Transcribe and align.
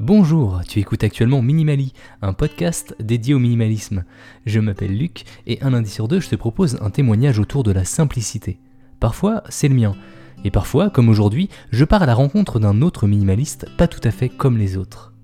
Bonjour, 0.00 0.60
tu 0.64 0.78
écoutes 0.78 1.02
actuellement 1.02 1.42
Minimali, 1.42 1.92
un 2.22 2.32
podcast 2.32 2.94
dédié 3.00 3.34
au 3.34 3.40
minimalisme. 3.40 4.04
Je 4.46 4.60
m'appelle 4.60 4.96
Luc 4.96 5.24
et 5.48 5.60
un 5.60 5.70
lundi 5.70 5.90
sur 5.90 6.06
deux, 6.06 6.20
je 6.20 6.28
te 6.28 6.36
propose 6.36 6.78
un 6.80 6.90
témoignage 6.90 7.40
autour 7.40 7.64
de 7.64 7.72
la 7.72 7.84
simplicité. 7.84 8.60
Parfois, 9.00 9.42
c'est 9.48 9.66
le 9.66 9.74
mien. 9.74 9.96
Et 10.44 10.52
parfois, 10.52 10.88
comme 10.88 11.08
aujourd'hui, 11.08 11.48
je 11.72 11.84
pars 11.84 12.04
à 12.04 12.06
la 12.06 12.14
rencontre 12.14 12.60
d'un 12.60 12.80
autre 12.80 13.08
minimaliste 13.08 13.66
pas 13.76 13.88
tout 13.88 14.00
à 14.04 14.12
fait 14.12 14.28
comme 14.28 14.56
les 14.56 14.76
autres. 14.76 15.14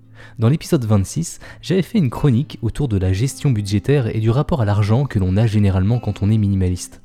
Dans 0.41 0.49
l'épisode 0.49 0.85
26, 0.85 1.39
j'avais 1.63 1.83
fait 1.83 1.99
une 1.99 2.11
chronique 2.11 2.59
autour 2.61 2.89
de 2.89 2.99
la 2.99 3.13
gestion 3.13 3.53
budgétaire 3.53 4.09
et 4.09 4.19
du 4.19 4.31
rapport 4.31 4.61
à 4.61 4.65
l'argent 4.65 5.05
que 5.05 5.21
l'on 5.21 5.37
a 5.37 5.47
généralement 5.47 6.01
quand 6.01 6.21
on 6.21 6.31
est 6.33 6.39
minimaliste. 6.39 7.01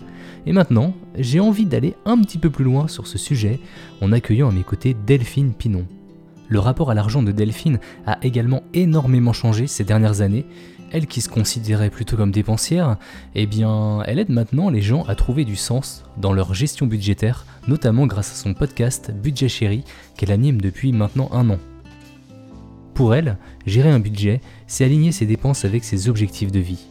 Et 0.47 0.53
maintenant, 0.53 0.95
j'ai 1.19 1.39
envie 1.39 1.67
d'aller 1.67 1.93
un 2.05 2.19
petit 2.19 2.39
peu 2.39 2.49
plus 2.49 2.65
loin 2.65 2.87
sur 2.87 3.05
ce 3.05 3.19
sujet 3.19 3.59
en 4.01 4.11
accueillant 4.11 4.49
à 4.49 4.53
mes 4.53 4.63
côtés 4.63 4.95
Delphine 5.05 5.53
Pinon. 5.53 5.85
Le 6.49 6.59
rapport 6.59 6.89
à 6.89 6.95
l'argent 6.95 7.21
de 7.21 7.31
Delphine 7.31 7.79
a 8.07 8.17
également 8.23 8.63
énormément 8.73 9.33
changé 9.33 9.67
ces 9.67 9.83
dernières 9.83 10.21
années. 10.21 10.45
Elle 10.91 11.05
qui 11.05 11.21
se 11.21 11.29
considérait 11.29 11.91
plutôt 11.91 12.17
comme 12.17 12.31
dépensière, 12.31 12.97
eh 13.35 13.45
bien, 13.45 14.01
elle 14.07 14.17
aide 14.17 14.31
maintenant 14.31 14.71
les 14.71 14.81
gens 14.81 15.03
à 15.03 15.13
trouver 15.13 15.45
du 15.45 15.55
sens 15.55 16.03
dans 16.17 16.33
leur 16.33 16.55
gestion 16.55 16.87
budgétaire, 16.87 17.45
notamment 17.67 18.07
grâce 18.07 18.31
à 18.31 18.35
son 18.35 18.55
podcast 18.55 19.11
Budget 19.11 19.49
Chéri 19.49 19.83
qu'elle 20.17 20.31
anime 20.31 20.59
depuis 20.59 20.91
maintenant 20.91 21.29
un 21.31 21.51
an. 21.51 21.59
Pour 22.95 23.13
elle, 23.13 23.37
gérer 23.67 23.91
un 23.91 23.99
budget, 23.99 24.41
c'est 24.65 24.83
aligner 24.83 25.11
ses 25.11 25.27
dépenses 25.27 25.63
avec 25.63 25.83
ses 25.83 26.09
objectifs 26.09 26.51
de 26.51 26.59
vie. 26.59 26.87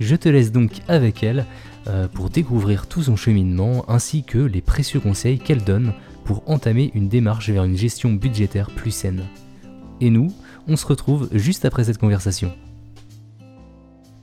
Je 0.00 0.16
te 0.16 0.30
laisse 0.30 0.50
donc 0.50 0.80
avec 0.88 1.22
elle 1.22 1.44
euh, 1.86 2.08
pour 2.08 2.30
découvrir 2.30 2.86
tout 2.86 3.02
son 3.02 3.16
cheminement 3.16 3.84
ainsi 3.88 4.24
que 4.24 4.38
les 4.38 4.62
précieux 4.62 4.98
conseils 4.98 5.38
qu'elle 5.38 5.62
donne 5.62 5.92
pour 6.30 6.48
entamer 6.48 6.92
une 6.94 7.08
démarche 7.08 7.50
vers 7.50 7.64
une 7.64 7.76
gestion 7.76 8.12
budgétaire 8.12 8.70
plus 8.70 8.92
saine. 8.92 9.24
Et 10.00 10.10
nous, 10.10 10.28
on 10.68 10.76
se 10.76 10.86
retrouve 10.86 11.28
juste 11.32 11.64
après 11.64 11.82
cette 11.82 11.98
conversation. 11.98 12.56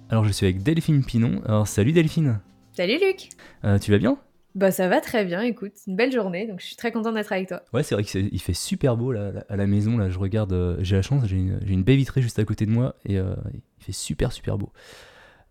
Alors 0.10 0.24
je 0.24 0.32
suis 0.32 0.46
avec 0.46 0.64
Delphine 0.64 1.04
Pinon. 1.04 1.42
Alors 1.46 1.68
salut 1.68 1.92
Delphine. 1.92 2.40
Salut 2.72 2.94
Luc. 2.94 3.28
Euh, 3.66 3.78
tu 3.78 3.92
vas 3.92 3.98
bien? 3.98 4.18
Bah 4.56 4.72
ça 4.72 4.88
va 4.88 5.02
très 5.02 5.26
bien, 5.26 5.42
écoute, 5.42 5.74
une 5.86 5.98
belle 5.98 6.14
journée, 6.14 6.48
donc 6.48 6.62
je 6.62 6.68
suis 6.68 6.78
très 6.78 6.94
contente 6.94 7.14
d'être 7.14 7.34
avec 7.34 7.50
toi. 7.50 7.62
Ouais, 7.74 7.84
c'est 7.84 7.94
vrai 7.94 8.06
qu'il 8.06 8.40
fait 8.40 8.54
super 8.54 8.96
beau 8.96 9.12
là, 9.12 9.44
à 9.50 9.58
la 9.58 9.68
maison. 9.68 9.98
Là, 9.98 10.10
je 10.10 10.18
regarde, 10.18 10.54
euh, 10.54 10.78
j'ai 10.80 10.96
la 10.96 11.02
chance, 11.02 11.26
j'ai 11.26 11.36
une, 11.36 11.84
baie 11.84 11.98
vitrée 11.98 12.22
juste 12.22 12.40
à 12.40 12.46
côté 12.46 12.66
de 12.66 12.72
moi 12.72 12.96
et 13.04 13.18
euh, 13.18 13.36
il 13.54 13.84
fait 13.84 13.92
super 13.92 14.32
super 14.32 14.58
beau. 14.58 14.72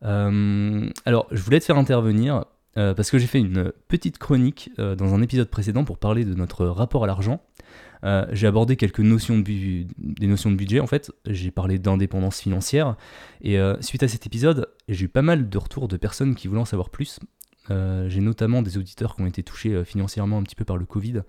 alors, 0.01 1.27
je 1.33 1.43
voulais 1.43 1.61
te 1.61 1.67
faire 1.67 1.77
intervenir 1.77 2.47
euh, 2.77 2.95
parce 2.95 3.11
que 3.11 3.19
j'ai 3.19 3.27
fait 3.27 3.39
une 3.39 3.73
petite 3.89 4.19
chronique 4.19 4.71
euh, 4.79 4.95
dans 4.95 5.15
un 5.15 5.23
épisode 5.23 5.49
précédent 5.49 5.85
pour 5.85 5.99
parler 5.99 6.25
de 6.25 6.35
notre 6.35 6.67
rapport 6.67 7.05
à 7.05 7.07
l'argent. 7.07 7.43
Euh, 8.05 8.27
j'ai 8.33 8.47
abordé 8.47 8.77
quelques 8.77 9.01
notions 9.01 9.39
de 9.39 9.45
des 9.99 10.27
notions 10.27 10.51
de 10.51 10.57
budget 10.57 10.81
en 10.81 10.87
fait, 10.87 11.11
j'ai 11.27 11.51
parlé 11.51 11.79
d'indépendance 11.79 12.41
financière, 12.41 12.97
et 13.41 13.59
suite 13.81 14.03
à 14.03 14.09
cet 14.09 14.27
épisode, 14.27 14.69
j'ai 14.89 15.07
eu 15.07 15.09
pas 15.09 15.23
mal 15.23 15.49
de 15.49 15.59
retours 15.59 15.89
de 15.89 15.97
personnes 15.97 16.35
qui 16.35 16.47
voulaient 16.47 16.61
en 16.61 16.67
savoir 16.67 16.91
plus. 16.91 17.19
j'ai 17.71 18.21
notamment 18.21 18.61
des 18.61 18.77
auditeurs 18.77 19.17
qui 19.17 19.23
ont 19.23 19.27
été 19.27 19.43
touchés 19.43 19.85
financièrement 19.85 20.39
un 20.39 20.43
petit 20.43 20.55
peu 20.55 20.65
par 20.65 20.77
le 20.77 20.85
Covid, 20.85 21.23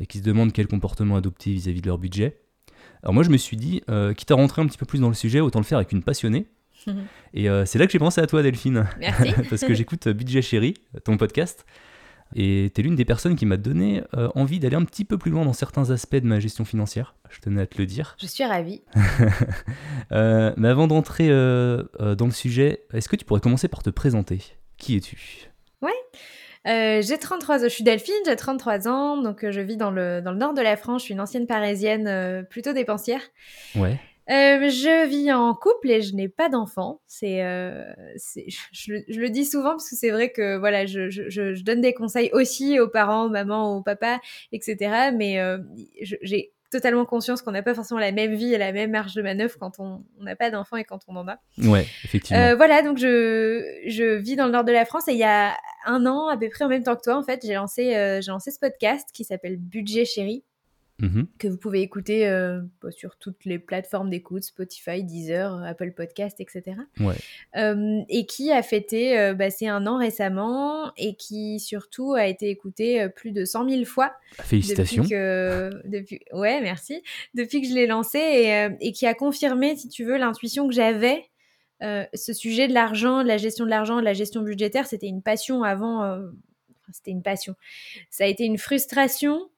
et 0.00 0.06
qui 0.06 0.18
se 0.18 0.22
demandent 0.22 0.52
quel 0.52 0.68
comportement 0.68 1.16
adopter 1.16 1.52
vis-à-vis 1.52 1.80
-vis 1.80 1.82
de 1.82 1.88
leur 1.88 1.98
budget. 1.98 2.40
Alors 3.02 3.12
moi 3.12 3.22
je 3.22 3.30
me 3.30 3.36
suis 3.36 3.58
dit, 3.58 3.82
quitte 4.16 4.30
à 4.30 4.34
rentrer 4.34 4.62
un 4.62 4.66
petit 4.66 4.78
peu 4.78 4.86
plus 4.86 5.00
dans 5.00 5.08
le 5.08 5.14
sujet, 5.14 5.40
autant 5.40 5.58
le 5.58 5.66
faire 5.66 5.78
avec 5.78 5.92
une 5.92 6.02
passionnée, 6.02 6.46
et 7.34 7.48
euh, 7.48 7.64
c'est 7.64 7.78
là 7.78 7.86
que 7.86 7.92
j'ai 7.92 7.98
pensé 7.98 8.20
à 8.20 8.26
toi, 8.26 8.42
Delphine. 8.42 8.86
Merci. 8.98 9.32
Parce 9.50 9.62
que 9.62 9.74
j'écoute 9.74 10.06
euh, 10.06 10.12
Budget 10.12 10.42
Chéri, 10.42 10.74
ton 11.04 11.16
podcast. 11.16 11.64
Et 12.36 12.72
tu 12.74 12.80
es 12.80 12.84
l'une 12.84 12.96
des 12.96 13.04
personnes 13.04 13.36
qui 13.36 13.46
m'a 13.46 13.56
donné 13.56 14.02
euh, 14.16 14.28
envie 14.34 14.58
d'aller 14.58 14.76
un 14.76 14.84
petit 14.84 15.04
peu 15.04 15.18
plus 15.18 15.30
loin 15.30 15.44
dans 15.44 15.52
certains 15.52 15.90
aspects 15.90 16.16
de 16.16 16.26
ma 16.26 16.40
gestion 16.40 16.64
financière. 16.64 17.14
Je 17.30 17.40
tenais 17.40 17.62
à 17.62 17.66
te 17.66 17.78
le 17.78 17.86
dire. 17.86 18.16
Je 18.20 18.26
suis 18.26 18.44
ravie. 18.44 18.82
mais 20.10 20.68
avant 20.68 20.86
d'entrer 20.88 21.28
dans 21.28 22.26
le 22.26 22.30
sujet, 22.32 22.86
est-ce 22.92 23.08
que 23.08 23.16
tu 23.16 23.24
pourrais 23.24 23.40
commencer 23.40 23.68
par 23.68 23.82
te 23.82 23.90
présenter? 23.90 24.40
Qui 24.78 24.96
es-tu? 24.96 25.48
Ouais. 25.80 27.02
j'ai 27.02 27.18
33 27.18 27.56
ans, 27.56 27.62
je 27.64 27.68
suis 27.68 27.84
Delphine, 27.84 28.14
j'ai 28.26 28.34
33 28.34 28.88
ans, 28.88 29.16
donc 29.22 29.48
je 29.48 29.60
vis 29.60 29.76
dans 29.76 29.90
le, 29.90 30.20
dans 30.20 30.32
le 30.32 30.38
nord 30.38 30.54
de 30.54 30.62
la 30.62 30.76
France, 30.76 31.02
je 31.02 31.04
suis 31.04 31.14
une 31.14 31.20
ancienne 31.20 31.46
parisienne 31.46 32.46
plutôt 32.50 32.72
dépensière. 32.72 33.20
Ouais. 33.76 34.00
Euh, 34.30 34.68
je 34.68 35.06
vis 35.06 35.32
en 35.32 35.54
couple 35.54 35.90
et 35.90 36.02
je 36.02 36.14
n'ai 36.14 36.28
pas 36.28 36.48
d'enfant. 36.48 37.00
C'est, 37.06 37.42
euh, 37.42 37.84
je, 38.72 39.02
je, 39.08 39.20
le 39.20 39.30
dis 39.30 39.44
souvent 39.44 39.70
parce 39.70 39.90
que 39.90 39.96
c'est 39.96 40.10
vrai 40.10 40.30
que 40.30 40.56
voilà, 40.56 40.86
je, 40.86 41.10
je, 41.10 41.28
je, 41.28 41.62
donne 41.62 41.80
des 41.80 41.92
conseils 41.92 42.30
aussi 42.32 42.80
aux 42.80 42.88
parents, 42.88 43.28
maman, 43.28 43.76
au 43.76 43.82
papa, 43.82 44.20
etc. 44.52 45.10
Mais 45.14 45.40
euh, 45.40 45.58
j'ai 46.00 46.54
totalement 46.74 47.04
conscience 47.04 47.40
qu'on 47.40 47.52
n'a 47.52 47.62
pas 47.62 47.74
forcément 47.74 48.00
la 48.00 48.10
même 48.10 48.34
vie 48.34 48.52
et 48.52 48.58
la 48.58 48.72
même 48.72 48.90
marge 48.90 49.14
de 49.14 49.22
manœuvre 49.22 49.56
quand 49.60 49.78
on 49.78 50.02
n'a 50.20 50.34
pas 50.34 50.50
d'enfant 50.50 50.76
et 50.76 50.84
quand 50.84 51.00
on 51.06 51.14
en 51.14 51.28
a. 51.28 51.38
Ouais, 51.58 51.86
effectivement. 52.04 52.42
Euh, 52.42 52.56
voilà, 52.56 52.82
donc 52.82 52.98
je, 52.98 53.62
je 53.86 54.16
vis 54.16 54.34
dans 54.34 54.46
le 54.46 54.52
nord 54.52 54.64
de 54.64 54.72
la 54.72 54.84
France 54.84 55.06
et 55.06 55.12
il 55.12 55.18
y 55.18 55.24
a 55.24 55.56
un 55.86 56.04
an, 56.04 56.26
à 56.28 56.36
peu 56.36 56.48
près 56.48 56.64
en 56.64 56.68
même 56.68 56.82
temps 56.82 56.96
que 56.96 57.02
toi, 57.02 57.16
en 57.16 57.22
fait, 57.22 57.42
j'ai 57.46 57.54
lancé, 57.54 57.94
euh, 57.94 58.20
j'ai 58.20 58.32
lancé 58.32 58.50
ce 58.50 58.58
podcast 58.58 59.08
qui 59.12 59.22
s'appelle 59.22 59.56
Budget 59.56 60.04
Chéri 60.04 60.42
Mhm. 61.00 61.26
que 61.38 61.48
vous 61.48 61.56
pouvez 61.56 61.80
écouter 61.80 62.28
euh, 62.28 62.60
bah, 62.80 62.92
sur 62.92 63.16
toutes 63.16 63.44
les 63.44 63.58
plateformes 63.58 64.10
d'écoute, 64.10 64.44
Spotify, 64.44 65.02
Deezer, 65.02 65.60
Apple 65.64 65.90
Podcast, 65.90 66.40
etc. 66.40 66.76
Euh, 67.56 68.00
et 68.08 68.26
qui 68.26 68.52
a 68.52 68.62
fêté 68.62 69.18
euh, 69.18 69.34
bah, 69.34 69.50
c'est 69.50 69.66
un 69.66 69.88
an 69.88 69.98
récemment 69.98 70.92
et 70.96 71.16
qui 71.16 71.58
surtout 71.58 72.14
a 72.14 72.26
été 72.26 72.48
écouté 72.48 73.08
plus 73.08 73.32
de 73.32 73.44
100 73.44 73.68
000 73.68 73.84
fois. 73.84 74.12
Félicitations. 74.40 75.02
Depuis 75.02 75.14
que, 75.14 75.70
depuis, 75.84 76.20
ouais, 76.32 76.60
merci. 76.60 77.02
Depuis 77.34 77.60
que 77.60 77.66
je 77.66 77.74
l'ai 77.74 77.88
lancé 77.88 78.18
et, 78.18 78.68
et, 78.80 78.92
qui 78.92 79.06
a 79.06 79.14
confirmé, 79.14 79.74
si 79.74 79.88
tu 79.88 80.04
veux, 80.04 80.16
l'intuition 80.16 80.68
que 80.68 80.74
j'avais. 80.74 81.24
ce 81.80 82.32
sujet 82.32 82.68
de 82.68 82.72
l'argent, 82.72 83.24
de 83.24 83.28
la 83.28 83.36
gestion 83.36 83.64
de 83.64 83.70
l'argent, 83.70 83.98
de 83.98 84.04
la 84.04 84.14
gestion 84.14 84.42
budgétaire, 84.42 84.86
c'était 84.86 85.08
une 85.08 85.22
passion 85.22 85.64
avant. 85.64 86.20
c'était 86.92 87.10
une 87.10 87.22
passion. 87.22 87.56
Ça 88.10 88.24
a 88.24 88.26
été 88.28 88.44
une 88.44 88.58
frustration 88.58 89.50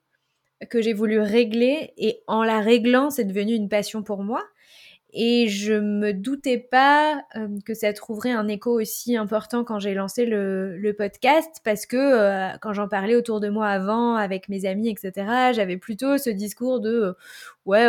que 0.71 0.81
j'ai 0.81 0.93
voulu 0.93 1.21
régler 1.21 1.93
et 1.97 2.23
en 2.27 2.43
la 2.43 2.61
réglant, 2.61 3.11
c'est 3.11 3.25
devenu 3.25 3.55
une 3.55 3.69
passion 3.69 4.03
pour 4.03 4.23
moi. 4.23 4.43
Et 5.19 5.49
je 5.49 5.73
me 5.73 6.13
doutais 6.13 6.59
pas 6.59 7.23
euh, 7.37 7.49
que 7.65 7.73
ça 7.73 7.93
trouverait 7.95 8.33
un 8.33 8.49
écho 8.49 8.79
aussi 8.79 9.17
important 9.17 9.65
quand 9.65 9.79
j'ai 9.79 9.95
lancé 9.95 10.27
le, 10.27 10.95
podcast 10.99 11.61
parce 11.65 11.87
que 11.87 11.97
euh, 11.97 12.57
quand 12.61 12.75
j'en 12.75 12.87
parlais 12.87 13.15
autour 13.15 13.41
de 13.41 13.49
moi 13.49 13.69
avant 13.69 14.17
avec 14.17 14.51
mes 14.51 14.67
amis, 14.67 14.91
etc., 14.91 15.53
j'avais 15.55 15.79
plutôt 15.79 16.19
ce 16.19 16.29
discours 16.29 16.81
de 16.81 16.91
euh, 16.91 17.13
ouais, 17.65 17.89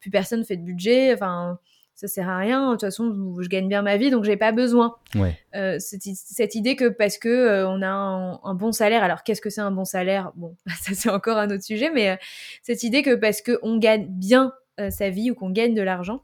plus 0.00 0.10
personne 0.10 0.44
fait 0.44 0.56
de 0.56 0.64
budget, 0.64 1.14
enfin 1.14 1.60
ça 1.98 2.06
sert 2.06 2.28
à 2.28 2.38
rien. 2.38 2.68
De 2.68 2.72
toute 2.74 2.82
façon, 2.82 3.34
je, 3.40 3.48
gagne 3.48 3.68
bien 3.68 3.82
ma 3.82 3.96
vie, 3.96 4.10
donc 4.10 4.22
j'ai 4.22 4.36
pas 4.36 4.52
besoin. 4.52 4.94
Ouais. 5.16 5.36
Euh, 5.56 5.80
cette, 5.80 6.04
cette, 6.04 6.54
idée 6.54 6.76
que 6.76 6.88
parce 6.88 7.18
que 7.18 7.28
euh, 7.28 7.68
on 7.68 7.82
a 7.82 7.88
un, 7.88 8.54
bon 8.54 8.70
salaire, 8.70 9.02
alors 9.02 9.24
qu'est-ce 9.24 9.40
que 9.40 9.50
c'est 9.50 9.60
un 9.60 9.72
bon 9.72 9.84
salaire? 9.84 10.30
Bon, 10.36 10.54
ça 10.80 10.92
c'est 10.94 11.10
encore 11.10 11.38
un 11.38 11.50
autre 11.50 11.64
sujet, 11.64 11.90
mais 11.92 12.10
euh, 12.10 12.16
cette 12.62 12.84
idée 12.84 13.02
que 13.02 13.16
parce 13.16 13.42
que 13.42 13.58
on 13.62 13.78
gagne 13.78 14.06
bien 14.08 14.52
sa 14.90 15.10
vie 15.10 15.32
ou 15.32 15.34
qu'on 15.34 15.50
gagne 15.50 15.74
de 15.74 15.82
l'argent, 15.82 16.22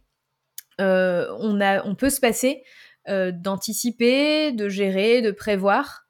on 0.79 1.61
a, 1.61 1.85
on 1.85 1.97
peut 1.97 2.09
se 2.09 2.21
passer 2.21 2.63
d'anticiper, 3.09 4.53
de 4.53 4.69
gérer, 4.69 5.23
de 5.23 5.33
prévoir. 5.33 6.04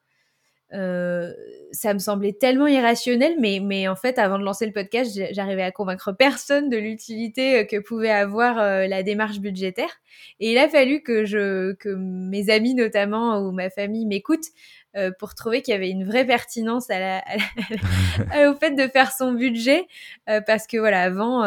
Euh, 0.73 1.33
ça 1.73 1.93
me 1.93 1.99
semblait 1.99 2.33
tellement 2.33 2.67
irrationnel, 2.67 3.37
mais, 3.39 3.61
mais 3.63 3.89
en 3.89 3.97
fait, 3.97 4.19
avant 4.19 4.39
de 4.39 4.45
lancer 4.45 4.65
le 4.65 4.73
podcast, 4.73 5.17
j'arrivais 5.33 5.63
à 5.63 5.71
convaincre 5.71 6.13
personne 6.13 6.69
de 6.69 6.77
l'utilité 6.77 7.59
euh, 7.59 7.65
que 7.65 7.79
pouvait 7.81 8.11
avoir 8.11 8.59
euh, 8.59 8.87
la 8.87 9.03
démarche 9.03 9.41
budgétaire. 9.41 9.91
Et 10.41 10.53
il 10.53 10.59
a 10.59 10.69
fallu 10.69 11.03
que, 11.03 11.25
je, 11.25 11.73
que 11.75 11.89
mes 11.89 12.51
amis 12.51 12.75
notamment 12.75 13.41
ou 13.41 13.53
ma 13.53 13.71
famille 13.71 14.07
m'écoutent 14.07 14.49
pour 15.19 15.35
trouver 15.35 15.61
qu'il 15.61 15.73
y 15.73 15.77
avait 15.77 15.91
une 15.91 16.05
vraie 16.05 16.25
pertinence 16.25 16.89
à 16.89 17.01
la, 17.01 17.25
au 18.49 18.55
fait 18.55 18.77
de 18.77 18.87
faire 18.87 19.11
son 19.11 19.33
budget. 19.33 19.89
parce 20.47 20.69
que 20.69 20.77
voilà, 20.77 21.03
avant, 21.03 21.43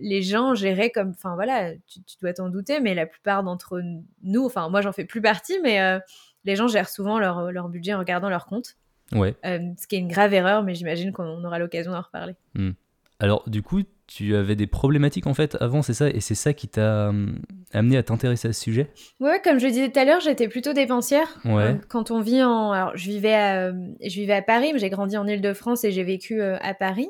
les 0.00 0.22
gens 0.22 0.54
géraient 0.54 0.90
comme... 0.90 1.10
Enfin 1.10 1.34
voilà, 1.34 1.72
tu, 1.88 2.04
tu 2.04 2.16
dois 2.20 2.34
t'en 2.34 2.50
douter, 2.50 2.78
mais 2.78 2.94
la 2.94 3.06
plupart 3.06 3.42
d'entre 3.42 3.82
nous, 4.22 4.44
enfin 4.44 4.68
moi 4.68 4.80
j'en 4.80 4.92
fais 4.92 5.04
plus 5.04 5.20
partie, 5.20 5.58
mais 5.60 5.98
les 6.44 6.56
gens 6.56 6.68
gèrent 6.68 6.88
souvent 6.88 7.18
leur, 7.18 7.52
leur 7.52 7.68
budget 7.68 7.94
en 7.94 7.98
regardant 7.98 8.28
leur 8.28 8.46
compte. 8.46 8.76
Ouais. 9.12 9.34
Euh, 9.44 9.58
ce 9.78 9.86
qui 9.86 9.96
est 9.96 9.98
une 9.98 10.08
grave 10.08 10.34
erreur, 10.34 10.62
mais 10.62 10.74
j'imagine 10.74 11.12
qu'on 11.12 11.44
aura 11.44 11.58
l'occasion 11.58 11.92
d'en 11.92 12.00
reparler. 12.00 12.34
Hmm. 12.54 12.72
Alors, 13.20 13.48
du 13.48 13.62
coup, 13.62 13.82
tu 14.06 14.36
avais 14.36 14.54
des 14.54 14.66
problématiques 14.66 15.26
en 15.26 15.34
fait 15.34 15.56
avant, 15.60 15.82
c'est 15.82 15.94
ça? 15.94 16.08
Et 16.08 16.20
c'est 16.20 16.34
ça 16.34 16.52
qui 16.52 16.68
t'a 16.68 17.08
hum, 17.08 17.40
amené 17.72 17.96
à 17.96 18.02
t'intéresser 18.02 18.48
à 18.48 18.52
ce 18.52 18.60
sujet? 18.60 18.90
Ouais, 19.20 19.40
comme 19.42 19.58
je 19.58 19.66
le 19.66 19.72
disais 19.72 19.90
tout 19.90 19.98
à 19.98 20.04
l'heure, 20.04 20.20
j'étais 20.20 20.48
plutôt 20.48 20.72
dépensière. 20.72 21.38
Ouais. 21.44 21.62
Euh, 21.62 21.74
quand 21.88 22.10
on 22.10 22.20
vit 22.20 22.42
en. 22.42 22.72
Alors, 22.72 22.96
je 22.96 23.08
vivais 23.08 23.34
à, 23.34 23.72
je 23.72 24.14
vivais 24.14 24.34
à 24.34 24.42
Paris, 24.42 24.72
mais 24.72 24.78
j'ai 24.78 24.90
grandi 24.90 25.16
en 25.16 25.26
Ile-de-France 25.26 25.84
et 25.84 25.90
j'ai 25.90 26.04
vécu 26.04 26.40
euh, 26.40 26.56
à 26.60 26.74
Paris 26.74 27.08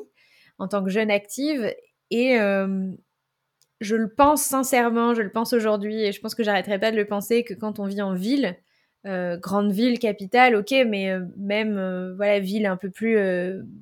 en 0.57 0.67
tant 0.67 0.83
que 0.83 0.89
jeune 0.89 1.11
active. 1.11 1.73
Et 2.11 2.37
je 3.81 3.95
le 3.95 4.09
pense 4.09 4.41
sincèrement, 4.41 5.13
je 5.13 5.21
le 5.21 5.31
pense 5.31 5.53
aujourd'hui, 5.53 6.03
et 6.03 6.11
je 6.11 6.19
pense 6.19 6.35
que 6.35 6.43
j'arrêterai 6.43 6.79
pas 6.79 6.91
de 6.91 6.97
le 6.97 7.05
penser, 7.05 7.43
que 7.43 7.53
quand 7.53 7.79
on 7.79 7.85
vit 7.85 8.01
en 8.01 8.13
ville, 8.13 8.57
grande 9.05 9.71
ville, 9.71 9.97
capitale, 9.97 10.55
ok, 10.55 10.73
mais 10.85 11.13
même 11.37 12.13
voilà 12.17 12.39
ville 12.39 12.65
un 12.65 12.75
peu 12.75 12.89
plus 12.89 13.17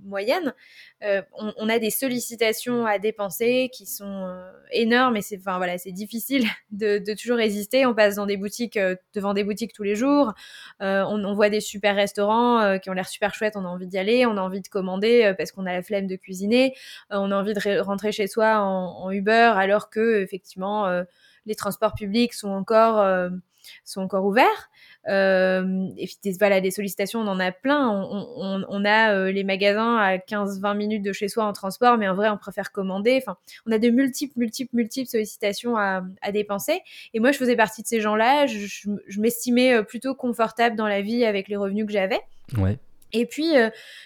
moyenne, 0.04 0.54
on, 1.02 1.54
on, 1.58 1.70
a 1.70 1.80
des 1.80 1.90
sollicitations 1.90 2.86
à 2.86 3.00
dépenser 3.00 3.70
qui 3.74 3.86
sont 3.88 4.32
énormes 4.72 5.18
et 5.18 5.22
c'est 5.22 5.38
enfin 5.38 5.58
voilà 5.58 5.78
c'est 5.78 5.92
difficile 5.92 6.46
de, 6.72 7.00
de, 7.00 7.14
toujours 7.14 7.38
résister. 7.38 7.86
On 7.86 7.96
passe 7.96 8.16
dans 8.16 8.28
des 8.28 8.38
boutiques 8.38 8.80
devant 9.14 9.34
des 9.34 9.44
boutiques 9.44 9.74
tous 9.74 9.84
les 9.84 9.96
jours, 9.96 10.34
on, 10.80 11.24
on, 11.24 11.34
voit 11.34 11.50
des 11.50 11.62
super 11.62 11.96
restaurants 11.96 12.78
qui 12.80 12.90
ont 12.90 12.94
l'air 12.94 13.08
super 13.08 13.34
chouettes, 13.34 13.56
on 13.56 13.66
a 13.66 13.70
envie 13.70 13.88
d'y 13.88 13.98
aller, 13.98 14.26
on 14.28 14.38
a 14.38 14.42
envie 14.42 14.62
de 14.62 14.68
commander 14.68 15.34
parce 15.38 15.52
qu'on 15.52 15.66
a 15.66 15.74
la 15.74 15.82
flemme 15.82 16.08
de 16.08 16.16
cuisiner, 16.16 16.76
on 17.10 17.32
a 17.32 17.36
envie 17.36 17.54
de 17.54 17.80
rentrer 17.80 18.12
chez 18.12 18.28
soi 18.28 18.60
en, 18.60 19.04
en 19.04 19.12
Uber 19.12 19.54
alors 19.56 19.90
que 19.90 20.22
effectivement 20.22 20.88
les 21.48 21.56
transports 21.56 21.96
publics 21.96 22.34
sont 22.34 22.50
encore 22.50 23.32
sont 23.84 24.02
encore 24.02 24.26
ouverts. 24.26 24.70
Euh, 25.08 25.88
et 25.98 26.06
puis 26.06 26.34
voilà, 26.38 26.60
des 26.60 26.72
sollicitations, 26.72 27.22
on 27.22 27.28
en 27.28 27.40
a 27.40 27.52
plein. 27.52 27.90
On, 27.90 28.66
on, 28.68 28.86
a 28.86 29.14
euh, 29.14 29.32
les 29.32 29.44
magasins 29.44 29.96
à 29.96 30.18
15-20 30.18 30.76
minutes 30.76 31.04
de 31.04 31.14
chez 31.14 31.28
soi 31.28 31.46
en 31.46 31.54
transport, 31.54 31.98
mais 31.98 32.08
en 32.08 32.16
vrai, 32.16 32.30
on 32.30 32.38
préfère 32.38 32.72
commander. 32.72 33.18
Enfin, 33.22 33.38
on 33.66 33.72
a 33.72 33.80
de 33.80 33.90
multiples, 33.90 34.38
multiples, 34.38 34.76
multiples 34.76 35.10
sollicitations 35.10 35.78
à, 35.78 36.04
à 36.22 36.32
dépenser. 36.32 36.82
Et 37.14 37.20
moi, 37.20 37.32
je 37.32 37.38
faisais 37.38 37.56
partie 37.56 37.82
de 37.82 37.88
ces 37.88 38.02
gens-là. 38.02 38.48
Je, 38.48 38.68
je, 38.68 39.22
m'estimais 39.22 39.74
euh, 39.74 39.84
plutôt 39.84 40.14
confortable 40.16 40.76
dans 40.76 40.88
la 40.88 41.02
vie 41.02 41.26
avec 41.26 41.48
les 41.48 41.56
revenus 41.56 41.86
que 41.86 41.92
j'avais. 41.92 42.20
Ouais. 42.58 42.78
Et 43.14 43.26
puis, 43.26 43.54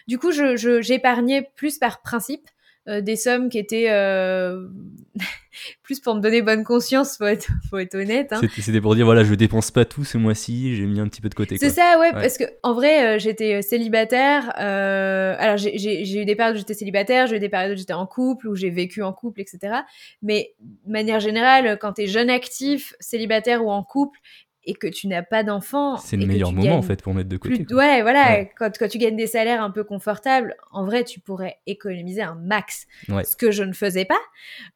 du 0.07 0.19
coup, 0.19 0.31
j'épargnais 0.31 1.49
plus 1.55 1.79
par 1.79 2.03
principe. 2.03 2.47
Des 2.87 3.15
sommes 3.15 3.49
qui 3.49 3.59
étaient 3.59 3.89
plus 5.83 5.99
pour 5.99 6.15
me 6.15 6.21
donner 6.21 6.41
bonne 6.41 6.63
conscience, 6.63 7.17
faut 7.17 7.25
être, 7.25 7.47
faut 7.69 7.77
être 7.77 7.95
honnête. 7.95 8.31
Hein. 8.33 8.41
C'était 8.57 8.81
pour 8.81 8.95
dire 8.95 9.05
voilà, 9.05 9.23
je 9.23 9.33
dépense 9.33 9.71
pas 9.71 9.85
tout 9.85 10.03
ce 10.03 10.17
mois-ci, 10.17 10.75
j'ai 10.75 10.85
mis 10.85 10.99
un 10.99 11.07
petit 11.07 11.21
peu 11.21 11.29
de 11.29 11.35
côté. 11.35 11.57
C'est 11.57 11.69
ça, 11.69 11.99
ouais, 11.99 12.11
parce 12.11 12.37
que 12.37 12.45
en 12.63 12.73
vrai, 12.73 13.15
euh, 13.15 13.19
j'étais 13.19 13.55
euh, 13.55 13.61
célibataire. 13.61 14.53
Euh, 14.59 15.35
alors 15.37 15.57
j'ai 15.57 16.21
eu 16.21 16.25
des 16.25 16.35
périodes 16.35 16.55
où 16.55 16.59
j'étais 16.59 16.73
célibataire, 16.73 17.27
j'ai 17.27 17.37
eu 17.37 17.39
des 17.39 17.49
périodes 17.49 17.73
où 17.73 17.77
j'étais 17.77 17.93
en 17.93 18.07
couple, 18.07 18.47
où 18.47 18.55
j'ai 18.55 18.69
vécu 18.69 19.03
en 19.03 19.13
couple, 19.13 19.41
etc. 19.41 19.81
Mais 20.21 20.53
de 20.59 20.91
manière 20.91 21.19
générale, 21.19 21.77
quand 21.79 21.93
tu 21.93 22.03
es 22.03 22.07
jeune 22.07 22.29
actif, 22.29 22.93
célibataire 22.99 23.63
ou 23.63 23.71
en 23.71 23.83
couple, 23.83 24.19
et 24.63 24.73
que 24.73 24.87
tu 24.87 25.07
n'as 25.07 25.23
pas 25.23 25.43
d'enfant. 25.43 25.97
C'est 25.97 26.17
le 26.17 26.25
meilleur 26.25 26.51
moment 26.51 26.77
en 26.77 26.81
fait 26.81 27.01
pour 27.01 27.13
mettre 27.13 27.29
de 27.29 27.37
côté. 27.37 27.65
Ouais, 27.73 28.01
voilà. 28.01 28.45
Quand, 28.57 28.71
quand, 28.77 28.87
tu 28.87 28.97
gagnes 28.97 29.15
des 29.15 29.27
salaires 29.27 29.63
un 29.63 29.71
peu 29.71 29.83
confortables, 29.83 30.55
en 30.71 30.85
vrai, 30.85 31.03
tu 31.03 31.19
pourrais 31.19 31.57
économiser 31.65 32.21
un 32.21 32.35
max. 32.35 32.87
Ce 33.07 33.35
que 33.35 33.51
je 33.51 33.63
ne 33.63 33.73
faisais 33.73 34.05
pas. 34.05 34.21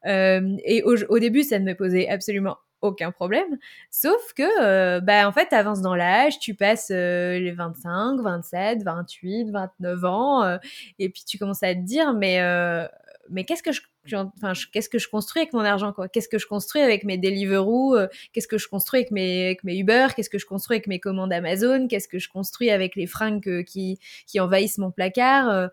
Euh, 0.06 0.56
et 0.64 0.82
au, 0.82 0.96
au, 1.08 1.18
début, 1.18 1.42
ça 1.42 1.58
ne 1.58 1.64
me 1.64 1.74
posait 1.74 2.08
absolument 2.08 2.58
aucun 2.82 3.10
problème. 3.10 3.58
Sauf 3.90 4.32
que, 4.34 4.42
euh, 4.62 5.00
bah, 5.00 5.28
en 5.28 5.32
fait, 5.32 5.48
tu 5.48 5.54
avances 5.54 5.80
dans 5.80 5.94
l'âge, 5.94 6.38
tu 6.38 6.54
passes 6.54 6.90
euh, 6.90 7.38
les 7.38 7.52
25, 7.52 8.20
27, 8.20 8.82
28, 8.82 9.50
29 9.50 10.04
ans, 10.04 10.42
euh, 10.44 10.58
et 10.98 11.08
puis 11.08 11.22
tu 11.26 11.38
commences 11.38 11.62
à 11.62 11.74
te 11.74 11.80
dire, 11.80 12.12
mais, 12.14 12.40
euh, 12.40 12.86
mais 13.30 13.44
qu'est-ce 13.44 13.62
que 13.62 13.72
je 13.72 13.80
enfin, 14.14 14.52
qu'est-ce 14.72 14.88
que 14.88 14.98
je 14.98 15.08
construis 15.08 15.42
avec 15.42 15.52
mon 15.52 15.60
argent, 15.60 15.92
quoi? 15.92 16.08
Qu'est-ce 16.08 16.28
que 16.28 16.38
je 16.38 16.46
construis 16.46 16.82
avec 16.82 17.04
mes 17.04 17.18
Deliveroo 17.18 17.96
euh, 17.96 18.08
Qu'est-ce 18.32 18.48
que 18.48 18.58
je 18.58 18.68
construis 18.68 19.00
avec 19.00 19.10
mes, 19.10 19.46
avec 19.46 19.64
mes 19.64 19.76
Uber 19.78 20.08
Qu'est-ce 20.14 20.30
que 20.30 20.38
je 20.38 20.46
construis 20.46 20.76
avec 20.76 20.86
mes 20.86 21.00
commandes 21.00 21.32
Amazon 21.32 21.88
Qu'est-ce 21.88 22.08
que 22.08 22.18
je 22.18 22.28
construis 22.28 22.70
avec 22.70 22.96
les 22.96 23.06
fringues 23.06 23.48
euh, 23.48 23.62
qui, 23.62 23.98
qui 24.26 24.40
envahissent 24.40 24.78
mon 24.78 24.90
placard 24.90 25.48
euh, 25.48 25.68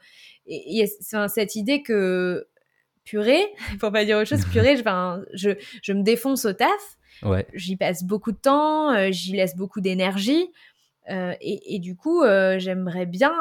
Et, 0.47 0.85
c'est 0.87 1.27
cette 1.27 1.55
idée 1.55 1.83
que 1.83 2.47
purée, 3.03 3.45
pour 3.79 3.91
pas 3.91 4.05
dire 4.05 4.17
autre 4.17 4.29
chose, 4.29 4.45
purée, 4.51 4.77
je, 4.77 4.83
je, 5.33 5.49
je 5.81 5.93
me 5.93 6.03
défonce 6.03 6.45
au 6.45 6.53
taf. 6.53 6.97
Ouais. 7.21 7.45
J'y 7.53 7.75
passe 7.75 8.03
beaucoup 8.03 8.31
de 8.31 8.37
temps, 8.37 9.11
j'y 9.11 9.33
laisse 9.33 9.55
beaucoup 9.55 9.81
d'énergie. 9.81 10.47
et, 11.09 11.75
et, 11.75 11.79
du 11.79 11.95
coup, 11.95 12.23
j'aimerais 12.57 13.05
bien 13.05 13.33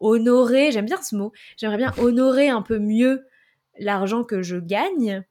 honorer, 0.00 0.70
j'aime 0.70 0.86
bien 0.86 1.00
ce 1.02 1.16
mot, 1.16 1.32
j'aimerais 1.56 1.78
bien 1.78 1.92
honorer 1.98 2.48
un 2.48 2.62
peu 2.62 2.78
mieux 2.78 3.26
l'argent 3.78 4.24
que 4.24 4.42
je 4.42 4.56
gagne 4.56 5.24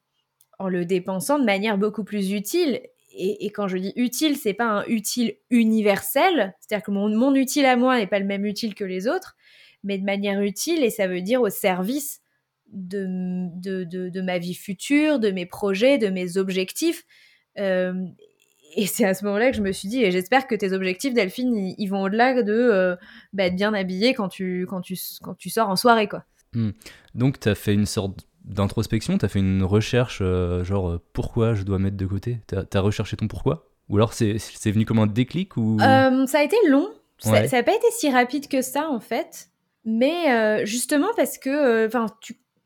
en 0.60 0.70
le 0.70 0.86
dépensant 0.86 1.40
de 1.40 1.46
manière 1.46 1.78
beaucoup 1.78 2.04
plus 2.04 2.32
utile. 2.32 2.82
Et, 3.18 3.50
quand 3.52 3.70
je 3.70 3.78
dis 3.78 3.94
utile, 3.96 4.36
c'est 4.36 4.54
pas 4.54 4.66
un 4.66 4.84
utile 4.88 5.36
universel, 5.50 6.54
c'est-à-dire 6.60 6.84
que 6.84 6.92
mon, 6.92 7.08
mon 7.08 7.34
utile 7.34 7.66
à 7.66 7.78
moi 7.78 7.98
n'est 7.98 8.08
pas 8.08 8.20
le 8.20 8.26
même 8.26 8.46
utile 8.46 8.76
que 8.76 8.84
les 8.84 9.08
autres, 9.08 9.38
mais 9.84 9.98
de 9.98 10.04
manière 10.04 10.42
utile, 10.42 10.84
et 10.84 10.90
ça 10.90 11.08
veut 11.08 11.22
dire 11.22 11.42
au 11.42 11.50
service 11.50 12.20
de, 12.74 13.48
de, 13.56 14.10
de, 14.10 14.22
ma 14.22 14.38
vie 14.38 14.54
future, 14.54 15.20
de 15.20 15.32
mes 15.32 15.46
projets, 15.46 15.98
de 15.98 16.10
mes 16.10 16.36
objectifs. 16.36 17.06
Euh, 17.58 17.94
et 18.76 18.88
c'est 18.88 19.06
à 19.06 19.14
ce 19.14 19.24
moment-là 19.26 19.52
que 19.52 19.58
je 19.58 19.62
me 19.62 19.72
suis 19.72 19.88
dit, 19.88 20.04
et 20.04 20.12
j'espère 20.12 20.48
que 20.48 20.56
tes 20.56 20.74
objectifs, 20.74 21.14
Delphine, 21.14 21.56
ils, 21.78 21.88
vont 21.88 22.04
au-delà 22.04 22.44
de 22.44 22.52
euh, 22.52 22.96
bah, 23.32 23.46
être 23.46 23.56
bien 23.56 23.74
habillé 23.74 24.14
quand 24.14 24.28
tu, 24.28 24.66
quand, 24.68 24.82
tu, 24.82 24.98
quand 25.22 25.36
tu 25.36 25.50
sors 25.50 25.70
en 25.70 25.78
soirée. 25.78 26.10
quoi. 26.10 26.26
Hmm. 26.54 26.72
Donc, 27.14 27.40
tu 27.40 27.48
as 27.48 27.56
fait 27.56 27.74
une 27.74 27.86
sorte 27.86 28.28
d'introspection 28.46 29.18
Tu 29.18 29.26
as 29.26 29.28
fait 29.28 29.40
une 29.40 29.64
recherche, 29.64 30.20
euh, 30.22 30.64
genre 30.64 30.90
euh, 30.90 31.02
pourquoi 31.14 31.54
je 31.54 31.64
dois 31.64 31.80
mettre 31.80 31.98
de 31.98 32.06
côté? 32.06 32.40
Tu 32.48 32.56
as, 32.56 32.82
recherché 32.82 33.18
ton 33.18 33.28
pourquoi? 33.28 33.68
Ou 33.90 33.98
alors 33.98 34.14
c'est 34.14 34.38
venu 34.66 34.86
comme 34.86 35.00
un 35.00 35.08
déclic 35.08 35.58
ou... 35.58 35.78
Euh, 35.80 36.26
ça 36.26 36.40
a 36.40 36.44
été 36.44 36.56
long. 36.68 36.90
Ça 37.18 37.32
n'a 37.32 37.64
pas 37.64 37.76
été 37.76 37.88
si 37.92 38.10
rapide 38.10 38.48
que 38.48 38.62
ça 38.62 38.90
en 38.90 39.00
fait. 39.00 39.50
Mais 39.86 40.66
justement 40.66 41.10
parce 41.16 41.38
que 41.38 41.86
enfin 41.86 42.08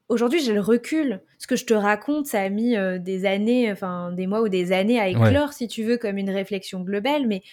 aujourd'hui 0.07 0.39
j'ai 0.39 0.53
le 0.53 0.61
recul. 0.61 1.21
Ce 1.37 1.45
que 1.45 1.57
je 1.57 1.65
te 1.65 1.73
raconte, 1.73 2.25
ça 2.25 2.41
a 2.41 2.49
mis 2.49 2.75
des 2.99 3.25
années, 3.25 3.69
enfin 3.69 4.13
des 4.13 4.27
mois 4.27 4.41
ou 4.41 4.47
des 4.47 4.71
années 4.71 4.99
à 4.99 5.09
éclore 5.09 5.51
si 5.51 5.67
tu 5.67 5.83
veux 5.83 5.97
comme 5.97 6.17
une 6.17 6.29
réflexion 6.29 6.81
globale. 6.81 7.27
Mais 7.27 7.43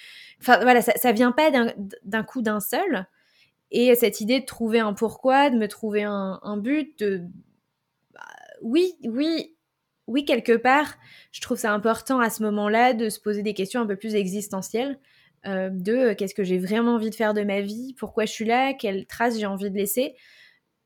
enfin 0.40 0.60
voilà, 0.62 0.80
ça, 0.80 0.92
ça 0.94 1.10
vient 1.10 1.32
pas 1.32 1.50
d'un 2.04 2.22
coup 2.22 2.42
d'un 2.42 2.60
seul. 2.60 3.06
Et 3.72 3.94
cette 3.96 4.20
idée 4.20 4.38
de 4.38 4.44
trouver 4.44 4.78
un 4.78 4.92
pourquoi, 4.92 5.50
de 5.50 5.56
me 5.56 5.66
trouver 5.66 6.04
un, 6.04 6.38
un 6.44 6.56
but, 6.56 7.00
de, 7.00 7.24
oui, 8.62 8.94
oui, 9.04 9.56
oui, 10.06 10.24
quelque 10.24 10.56
part, 10.56 10.96
je 11.32 11.40
trouve 11.40 11.58
ça 11.58 11.72
important 11.72 12.20
à 12.20 12.30
ce 12.30 12.42
moment-là 12.44 12.94
de 12.94 13.08
se 13.08 13.20
poser 13.20 13.42
des 13.42 13.54
questions 13.54 13.80
un 13.80 13.86
peu 13.86 13.96
plus 13.96 14.14
existentielles. 14.14 14.98
Euh, 15.46 15.70
de 15.70 15.92
euh, 15.92 16.14
qu'est-ce 16.14 16.34
que 16.34 16.42
j'ai 16.42 16.58
vraiment 16.58 16.94
envie 16.94 17.10
de 17.10 17.14
faire 17.14 17.32
de 17.32 17.42
ma 17.42 17.60
vie, 17.60 17.94
pourquoi 17.98 18.24
je 18.24 18.32
suis 18.32 18.44
là, 18.44 18.74
quelles 18.74 19.06
traces 19.06 19.38
j'ai 19.38 19.46
envie 19.46 19.70
de 19.70 19.76
laisser. 19.76 20.16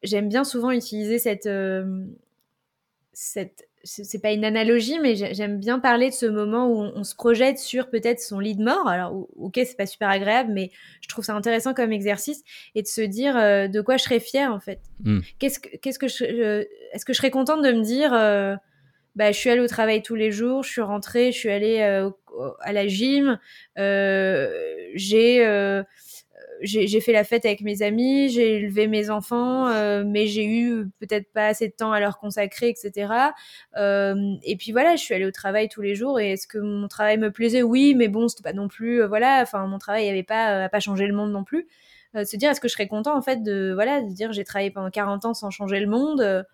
J'aime 0.02 0.28
bien 0.28 0.44
souvent 0.44 0.70
utiliser 0.70 1.19
cette, 1.19 1.46
euh, 1.46 2.05
cette 3.12 3.69
c'est 3.82 4.21
pas 4.21 4.32
une 4.32 4.44
analogie, 4.44 4.99
mais 5.00 5.15
j'aime 5.15 5.59
bien 5.59 5.79
parler 5.79 6.11
de 6.11 6.15
ce 6.15 6.27
moment 6.27 6.69
où 6.69 6.91
on, 6.94 7.05
se 7.05 7.15
projette 7.15 7.59
sur 7.59 7.88
peut-être 7.88 8.21
son 8.21 8.38
lit 8.38 8.55
de 8.55 8.62
mort. 8.62 8.88
Alors, 8.88 9.27
ok, 9.37 9.55
c'est 9.55 9.77
pas 9.77 9.87
super 9.87 10.09
agréable, 10.09 10.53
mais 10.53 10.71
je 11.00 11.09
trouve 11.09 11.25
ça 11.25 11.35
intéressant 11.35 11.73
comme 11.73 11.93
exercice 11.93 12.43
et 12.75 12.82
de 12.82 12.87
se 12.87 13.01
dire 13.01 13.37
euh, 13.37 13.69
de 13.69 13.81
quoi 13.81 13.96
je 13.96 14.05
serais 14.05 14.20
fière 14.20 14.53
en 14.53 14.60
fait. 14.60 14.81
Hmm. 15.03 15.20
Qu'est-ce 15.39 15.60
que, 15.60 15.77
qu'est-ce 15.79 15.99
que 15.99 16.08
je, 16.08 16.25
euh, 16.25 16.65
est-ce 16.93 17.05
que 17.05 17.13
je 17.13 17.19
serais 17.19 17.31
contente 17.31 17.63
de 17.63 17.72
me 17.72 17.82
dire, 17.82 18.13
euh, 18.13 18.55
bah, 19.17 19.32
je 19.32 19.39
suis 19.39 19.51
allée 19.51 19.63
au 19.63 19.69
travail 19.69 20.03
tous 20.03 20.15
les 20.15 20.31
jours, 20.31 20.63
je 20.63 20.70
suis 20.70 20.82
rentrée, 20.82 21.32
je 21.32 21.39
suis 21.39 21.51
allée 21.51 21.81
à 21.81 22.72
la 22.72 22.87
gym, 22.87 23.39
j'ai 23.77 25.82
j'ai 26.62 27.00
fait 27.00 27.12
la 27.12 27.24
fête 27.24 27.46
avec 27.46 27.62
mes 27.62 27.82
amis, 27.82 28.29
j'ai 28.29 28.56
élevé 28.56 28.86
mes 28.86 29.10
enfants, 29.10 29.69
euh, 29.69 30.05
mais 30.06 30.26
j'ai 30.26 30.44
eu 30.44 30.88
peut-être 30.98 31.32
pas 31.32 31.46
assez 31.46 31.69
de 31.69 31.72
temps 31.72 31.93
à 31.93 32.00
leur 32.00 32.19
consacrer, 32.19 32.69
etc. 32.69 33.12
Euh, 33.76 34.34
et 34.43 34.56
puis 34.56 34.72
voilà, 34.72 34.96
je 34.96 35.02
suis 35.02 35.14
allée 35.14 35.24
au 35.26 35.31
travail 35.31 35.69
tous 35.69 35.81
les 35.81 35.94
jours. 35.94 36.20
Et 36.20 36.32
est-ce 36.32 36.46
que 36.46 36.58
mon 36.58 36.88
travail 36.88 37.19
me 37.19 37.31
plaisait? 37.31 37.62
Oui, 37.62 37.94
mais 37.94 38.08
bon, 38.08 38.29
c'était 38.29 38.43
pas 38.43 38.52
non 38.52 38.69
plus, 38.69 39.02
euh, 39.02 39.08
voilà. 39.08 39.40
Enfin, 39.43 39.67
mon 39.67 39.79
travail 39.79 40.06
n'avait 40.06 40.22
pas, 40.22 40.69
pas 40.69 40.81
changé 40.81 41.06
le 41.06 41.14
monde 41.14 41.32
non 41.32 41.44
plus. 41.44 41.67
se 42.14 42.36
dire, 42.36 42.50
est-ce 42.50 42.60
que 42.60 42.69
je 42.69 42.74
serais 42.74 42.88
content 42.88 43.17
en 43.17 43.22
fait 43.22 43.43
de, 43.43 43.72
voilà, 43.74 44.02
de 44.02 44.12
dire, 44.12 44.32
j'ai 44.32 44.44
travaillé 44.44 44.70
pendant 44.70 44.90
40 44.90 45.24
ans 45.26 45.34
sans 45.34 45.50
changer 45.50 45.81
le 45.81 45.86
monde. 45.86 46.44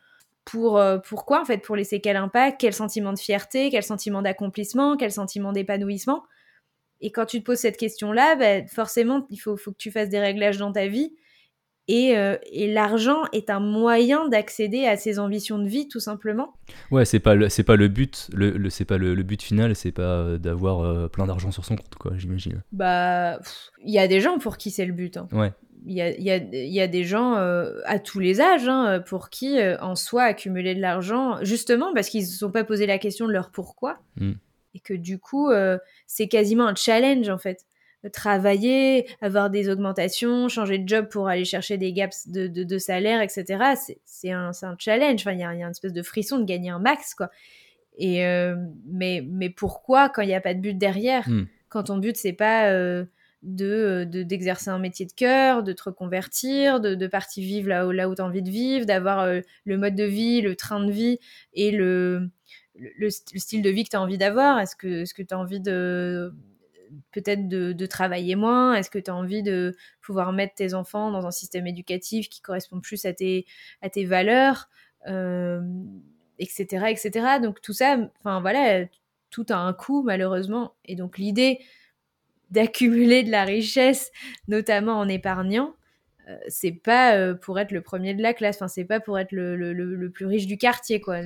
pour 0.45 0.81
pourquoi 1.05 1.41
en 1.43 1.45
fait? 1.45 1.59
Pour 1.59 1.77
laisser 1.77 2.01
quel 2.01 2.17
impact? 2.17 2.61
Quel 2.61 2.73
sentiment 2.73 3.13
de 3.13 3.19
fierté? 3.19 3.71
Quel 3.71 3.83
sentiment 3.83 4.23
d'accomplissement? 4.23 4.97
Quel 4.97 5.13
sentiment 5.13 5.53
d'épanouissement? 5.53 6.25
Et 7.01 7.11
quand 7.11 7.27
tu 7.27 7.41
te 7.41 7.45
poses 7.45 7.59
cette 7.59 7.77
question-là, 7.77 8.37
bah, 8.37 8.67
forcément, 8.67 9.27
il 9.31 9.37
faut, 9.37 9.57
faut, 9.57 9.73
que 9.73 9.77
tu 9.77 9.91
fasses 9.91 10.09
des 10.09 10.21
réglages 10.21 10.59
dans 10.59 10.73
ta 10.73 10.87
vie. 10.87 11.13
Et, 11.89 12.17
euh, 12.17 12.37
et 12.51 12.73
l'argent 12.73 13.23
est 13.33 13.49
un 13.49 13.61
moyen 13.61 14.29
d'accéder 14.29 14.87
à 14.87 14.97
ses 14.97 15.21
ambitions 15.21 15.59
de 15.59 15.69
vie, 15.69 15.87
tout 15.87 16.01
simplement. 16.01 16.55
Ouais, 16.91 17.05
c'est 17.05 17.21
pas 17.21 17.37
le, 17.37 17.49
c'est 17.49 17.63
pas 17.63 17.77
le 17.77 17.87
but, 17.87 18.29
le, 18.33 18.51
le 18.51 18.71
c'est 18.71 18.85
pas 18.85 18.99
le, 18.99 19.15
le, 19.15 19.23
but 19.23 19.41
final, 19.41 19.77
c'est 19.77 19.93
pas 19.93 20.03
euh, 20.03 20.39
d'avoir 20.39 20.81
euh, 20.81 21.07
plein 21.07 21.27
d'argent 21.27 21.53
sur 21.53 21.65
son 21.65 21.77
compte, 21.77 21.95
quoi, 21.95 22.13
j'imagine. 22.17 22.65
Bah, 22.73 23.39
il 23.85 23.95
y 23.95 24.01
a 24.01 24.09
des 24.09 24.21
gens 24.21 24.39
pour 24.39 24.57
qui 24.57 24.73
c'est 24.73 24.85
le 24.85 24.93
but. 24.93 25.17
Hein. 25.17 25.29
Ouais. 25.31 25.53
Il 25.89 25.95
y 25.95 26.01
a, 26.01 26.11
y, 26.19 26.31
a, 26.33 26.39
y 26.39 26.81
a, 26.81 26.89
des 26.89 27.05
gens 27.05 27.35
à 27.35 27.99
tous 28.01 28.19
les 28.19 28.41
âges 28.41 28.67
hein, 28.69 29.01
pour 29.07 29.31
qui, 29.31 29.57
en 29.81 29.95
soi, 29.95 30.25
accumuler 30.25 30.75
de 30.75 30.81
l'argent, 30.81 31.39
justement 31.43 31.95
parce 31.95 32.09
qu'ils 32.09 32.23
ne 32.23 32.27
se 32.27 32.37
sont 32.37 32.51
pas 32.51 32.65
posé 32.65 32.87
la 32.87 32.99
question 32.99 33.29
de 33.29 33.33
leur 33.33 33.53
pourquoi. 33.53 34.01
Mm 34.17 34.33
et 34.77 34.81
que 34.81 34.95
du 34.95 35.19
coup, 35.19 35.51
euh, 35.51 35.79
c'est 36.07 36.29
quasiment 36.29 36.67
un 36.67 36.75
challenge 36.75 37.29
en 37.29 37.39
fait. 37.39 37.65
Travailler, 38.13 39.09
avoir 39.21 39.51
des 39.51 39.69
augmentations, 39.69 40.49
changer 40.49 40.79
de 40.79 40.87
job 40.87 41.09
pour 41.09 41.27
aller 41.27 41.45
chercher 41.45 41.77
des 41.77 41.93
gaps 41.93 42.29
de, 42.29 42.47
de, 42.47 42.79
salaire, 42.79 43.21
etc. 43.21 43.65
C'est 44.05 44.31
un, 44.31 44.53
un, 44.63 44.77
challenge. 44.79 45.23
Enfin, 45.23 45.33
il 45.33 45.41
y, 45.41 45.43
a, 45.43 45.53
y 45.55 45.63
a 45.63 45.65
une 45.65 45.71
espèce 45.73 45.95
de 45.95 46.03
frisson 46.03 46.39
de 46.39 46.45
gagner 46.45 46.71
un 46.71 46.79
max, 46.79 47.15
quoi. 47.15 47.31
Et 47.99 48.25
euh, 48.25 48.55
mais, 48.87 49.25
mais 49.27 49.51
pourquoi 49.51 50.09
quand 50.09 50.23
il 50.23 50.29
n'y 50.29 50.35
a 50.35 50.41
pas 50.41 50.55
de 50.55 50.61
but 50.61 50.79
derrière? 50.79 51.29
Hmm. 51.29 51.47
Quand 51.69 51.85
ton 51.85 51.97
but, 51.97 52.17
c'est 52.17 52.35
pas 52.35 52.69
euh, 52.69 53.07
de 53.43 54.05
d'exercer 54.05 54.71
un 54.71 54.79
métier 54.79 55.07
de 55.07 55.13
cœur, 55.13 55.65
de 55.65 55.73
te 55.73 55.85
reconvertir, 55.85 56.79
de, 56.81 56.95
de 56.95 57.07
partir 57.09 57.43
vivre 57.43 57.71
là 57.71 57.89
où, 57.89 57.91
là 57.91 58.09
où 58.09 58.15
tu 58.15 58.23
as 58.23 58.25
envie 58.25 58.43
de 58.43 58.51
vivre, 58.51 58.87
d'avoir 58.87 59.27
le 59.65 59.79
mode 59.79 59.97
de 59.97 60.05
vie, 60.05 60.43
le 60.43 60.55
train 60.55 60.85
de 60.85 60.93
vie 60.93 61.19
et 61.55 61.73
le, 61.73 62.31
le, 62.79 63.11
style 63.11 63.63
de 63.63 63.71
vie 63.71 63.85
que 63.85 63.91
tu 63.91 63.97
as 63.97 64.03
envie 64.03 64.19
d'avoir? 64.19 64.59
Est-ce 64.59 64.77
que 64.77 65.23
tu 65.23 65.35
as 65.35 65.39
envie 65.39 65.61
de 65.61 66.33
peut-être 67.13 67.49
de, 67.49 67.87
travailler 67.87 68.37
moins? 68.37 68.75
Est-ce 68.75 68.91
que 68.91 68.99
tu 68.99 69.11
as 69.11 69.15
envie 69.15 69.43
de 69.43 69.77
pouvoir 70.01 70.33
mettre 70.33 70.55
tes 70.55 70.75
enfants 70.75 71.11
dans 71.11 71.27
un 71.27 71.31
système 71.31 71.67
éducatif 71.67 72.29
qui 72.29 72.41
correspond 72.41 72.81
plus 72.81 73.05
à 73.05 73.13
tes, 73.13 73.47
à 73.83 73.91
tes 73.91 74.05
valeurs 74.05 74.69
etc., 76.39 76.87
etc. 76.89 77.27
Donc 77.43 77.61
tout 77.61 77.73
ça, 77.73 77.97
enfin 78.25 78.43
tout 79.31 79.47
a 79.51 79.57
un 79.57 79.73
coût 79.73 80.03
malheureusement. 80.03 80.75
Et 80.85 80.97
donc 80.97 81.19
l'idée 81.19 81.61
d'accumuler 82.51 83.25
de 83.25 83.31
la 83.31 83.45
richesse, 83.45 84.13
notamment 84.49 84.99
en 84.99 85.09
épargnant, 85.09 85.69
euh, 85.69 85.77
c'est 86.49 86.73
pas 86.73 87.17
euh, 87.17 87.35
pour 87.35 87.59
être 87.59 87.73
le 87.73 87.81
premier 87.81 88.15
de 88.15 88.23
la 88.23 88.35
classe, 88.35 88.57
enfin 88.57 88.69
c'est 88.69 88.85
pas 88.85 89.01
pour 89.01 89.19
être 89.19 89.33
le, 89.33 89.57
le, 89.57 89.73
le, 89.73 90.11
plus 90.11 90.27
riche 90.27 90.47
du 90.47 90.59
quartier 90.59 91.01
quoi. 91.01 91.19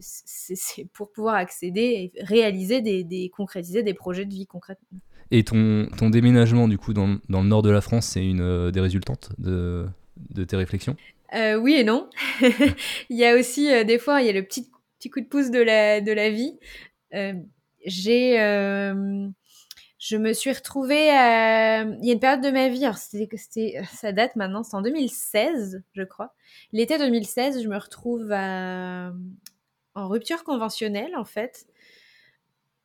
C'est 0.00 0.86
pour 0.92 1.12
pouvoir 1.12 1.34
accéder 1.34 2.12
et 2.14 2.22
réaliser 2.22 2.80
des, 2.80 3.04
des, 3.04 3.28
concrétiser 3.28 3.82
des 3.82 3.94
projets 3.94 4.24
de 4.24 4.32
vie 4.32 4.46
concrètes. 4.46 4.78
Et 5.30 5.44
ton, 5.44 5.88
ton 5.98 6.08
déménagement 6.08 6.68
du 6.68 6.78
coup 6.78 6.94
dans, 6.94 7.18
dans 7.28 7.42
le 7.42 7.48
nord 7.48 7.62
de 7.62 7.70
la 7.70 7.80
France, 7.80 8.06
c'est 8.06 8.24
une 8.24 8.40
euh, 8.40 8.70
des 8.70 8.80
résultantes 8.80 9.30
de, 9.38 9.86
de 10.30 10.44
tes 10.44 10.56
réflexions? 10.56 10.96
Oui 11.34 11.74
et 11.74 11.84
non. 11.84 12.08
il 13.10 13.16
y 13.16 13.26
a 13.26 13.36
aussi 13.36 13.66
des 13.84 13.98
fois 13.98 14.22
il 14.22 14.26
y 14.26 14.30
a 14.30 14.32
le 14.32 14.42
petit 14.42 14.70
petit 14.98 15.10
coup 15.10 15.20
de 15.20 15.26
pouce 15.26 15.50
de 15.50 15.60
la 15.60 16.00
de 16.00 16.12
la 16.12 16.30
vie. 16.30 16.58
J'ai 17.84 18.38
je 20.08 20.16
me 20.16 20.32
suis 20.32 20.52
retrouvée 20.52 21.06
Il 21.06 22.04
y 22.04 22.10
a 22.10 22.12
une 22.12 22.20
période 22.20 22.40
de 22.40 22.50
ma 22.50 22.68
vie, 22.68 22.84
alors 22.84 22.98
c'était, 22.98 23.82
ça 23.92 24.12
date 24.12 24.36
maintenant, 24.36 24.62
c'est 24.62 24.76
en 24.76 24.82
2016, 24.82 25.82
je 25.94 26.02
crois. 26.02 26.32
L'été 26.72 26.98
2016, 26.98 27.62
je 27.62 27.68
me 27.68 27.76
retrouve 27.76 28.32
en 28.32 30.08
rupture 30.08 30.44
conventionnelle, 30.44 31.16
en 31.16 31.24
fait 31.24 31.66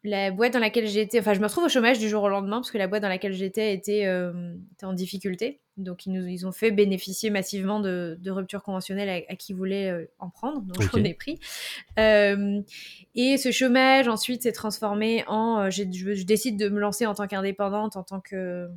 la 0.03 0.31
boîte 0.31 0.53
dans 0.53 0.59
laquelle 0.59 0.87
j'étais, 0.87 1.19
enfin, 1.19 1.33
je 1.33 1.39
me 1.39 1.45
retrouve 1.45 1.65
au 1.65 1.69
chômage 1.69 1.99
du 1.99 2.09
jour 2.09 2.23
au 2.23 2.29
lendemain 2.29 2.57
parce 2.57 2.71
que 2.71 2.77
la 2.77 2.87
boîte 2.87 3.03
dans 3.03 3.09
laquelle 3.09 3.33
j'étais 3.33 3.73
était, 3.73 4.07
euh, 4.07 4.55
en 4.81 4.93
difficulté. 4.93 5.61
Donc, 5.77 6.05
ils 6.05 6.11
nous 6.11 6.27
ils 6.27 6.47
ont 6.47 6.51
fait 6.51 6.71
bénéficier 6.71 7.29
massivement 7.29 7.79
de, 7.79 8.17
de 8.19 8.31
ruptures 8.31 8.63
conventionnelles 8.63 9.25
à, 9.29 9.35
qui 9.35 9.53
voulait 9.53 9.89
euh, 9.89 10.05
en 10.17 10.29
prendre. 10.29 10.61
Donc, 10.61 10.81
j'en 10.91 11.03
ai 11.03 11.13
pris. 11.13 11.39
Euh, 11.99 12.61
et 13.13 13.37
ce 13.37 13.51
chômage, 13.51 14.07
ensuite, 14.07 14.43
s'est 14.43 14.51
transformé 14.51 15.23
en. 15.27 15.69
je, 15.69 15.83
je, 15.91 16.23
décide 16.23 16.57
de 16.57 16.69
me 16.69 16.79
lancer 16.79 17.05
en 17.05 17.13
tant 17.13 17.27
qu'indépendante, 17.27 17.95
en 17.95 18.03
tant 18.03 18.21
que. 18.21 18.69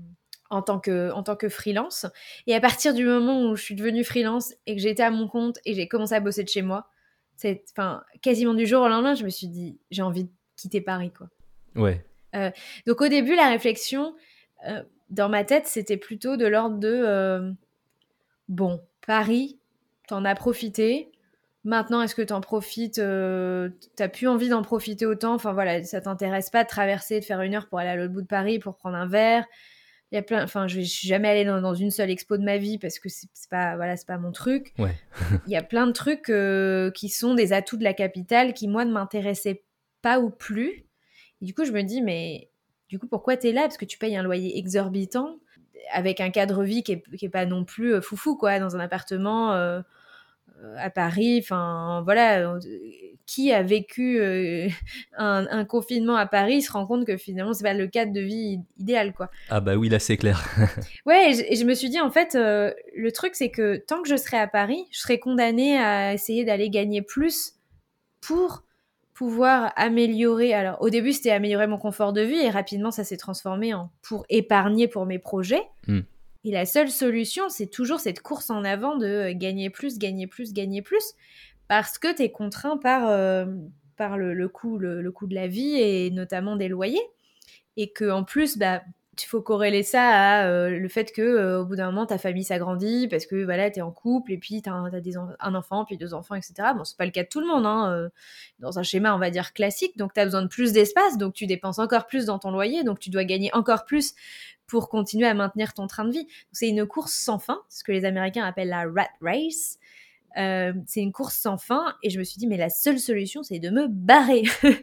En 0.51 0.63
tant, 0.63 0.79
que, 0.79 1.11
en 1.11 1.23
tant 1.25 1.35
que 1.35 1.49
freelance. 1.49 2.07
Et 2.47 2.55
à 2.55 2.61
partir 2.61 2.95
du 2.95 3.05
moment 3.05 3.49
où 3.49 3.57
je 3.57 3.63
suis 3.63 3.75
devenue 3.75 4.05
freelance 4.05 4.55
et 4.67 4.77
que 4.77 4.81
j'étais 4.81 5.03
à 5.03 5.11
mon 5.11 5.27
compte 5.27 5.59
et 5.65 5.75
j'ai 5.75 5.89
commencé 5.89 6.15
à 6.15 6.21
bosser 6.21 6.45
de 6.45 6.49
chez 6.49 6.63
moi, 6.63 6.87
c'est, 7.35 7.65
enfin, 7.73 8.05
quasiment 8.23 8.55
du 8.55 8.67
jour 8.67 8.83
au 8.83 8.89
lendemain, 8.89 9.15
je 9.15 9.25
me 9.25 9.31
suis 9.31 9.49
dit, 9.49 9.81
j'ai 9.91 10.03
envie 10.03 10.25
de 10.25 10.31
quitter 10.57 10.81
Paris, 10.81 11.11
quoi. 11.11 11.29
Ouais. 11.77 12.05
Euh, 12.35 12.51
donc 12.87 13.01
au 13.01 13.09
début, 13.09 13.35
la 13.35 13.49
réflexion 13.49 14.15
euh, 14.69 14.83
dans 15.11 15.29
ma 15.29 15.45
tête, 15.45 15.67
c'était 15.67 15.97
plutôt 15.97 16.37
de 16.37 16.47
l'ordre 16.47 16.79
de 16.79 16.93
euh, 16.93 17.53
bon, 18.49 18.81
Paris, 19.07 19.59
t'en 20.09 20.25
as 20.25 20.35
profité. 20.35 21.11
Maintenant, 21.65 22.03
est-ce 22.03 22.15
que 22.15 22.23
t'en 22.23 22.43
profites 22.43 23.01
T'as 23.97 24.09
plus 24.09 24.29
envie 24.29 24.51
d'en 24.51 24.63
profiter 24.63 25.07
autant? 25.07 25.35
Enfin 25.35 25.55
voilà, 25.55 25.83
ça 25.83 26.01
t'intéresse 26.03 26.51
pas 26.51 26.63
de 26.63 26.69
traverser, 26.69 27.21
de 27.21 27.25
faire 27.25 27.41
une 27.41 27.55
heure 27.55 27.69
pour 27.69 27.79
aller 27.79 27.89
à 27.89 27.97
l'autre 27.97 28.13
bout 28.13 28.21
de 28.21 28.27
Paris 28.27 28.59
pour 28.59 28.77
prendre 28.77 28.97
un 28.97 29.07
verre. 29.07 29.47
Il 30.13 30.17
y 30.17 30.19
a 30.19 30.23
plein. 30.23 30.45
Enfin, 30.45 30.69
je, 30.69 30.81
je 30.81 30.87
suis 30.87 31.09
jamais 31.09 31.29
allée 31.29 31.47
dans, 31.47 31.75
une 31.75 31.91
seule 31.91 32.11
expo 32.11 32.37
de 32.37 32.45
ma 32.45 32.59
vie 32.59 32.77
parce 32.79 32.99
que 32.99 33.09
c'est 33.09 33.29
pas 33.51 33.77
voilà, 33.77 33.97
c'est 33.97 34.07
pas 34.07 34.19
mon 34.19 34.31
truc. 34.31 34.75
Ouais. 34.79 34.95
Il 35.47 35.53
y 35.53 35.57
a 35.57 35.63
plein 35.63 35.87
de 35.87 35.93
trucs 35.93 36.31
qui 36.95 37.09
sont 37.09 37.35
des 37.35 37.55
atouts 37.55 37.79
de 37.79 37.85
la 37.85 37.95
capitale 37.95 38.53
qui 38.53 38.69
moi 38.69 38.85
ne 38.85 38.93
m'intéressaient 38.93 39.63
pas 40.05 40.21
ou 40.21 40.29
plus. 40.29 40.85
Et 41.41 41.47
du 41.47 41.55
coup, 41.55 41.65
je 41.65 41.73
me 41.73 41.83
dis, 41.83 42.03
mais 42.03 42.51
du 42.91 42.99
coup, 42.99 43.09
pourquoi 43.09 43.39
tu 43.39 43.49
es 43.49 43.53
là? 43.53 43.63
Parce 43.63 43.79
que 43.79 43.87
tu 43.87 43.97
payes 43.99 44.17
un 44.17 44.23
loyer 44.23 44.59
exorbitant 44.59 45.39
avec 45.93 46.21
un 46.21 46.31
cadre 46.31 46.63
vie 46.63 46.83
qui 46.83 46.93
est, 46.93 47.29
pas 47.29 47.47
non 47.47 47.65
plus 47.65 47.95
euh, 47.95 48.01
foufou, 48.03 48.37
quoi, 48.37 48.59
dans 48.59 48.77
un 48.77 48.81
appartement 48.81 49.53
euh, 49.53 49.81
euh, 50.63 50.77
à 50.79 50.91
Paris. 50.91 51.41
Enfin, 51.43 52.03
voilà, 52.05 52.59
qui 53.25 53.51
a 53.51 53.63
vécu 53.63 54.21
un, 55.17 55.65
confinement 55.65 56.17
à 56.17 56.27
Paris 56.27 56.61
se 56.61 56.71
rend 56.71 56.87
compte 56.87 57.07
que 57.07 57.17
finalement, 57.17 57.55
c'est 57.55 57.65
pas 57.65 57.73
le 57.73 57.87
cadre 57.87 58.13
de 58.13 58.21
vie 58.21 58.61
idéal, 58.77 59.15
quoi. 59.15 59.31
Ah 59.49 59.61
bah 59.61 59.77
oui, 59.77 59.89
là, 59.89 59.99
c'est 59.99 60.19
clair. 60.19 60.45
ouais, 61.07 61.31
et 61.51 61.57
je, 61.57 61.65
me 61.65 61.73
suis 61.73 61.89
dit, 61.89 62.01
en 62.01 62.11
fait, 62.11 62.35
le 62.35 63.11
truc, 63.11 63.37
c'est 63.37 63.51
que 63.51 63.77
tant 63.77 64.03
que 64.03 64.09
je 64.11 64.17
serai 64.17 64.37
à 64.37 64.49
Paris, 64.49 64.85
je 64.91 64.99
serai 64.99 65.19
condamnée 65.19 65.79
à 65.79 66.13
essayer 66.13 66.45
d'aller 66.45 66.69
gagner 66.69 67.01
plus 67.01 67.55
pour 68.21 68.65
pouvoir 69.15 69.73
améliorer. 69.77 70.53
Alors, 70.53 70.83
au 70.83 70.91
début, 70.91 71.13
c'était 71.13 71.31
améliorer 71.31 71.69
mon 71.69 71.79
confort 71.79 72.13
de 72.13 72.21
vie 72.21 72.37
et 72.37 72.51
rapidement, 72.51 72.91
ça 72.91 73.05
s'est 73.05 73.17
transformé 73.17 73.73
en 73.73 73.91
pour 74.03 74.27
épargner 74.29 74.89
pour 74.89 75.07
mes 75.07 75.21
projets. 75.21 75.63
Hmm. 75.87 76.01
Et 76.45 76.51
la 76.51 76.67
seule 76.67 76.91
solution, 76.91 77.49
c'est 77.49 77.69
toujours 77.69 78.01
cette 78.01 78.21
course 78.21 78.51
en 78.51 78.65
avant 78.65 78.97
de 78.97 79.07
euh, 79.07 79.33
gagner 79.35 79.71
plus, 79.71 79.99
gagner 79.99 80.27
plus, 80.27 80.53
gagner 80.53 80.83
plus, 80.83 81.15
parce 81.69 81.97
que 81.99 82.15
tu 82.15 82.23
es 82.23 82.31
contraint 82.31 82.77
par, 82.77 83.09
euh, 83.09 83.47
par 83.97 84.19
le, 84.19 84.49
coût, 84.49 84.79
le, 84.79 85.11
coût 85.11 85.27
de 85.27 85.35
la 85.35 85.47
vie 85.47 85.77
et 85.77 86.11
notamment 86.11 86.57
des 86.57 86.69
loyers. 86.69 87.07
Et 87.77 87.91
que 87.91 88.11
en 88.11 88.25
plus, 88.25 88.59
bah, 88.59 88.83
il 89.23 89.27
faut 89.27 89.41
corréler 89.43 89.83
ça 89.83 90.03
à 90.03 90.47
euh, 90.47 90.71
le 90.71 90.89
fait 90.89 91.13
que 91.13 91.23
euh, 91.23 91.61
au 91.61 91.65
bout 91.65 91.77
d'un 91.77 91.87
moment 91.87 92.07
ta 92.07 92.19
famille 92.19 92.45
s'agrandit 92.45 93.09
parce 93.09 93.27
que 93.27 93.45
voilà 93.45 93.71
tu 93.71 93.79
es 93.79 93.83
en 93.83 93.91
couple 93.91 94.33
et 94.33 94.39
puis 94.39 94.63
tu 94.63 94.69
as, 94.69 94.73
un 94.73 95.55
enfant 95.55 95.85
puis 95.85 95.97
deux 95.97 96.15
enfants 96.15 96.35
etc 96.35 96.55
bon 96.77 96.85
c'est 96.85 96.97
pas 96.97 97.05
le 97.05 97.11
cas 97.11 97.23
de 97.23 97.29
tout 97.29 97.41
le 97.41 97.47
monde 97.47 97.67
hein, 97.67 97.91
euh, 97.93 98.09
dans 98.59 98.79
un 98.79 98.83
schéma 98.83 99.15
on 99.15 99.19
va 99.19 99.31
dire 99.31 99.53
classique. 99.53 99.97
Donc 99.97 100.13
tu 100.15 100.21
as 100.21 100.25
besoin 100.25 100.43
de 100.43 100.49
plus 100.49 100.73
d'espace 100.73 101.19
donc 101.19 101.35
tu 101.35 101.47
dépenses 101.47 101.79
encore 101.79 102.07
plus 102.07 102.27
dans 102.27 102.39
ton 102.39 102.51
loyer 102.51 102.85
donc 102.85 102.99
tu 102.99 103.11
dois 103.11 103.25
gagner 103.25 103.55
encore 103.55 103.85
plus 103.85 104.15
pour 104.67 104.89
continuer 104.89 105.27
à 105.27 105.35
maintenir 105.35 105.75
ton 105.75 105.87
train 105.87 106.05
de 106.05 106.11
vie. 106.11 106.27
C'est 106.53 106.69
une 106.69 106.87
course 106.87 107.13
sans 107.13 107.39
fin 107.39 107.61
ce 107.69 107.85
que 107.85 107.93
les 107.93 108.05
américains 108.05 108.45
appellent 108.45 108.69
la 108.69 108.85
rat 108.85 109.11
race 109.21 109.79
euh, 110.37 110.73
c'est 110.87 111.01
une 111.01 111.13
course 111.13 111.37
sans 111.37 111.59
fin 111.59 111.95
et 112.03 112.11
je 112.11 112.19
me 112.19 112.25
suis 112.25 112.39
dit 112.39 112.47
mais 112.47 112.57
la 112.57 112.71
seule 112.71 112.99
solution 112.99 113.43
c'est 113.43 113.59
de 113.59 113.71
me 113.71 113.87
barrer. 113.89 114.43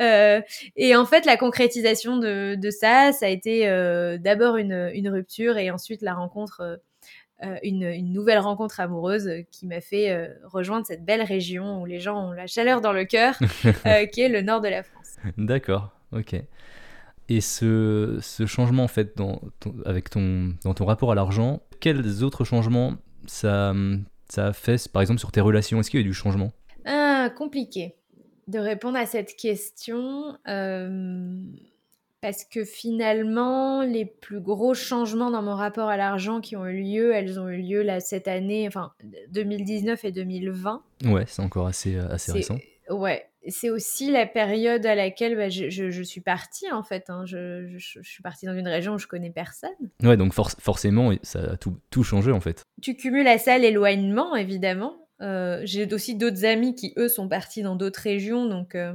Euh, 0.00 0.40
et 0.74 0.96
en 0.96 1.04
fait 1.04 1.26
la 1.26 1.36
concrétisation 1.36 2.16
de, 2.16 2.54
de 2.54 2.70
ça 2.70 3.12
ça 3.12 3.26
a 3.26 3.28
été 3.28 3.68
euh, 3.68 4.16
d'abord 4.16 4.56
une, 4.56 4.90
une, 4.94 5.10
rupture 5.10 5.58
et 5.58 5.70
ensuite 5.70 6.00
la 6.00 6.14
rencontre 6.14 6.80
une, 7.62 7.82
une, 7.82 8.10
nouvelle 8.10 8.38
rencontre 8.38 8.80
amoureuse 8.80 9.28
qui 9.50 9.66
m'a 9.66 9.82
fait 9.82 10.30
rejoindre 10.44 10.86
cette 10.86 11.04
belle 11.04 11.20
région 11.20 11.82
où 11.82 11.84
les 11.84 12.00
gens 12.00 12.28
ont 12.28 12.32
la 12.32 12.46
chaleur 12.46 12.80
dans 12.80 12.92
le 12.92 13.04
cœur 13.04 13.36
qui 14.12 14.22
est 14.22 14.30
le 14.30 14.40
nord 14.40 14.62
de 14.62 14.68
la 14.68 14.82
France. 14.82 15.16
D'accord 15.36 15.90
ok. 16.12 16.36
Et 17.28 17.40
ce, 17.42 18.18
ce, 18.22 18.46
changement 18.46 18.84
en 18.84 18.88
fait 18.88 19.16
dans 19.16 19.42
avec 19.84 20.08
ton, 20.08 20.54
dans 20.64 20.72
ton 20.72 20.86
rapport 20.86 21.12
à 21.12 21.14
l'argent 21.14 21.60
quels 21.80 22.24
autres 22.24 22.44
changements 22.44 22.94
ça 23.26 23.74
ça 24.32 24.46
a 24.46 24.52
fait, 24.54 24.88
par 24.88 25.02
exemple, 25.02 25.20
sur 25.20 25.30
tes 25.30 25.42
relations 25.42 25.78
Est-ce 25.78 25.90
qu'il 25.90 26.00
y 26.00 26.02
a 26.02 26.06
eu 26.06 26.08
du 26.08 26.14
changement? 26.14 26.52
Ah, 26.86 27.28
compliqué 27.36 27.96
de 28.48 28.58
répondre 28.58 28.96
à 28.96 29.04
cette 29.04 29.36
question. 29.36 30.36
Euh, 30.48 31.44
parce 32.22 32.44
que 32.44 32.64
finalement, 32.64 33.82
les 33.82 34.06
plus 34.06 34.40
gros 34.40 34.72
changements 34.72 35.30
dans 35.30 35.42
mon 35.42 35.54
rapport 35.54 35.88
à 35.88 35.98
l'argent 35.98 36.40
qui 36.40 36.56
ont 36.56 36.66
eu 36.66 36.82
lieu, 36.82 37.12
elles 37.12 37.38
ont 37.38 37.48
eu 37.48 37.60
lieu 37.60 37.82
là, 37.82 38.00
cette 38.00 38.26
année, 38.26 38.66
enfin 38.66 38.92
2019 39.32 40.04
et 40.04 40.12
2020. 40.12 40.82
Ouais, 41.04 41.24
c'est 41.26 41.42
encore 41.42 41.66
assez, 41.66 41.96
euh, 41.96 42.08
assez 42.08 42.32
récent. 42.32 42.56
Ouais, 42.88 43.28
c'est 43.48 43.70
aussi 43.70 44.10
la 44.10 44.26
période 44.26 44.86
à 44.86 44.94
laquelle 44.94 45.36
bah, 45.36 45.48
je, 45.48 46.02
suis 46.02 46.20
partie 46.20 46.70
en 46.70 46.82
fait. 46.82 47.10
Hein. 47.10 47.24
Je, 47.26 47.76
suis 47.78 48.22
partie 48.22 48.46
dans 48.46 48.56
une 48.56 48.68
région 48.68 48.94
où 48.94 48.98
je 48.98 49.06
connais 49.06 49.30
personne. 49.30 49.70
Ouais, 50.02 50.16
donc 50.16 50.32
forcément, 50.32 51.12
ça 51.22 51.52
a 51.52 51.56
tout, 51.56 51.76
tout, 51.90 52.04
changé 52.04 52.32
en 52.32 52.40
fait. 52.40 52.62
Tu 52.80 52.96
cumules 52.96 53.28
à 53.28 53.38
ça 53.38 53.58
l'éloignement 53.58 54.36
évidemment. 54.36 54.96
Euh, 55.20 55.60
j'ai 55.64 55.92
aussi 55.92 56.16
d'autres 56.16 56.44
amis 56.44 56.74
qui 56.74 56.94
eux 56.96 57.08
sont 57.08 57.28
partis 57.28 57.62
dans 57.62 57.76
d'autres 57.76 58.00
régions, 58.00 58.46
donc 58.46 58.74
euh, 58.74 58.92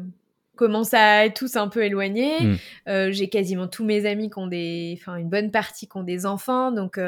commencent 0.56 0.94
à 0.94 1.26
être 1.26 1.36
tous 1.36 1.56
un 1.56 1.68
peu 1.68 1.84
éloignés. 1.84 2.40
Hmm. 2.42 2.56
Euh, 2.90 3.12
j'ai 3.12 3.30
quasiment 3.30 3.68
tous 3.68 3.86
mes 3.86 4.06
amis 4.06 4.30
qui 4.30 4.40
ont 4.40 4.48
des, 4.48 4.98
enfin 5.00 5.16
une 5.16 5.30
bonne 5.30 5.52
partie 5.52 5.88
qui 5.88 5.98
ont 5.98 6.04
des 6.04 6.26
enfants, 6.26 6.72
donc 6.72 7.00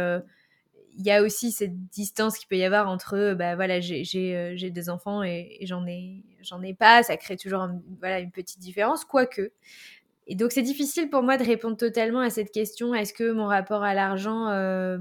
il 1.00 1.06
y 1.06 1.12
a 1.12 1.24
aussi 1.24 1.54
cette 1.54 1.88
distance 1.88 2.38
qu'il 2.38 2.50
peut 2.50 2.58
y 2.58 2.64
avoir 2.66 2.90
entre 2.90 3.34
bah 3.34 3.56
voilà 3.56 3.80
j'ai 3.80 4.36
euh, 4.36 4.70
des 4.70 4.90
enfants 4.90 5.24
et, 5.24 5.58
j'en 5.62 5.88
ai 5.88 6.24
ai 6.64 6.74
pas 6.74 7.04
ça 7.04 7.16
crée 7.16 7.38
toujours 7.38 7.70
voilà 8.00 8.20
une 8.20 8.32
petite 8.32 8.60
différence 8.60 9.06
quoique. 9.06 9.52
Et 10.28 10.36
donc 10.36 10.52
c'est 10.52 10.62
difficile 10.62 11.10
pour 11.10 11.24
moi 11.24 11.38
de 11.38 11.44
répondre 11.44 11.78
totalement 11.78 12.20
à 12.20 12.30
cette 12.30 12.52
question 12.52 12.94
est-ce 12.94 13.14
que 13.14 13.32
mon 13.32 13.48
rapport 13.48 13.82
à 13.82 13.94
l'argent 13.94 14.50
euh, 14.50 14.98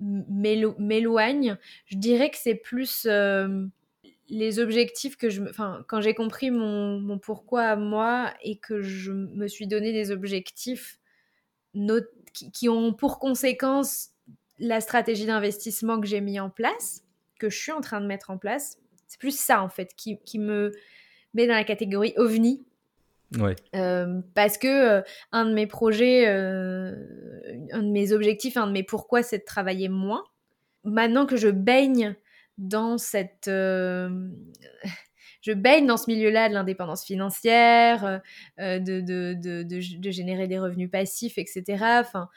m'éloigne? 0.00 1.58
Je 1.84 1.98
dirais 1.98 2.30
que 2.30 2.38
c'est 2.38 2.54
plus 2.54 3.06
euh, 3.06 3.66
les 4.30 4.58
objectifs 4.58 5.16
que 5.18 5.28
je 5.28 5.42
enfin 5.42 5.84
quand 5.86 6.00
j'ai 6.00 6.14
compris 6.14 6.50
mon, 6.50 6.98
mon 6.98 7.18
pourquoi 7.18 7.64
à 7.64 7.76
moi 7.76 8.32
et 8.42 8.56
que 8.56 8.80
je 8.80 9.12
me 9.12 9.48
suis 9.48 9.66
donné 9.66 9.92
des 9.92 10.10
objectifs 10.10 10.98
qui, 12.52 12.68
ont 12.68 12.92
pour 12.94 13.18
conséquence 13.18 14.11
la 14.58 14.80
stratégie 14.80 15.26
d'investissement 15.26 16.00
que 16.00 16.06
j'ai 16.06 16.20
mis 16.20 16.38
en 16.40 16.50
place, 16.50 17.04
que 17.38 17.50
je 17.50 17.58
suis 17.58 17.72
en 17.72 17.80
train 17.80 18.00
de 18.00 18.06
mettre 18.06 18.30
en 18.30 18.38
place. 18.38 18.78
C'est 19.06 19.18
plus 19.18 19.36
ça, 19.38 19.62
en 19.62 19.68
fait, 19.68 19.94
qui, 19.96 20.18
qui 20.24 20.38
me 20.38 20.72
met 21.34 21.46
dans 21.46 21.54
la 21.54 21.64
catégorie 21.64 22.14
ovni. 22.16 22.64
Ouais. 23.38 23.56
Euh, 23.74 24.20
parce 24.34 24.58
que 24.58 24.68
euh, 24.68 25.02
un 25.32 25.46
de 25.46 25.54
mes 25.54 25.66
projets, 25.66 26.28
euh, 26.28 26.94
un 27.72 27.82
de 27.82 27.90
mes 27.90 28.12
objectifs, 28.12 28.56
un 28.56 28.66
de 28.66 28.72
mes 28.72 28.82
pourquoi, 28.82 29.22
c'est 29.22 29.38
de 29.38 29.44
travailler 29.44 29.88
moins. 29.88 30.24
Maintenant 30.84 31.26
que 31.26 31.36
je 31.36 31.48
baigne 31.48 32.14
dans 32.58 32.98
cette 32.98 33.46
je 35.40 35.52
baigne 35.52 35.86
dans 35.86 35.96
ce 35.96 36.10
milieu-là 36.10 36.48
de 36.48 36.54
l'indépendance 36.54 37.04
financière, 37.04 38.20
de, 38.58 38.78
de, 38.78 39.34
de, 39.34 39.62
de, 39.62 40.10
générer 40.10 40.46
des 40.48 40.58
revenus 40.58 40.90
passifs, 40.90 41.38
etc. 41.38 41.64
Enfin, 42.00 42.28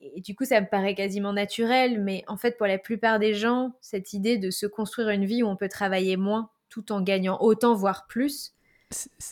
et 0.00 0.20
du 0.20 0.34
coup, 0.34 0.44
ça 0.44 0.60
me 0.60 0.66
paraît 0.66 0.94
quasiment 0.94 1.32
naturel, 1.32 2.02
mais 2.02 2.24
en 2.28 2.36
fait, 2.36 2.56
pour 2.58 2.66
la 2.66 2.78
plupart 2.78 3.18
des 3.18 3.34
gens, 3.34 3.72
cette 3.80 4.12
idée 4.12 4.38
de 4.38 4.50
se 4.50 4.66
construire 4.66 5.08
une 5.08 5.24
vie 5.24 5.42
où 5.42 5.46
on 5.46 5.56
peut 5.56 5.68
travailler 5.68 6.16
moins 6.16 6.50
tout 6.68 6.92
en 6.92 7.00
gagnant 7.00 7.38
autant, 7.40 7.74
voire 7.74 8.06
plus. 8.06 8.52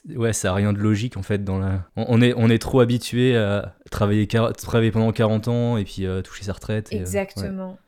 Ouais, 0.09 0.33
ça 0.33 0.49
n'a 0.49 0.55
rien 0.55 0.73
de 0.73 0.79
logique 0.79 1.17
en 1.17 1.23
fait. 1.23 1.45
Dans 1.45 1.59
la... 1.59 1.89
on, 1.97 2.21
est, 2.21 2.35
on 2.37 2.49
est 2.49 2.59
trop 2.59 2.81
habitué 2.81 3.37
à 3.37 3.77
travailler, 3.91 4.27
travailler 4.27 4.91
pendant 4.91 5.13
40 5.13 5.49
ans 5.49 5.77
et 5.77 5.85
puis 5.85 6.07
toucher 6.25 6.45
sa 6.45 6.55
retraite. 6.55 6.93
Exactement 6.93 7.79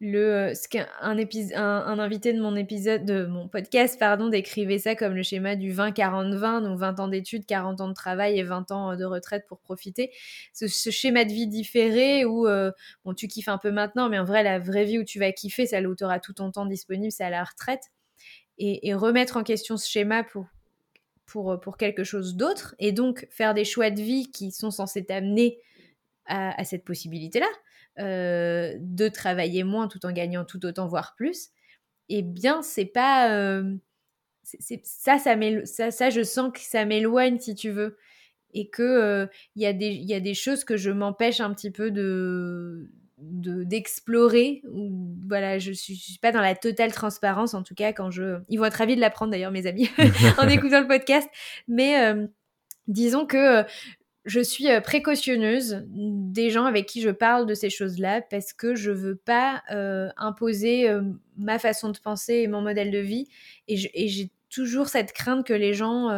le 0.00 0.18
euh, 0.18 0.54
ce 0.54 0.68
qu'un 0.68 0.86
un, 1.00 1.98
invité 1.98 2.32
de 2.32 2.40
mon 2.40 2.56
épisode 2.56 3.04
de 3.04 3.26
mon 3.26 3.48
podcast 3.48 3.98
pardon 3.98 4.28
décrivait 4.28 4.78
ça 4.78 4.96
comme 4.96 5.14
le 5.14 5.22
schéma 5.22 5.54
du 5.54 5.72
20 5.72 5.92
40 5.92 6.34
20 6.34 6.60
donc 6.62 6.78
20 6.78 7.00
ans 7.00 7.08
d'études 7.08 7.46
40 7.46 7.80
ans 7.80 7.88
de 7.88 7.94
travail 7.94 8.38
et 8.38 8.42
20 8.42 8.70
ans 8.72 8.92
euh, 8.92 8.96
de 8.96 9.04
retraite 9.04 9.46
pour 9.46 9.60
profiter. 9.60 10.10
Ce, 10.52 10.66
schéma 10.66 11.24
de 11.24 11.32
vie 11.32 11.46
différé 11.46 12.24
où 12.24 12.46
euh, 12.46 12.72
bon 13.04 13.14
tu 13.14 13.28
kiffes 13.28 13.48
un 13.48 13.58
peu 13.58 13.70
maintenant 13.70 14.08
mais 14.08 14.18
en 14.18 14.24
vrai 14.24 14.42
la 14.42 14.58
vraie 14.58 14.84
vie 14.84 14.98
où 14.98 15.04
tu 15.04 15.18
vas 15.20 15.30
kiffer 15.32 15.66
celle 15.66 15.86
où 15.86 15.94
tu 15.94 16.04
auras 16.04 16.18
tout 16.18 16.32
ton 16.32 16.50
temps 16.50 16.66
disponible 16.66 17.12
c'est 17.12 17.24
à 17.24 17.30
la 17.30 17.44
retraite. 17.44 17.82
Et, 18.58 18.94
remettre 18.94 19.36
en 19.36 19.42
question 19.42 19.76
ce 19.76 19.88
schéma 19.88 20.22
pour 20.22 20.46
pour, 21.26 21.58
pour 21.60 21.76
quelque 21.76 22.04
chose 22.04 22.36
d'autre 22.36 22.74
et 22.78 22.92
donc 22.92 23.26
faire 23.30 23.54
des 23.54 23.64
choix 23.64 23.90
de 23.90 24.00
vie 24.00 24.30
qui 24.30 24.52
sont 24.52 24.70
censés 24.70 25.04
t'amener 25.04 25.58
à, 26.26 26.60
à 26.60 26.64
cette 26.64 26.84
possibilité 26.84 27.40
là 27.40 27.48
euh, 28.00 28.74
de 28.80 29.08
travailler 29.08 29.62
moins 29.62 29.86
tout 29.86 30.04
en 30.04 30.10
gagnant 30.10 30.44
tout 30.44 30.66
autant, 30.66 30.88
voire 30.88 31.14
plus, 31.16 31.50
eh 32.08 32.22
bien, 32.22 32.60
c'est 32.62 32.86
pas. 32.86 33.30
Euh, 33.32 33.76
ça, 34.42 35.18
ça, 35.18 35.36
ça, 35.64 35.90
ça, 35.92 36.10
je 36.10 36.22
sens 36.22 36.52
que 36.52 36.58
ça 36.60 36.84
m'éloigne, 36.84 37.38
si 37.38 37.54
tu 37.54 37.70
veux. 37.70 37.96
Et 38.52 38.68
que 38.68 38.82
euh, 38.82 39.26
il 39.54 39.62
y, 39.62 39.66
a 39.66 39.72
des, 39.72 39.92
y 39.92 40.12
a 40.12 40.20
des 40.20 40.34
choses 40.34 40.64
que 40.64 40.76
je 40.76 40.90
m'empêche 40.90 41.40
un 41.40 41.52
petit 41.54 41.70
peu 41.70 41.90
de 41.90 42.90
d'explorer 43.16 44.60
voilà 45.28 45.58
je 45.60 45.70
suis, 45.70 45.94
suis 45.94 46.18
pas 46.18 46.32
dans 46.32 46.40
la 46.40 46.56
totale 46.56 46.92
transparence 46.92 47.54
en 47.54 47.62
tout 47.62 47.74
cas 47.74 47.92
quand 47.92 48.10
je 48.10 48.40
ils 48.48 48.58
vont 48.58 48.64
être 48.64 48.74
ravis 48.74 48.96
de 48.96 49.00
l'apprendre 49.00 49.30
d'ailleurs 49.30 49.52
mes 49.52 49.66
amis 49.66 49.88
en 50.36 50.48
écoutant 50.48 50.80
le 50.80 50.88
podcast 50.88 51.28
mais 51.68 52.12
disons 52.88 53.24
que 53.24 53.64
je 54.24 54.40
suis 54.40 54.70
euh, 54.70 54.80
précautionneuse 54.80 55.84
des 55.86 56.50
gens 56.50 56.64
avec 56.64 56.86
qui 56.86 57.00
je 57.02 57.10
parle 57.10 57.46
de 57.46 57.54
ces 57.54 57.70
choses-là 57.70 58.22
parce 58.22 58.52
que 58.52 58.74
je 58.74 58.90
veux 58.90 59.16
pas 59.16 59.62
euh, 59.70 60.08
imposer 60.16 60.88
euh, 60.88 61.02
ma 61.36 61.58
façon 61.58 61.90
de 61.90 61.98
penser 61.98 62.34
et 62.34 62.48
mon 62.48 62.62
modèle 62.62 62.90
de 62.90 62.98
vie. 62.98 63.28
Et 63.68 63.76
j'ai 63.76 64.30
toujours 64.50 64.88
cette 64.88 65.12
crainte 65.12 65.46
que 65.46 65.52
les 65.52 65.74
gens 65.74 66.10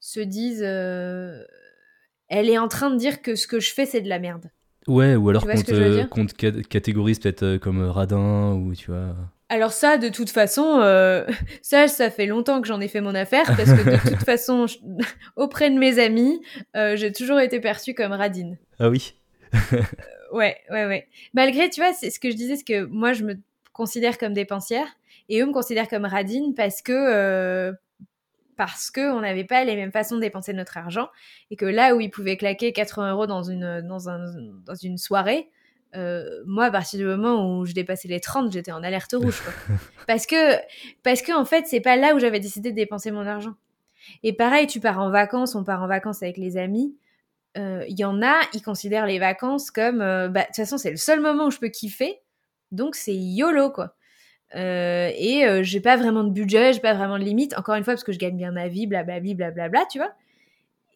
se 0.00 0.20
disent 0.20 0.62
elle 0.62 2.48
est 2.48 2.58
en 2.58 2.68
train 2.68 2.90
de 2.90 2.96
dire 2.96 3.20
que 3.20 3.34
ce 3.34 3.46
que 3.46 3.60
je 3.60 3.72
fais 3.72 3.84
c'est 3.84 4.00
de 4.00 4.08
la 4.08 4.18
merde. 4.18 4.50
Ouais, 4.86 5.16
ou 5.16 5.28
alors 5.28 5.46
qu'on 5.46 6.26
te, 6.26 6.60
catégorise 6.62 7.18
peut-être 7.18 7.58
comme 7.58 7.82
radin 7.82 8.54
ou 8.54 8.74
tu 8.74 8.90
vois. 8.90 9.14
Alors 9.48 9.72
ça, 9.72 9.98
de 9.98 10.08
toute 10.08 10.30
façon, 10.30 10.80
euh, 10.80 11.26
ça, 11.62 11.88
ça 11.88 12.10
fait 12.10 12.26
longtemps 12.26 12.60
que 12.60 12.68
j'en 12.68 12.80
ai 12.80 12.88
fait 12.88 13.00
mon 13.00 13.14
affaire 13.14 13.44
parce 13.44 13.72
que 13.72 13.90
de 13.90 14.08
toute 14.10 14.24
façon, 14.24 14.66
auprès 15.36 15.70
de 15.70 15.78
mes 15.78 15.98
amis, 15.98 16.40
euh, 16.76 16.96
j'ai 16.96 17.12
toujours 17.12 17.40
été 17.40 17.60
perçue 17.60 17.94
comme 17.94 18.12
radine. 18.12 18.58
Ah 18.78 18.88
oui. 18.88 19.14
Euh, 19.54 19.82
ouais, 20.32 20.56
ouais, 20.70 20.86
ouais. 20.86 21.08
Malgré, 21.34 21.68
tu 21.70 21.80
vois, 21.80 21.92
c'est 21.92 22.10
ce 22.10 22.18
que 22.18 22.30
je 22.30 22.36
disais, 22.36 22.56
c'est 22.56 22.64
que 22.64 22.84
moi, 22.86 23.12
je 23.12 23.24
me 23.24 23.34
considère 23.72 24.18
comme 24.18 24.32
dépensière 24.32 24.86
et 25.28 25.40
eux 25.40 25.46
me 25.46 25.52
considèrent 25.52 25.88
comme 25.88 26.04
radine 26.04 26.54
parce 26.54 26.80
que 26.82 27.72
parce 28.56 28.92
que 28.92 29.12
on 29.12 29.20
n'avait 29.20 29.44
pas 29.44 29.64
les 29.64 29.74
mêmes 29.74 29.90
façons 29.90 30.14
de 30.14 30.20
dépenser 30.20 30.52
notre 30.52 30.76
argent 30.76 31.08
et 31.50 31.56
que 31.56 31.64
là 31.64 31.96
où 31.96 32.00
ils 32.00 32.10
pouvaient 32.10 32.36
claquer 32.36 32.72
80 32.72 33.12
euros 33.12 33.26
dans 33.26 33.42
une 33.42 33.80
dans, 33.82 34.08
un, 34.08 34.20
dans 34.64 34.74
une 34.76 34.96
soirée, 34.96 35.48
euh, 35.96 36.42
moi, 36.46 36.66
à 36.66 36.70
partir 36.70 36.98
du 36.98 37.06
moment 37.06 37.58
où 37.58 37.64
je 37.64 37.72
dépassais 37.72 38.08
les 38.08 38.20
30, 38.20 38.52
j'étais 38.52 38.72
en 38.72 38.82
alerte 38.82 39.14
rouge. 39.16 39.42
parce 40.06 40.26
que, 40.26 40.56
parce 41.02 41.22
que 41.22 41.32
en 41.32 41.44
fait, 41.44 41.66
c'est 41.66 41.80
pas 41.80 41.96
là 41.96 42.14
où 42.14 42.18
j'avais 42.18 42.40
décidé 42.40 42.70
de 42.70 42.76
dépenser 42.76 43.10
mon 43.10 43.26
argent. 43.26 43.54
Et 44.22 44.32
pareil, 44.32 44.66
tu 44.66 44.80
pars 44.80 44.98
en 44.98 45.10
vacances, 45.10 45.54
on 45.54 45.64
part 45.64 45.82
en 45.82 45.86
vacances 45.86 46.22
avec 46.22 46.36
les 46.36 46.56
amis. 46.56 46.96
Il 47.56 47.62
euh, 47.62 47.84
y 47.88 48.04
en 48.04 48.22
a, 48.22 48.40
ils 48.52 48.62
considèrent 48.62 49.06
les 49.06 49.18
vacances 49.18 49.70
comme, 49.70 50.00
euh, 50.00 50.28
bah, 50.28 50.40
de 50.40 50.46
toute 50.46 50.56
façon, 50.56 50.76
c'est 50.76 50.90
le 50.90 50.96
seul 50.96 51.20
moment 51.20 51.46
où 51.46 51.50
je 51.50 51.58
peux 51.58 51.68
kiffer. 51.68 52.20
Donc, 52.72 52.96
c'est 52.96 53.14
YOLO, 53.14 53.70
quoi. 53.70 53.94
et 54.54 55.46
j'ai 55.62 55.80
pas 55.80 55.96
vraiment 55.96 56.24
de 56.24 56.30
budget, 56.30 56.72
j'ai 56.72 56.80
pas 56.80 56.94
vraiment 56.94 57.18
de 57.18 57.24
limite. 57.24 57.56
Encore 57.56 57.76
une 57.76 57.84
fois, 57.84 57.94
parce 57.94 58.02
que 58.02 58.12
je 58.12 58.18
gagne 58.18 58.36
bien 58.36 58.50
ma 58.50 58.66
vie, 58.66 58.88
blablabla, 58.88 59.34
blablabla, 59.34 59.84
tu 59.90 59.98
vois. 59.98 60.12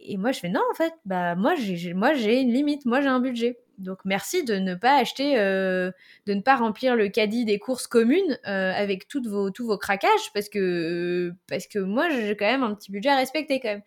Et 0.00 0.16
moi, 0.16 0.32
je 0.32 0.40
fais 0.40 0.48
non, 0.48 0.62
en 0.70 0.74
fait, 0.74 0.92
bah, 1.04 1.36
moi, 1.36 1.54
j'ai, 1.54 1.94
moi, 1.94 2.14
j'ai 2.14 2.40
une 2.40 2.52
limite, 2.52 2.84
moi, 2.84 3.00
j'ai 3.00 3.08
un 3.08 3.20
budget. 3.20 3.58
Donc 3.78 3.98
merci 4.04 4.44
de 4.44 4.54
ne 4.54 4.74
pas 4.74 4.96
acheter, 4.96 5.38
euh, 5.38 5.92
de 6.26 6.34
ne 6.34 6.40
pas 6.40 6.56
remplir 6.56 6.96
le 6.96 7.08
caddie 7.08 7.44
des 7.44 7.58
courses 7.58 7.86
communes 7.86 8.38
euh, 8.46 8.72
avec 8.74 9.06
toutes 9.06 9.28
vos, 9.28 9.50
tous 9.50 9.66
vos 9.66 9.78
craquages 9.78 10.32
parce 10.34 10.48
que, 10.48 11.32
parce 11.48 11.66
que 11.68 11.78
moi 11.78 12.08
j'ai 12.10 12.36
quand 12.36 12.46
même 12.46 12.64
un 12.64 12.74
petit 12.74 12.90
budget 12.90 13.10
à 13.10 13.16
respecter 13.16 13.60
quand 13.60 13.68
même. 13.68 13.82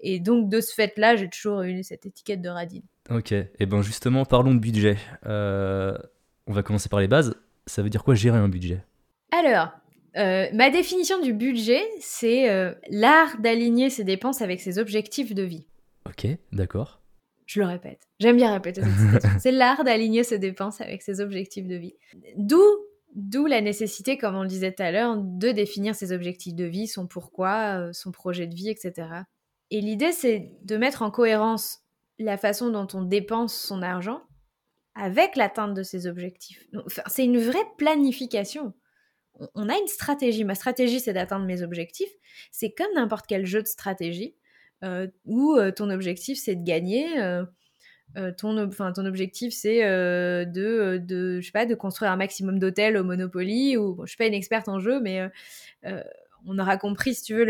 Et 0.00 0.18
donc 0.18 0.48
de 0.48 0.60
ce 0.60 0.72
fait-là, 0.74 1.16
j'ai 1.16 1.28
toujours 1.28 1.62
eu 1.62 1.82
cette 1.84 2.06
étiquette 2.06 2.40
de 2.40 2.48
radine. 2.48 2.82
Ok, 3.10 3.32
et 3.32 3.50
eh 3.58 3.66
ben 3.66 3.82
justement 3.82 4.24
parlons 4.24 4.54
de 4.54 4.60
budget. 4.60 4.96
Euh, 5.26 5.96
on 6.46 6.52
va 6.52 6.62
commencer 6.62 6.88
par 6.88 7.00
les 7.00 7.08
bases. 7.08 7.36
Ça 7.66 7.82
veut 7.82 7.90
dire 7.90 8.04
quoi 8.04 8.14
gérer 8.14 8.38
un 8.38 8.48
budget? 8.48 8.82
Alors, 9.30 9.68
ma 10.16 10.70
définition 10.70 11.20
du 11.20 11.32
budget, 11.32 11.82
c'est 12.00 12.74
l'art 12.90 13.38
d'aligner 13.38 13.90
ses 13.90 14.04
dépenses 14.04 14.42
avec 14.42 14.60
ses 14.60 14.78
objectifs 14.78 15.34
de 15.34 15.42
vie. 15.42 15.66
Ok, 16.06 16.26
d'accord. 16.52 17.01
Je 17.52 17.60
le 17.60 17.66
répète. 17.66 18.08
J'aime 18.18 18.36
bien 18.36 18.50
répéter. 18.50 18.80
C'est 19.38 19.52
l'art 19.52 19.84
d'aligner 19.84 20.24
ses 20.24 20.38
dépenses 20.38 20.80
avec 20.80 21.02
ses 21.02 21.20
objectifs 21.20 21.66
de 21.66 21.76
vie. 21.76 21.94
D'où 22.36 22.62
D'où 23.14 23.44
la 23.44 23.60
nécessité, 23.60 24.16
comme 24.16 24.36
on 24.36 24.42
le 24.42 24.48
disait 24.48 24.72
tout 24.72 24.82
à 24.82 24.90
l'heure, 24.90 25.18
de 25.18 25.50
définir 25.50 25.94
ses 25.94 26.12
objectifs 26.12 26.54
de 26.54 26.64
vie, 26.64 26.88
son 26.88 27.06
pourquoi, 27.06 27.78
euh, 27.78 27.92
son 27.92 28.10
projet 28.10 28.46
de 28.46 28.54
vie, 28.54 28.70
etc. 28.70 29.06
Et 29.70 29.82
l'idée, 29.82 30.12
c'est 30.12 30.52
de 30.62 30.78
mettre 30.78 31.02
en 31.02 31.10
cohérence 31.10 31.80
la 32.18 32.38
façon 32.38 32.70
dont 32.70 32.88
on 32.94 33.02
dépense 33.02 33.54
son 33.54 33.82
argent 33.82 34.22
avec 34.94 35.36
l'atteinte 35.36 35.74
de 35.74 35.82
ses 35.82 36.06
objectifs. 36.06 36.66
C'est 37.06 37.24
une 37.24 37.38
vraie 37.38 37.66
planification. 37.76 38.72
On 39.54 39.68
a 39.68 39.76
une 39.76 39.88
stratégie. 39.88 40.44
Ma 40.44 40.54
stratégie, 40.54 41.00
c'est 41.00 41.12
d'atteindre 41.12 41.44
mes 41.44 41.62
objectifs. 41.62 42.12
C'est 42.50 42.72
comme 42.72 42.94
n'importe 42.94 43.26
quel 43.26 43.44
jeu 43.44 43.60
de 43.60 43.66
stratégie. 43.68 44.36
Euh, 44.84 45.06
où 45.26 45.54
euh, 45.54 45.70
ton 45.70 45.90
objectif 45.90 46.38
c'est 46.38 46.56
de 46.56 46.64
gagner. 46.64 47.06
Euh, 47.20 47.44
ton, 48.36 48.68
ton 48.68 49.06
objectif 49.06 49.54
c'est 49.54 49.80
de, 49.80 50.98
de, 50.98 51.40
je 51.40 51.46
sais 51.46 51.52
pas, 51.52 51.66
de 51.66 51.74
construire 51.74 52.10
un 52.10 52.16
maximum 52.16 52.58
d'hôtels 52.58 52.96
au 52.96 53.04
Monopoly. 53.04 53.76
Ou 53.76 53.94
bon, 53.94 54.04
je 54.04 54.10
suis 54.10 54.18
pas 54.18 54.26
une 54.26 54.34
experte 54.34 54.68
en 54.68 54.80
jeu, 54.80 55.00
mais 55.00 55.22
on 56.46 56.58
aura 56.58 56.76
compris 56.76 57.14
si 57.14 57.22
tu 57.22 57.34
veux 57.34 57.46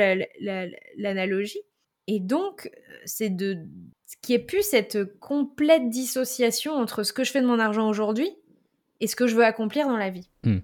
l'analogie. 0.96 1.62
Et 2.06 2.20
donc, 2.20 2.70
c'est 3.04 3.30
de 3.30 3.58
ce 4.06 4.16
qui 4.20 4.34
est 4.34 4.38
plus 4.38 4.62
cette 4.62 5.18
complète 5.18 5.88
dissociation 5.88 6.74
entre 6.74 7.02
ce 7.02 7.12
que 7.12 7.24
je 7.24 7.32
fais 7.32 7.40
de 7.40 7.46
mon 7.46 7.58
argent 7.58 7.88
aujourd'hui 7.88 8.30
et 9.00 9.08
ce 9.08 9.16
que 9.16 9.26
je 9.26 9.34
veux 9.34 9.44
accomplir 9.44 9.88
dans 9.88 9.96
la 9.96 10.10
vie. 10.10 10.28
Hmm. 10.44 10.58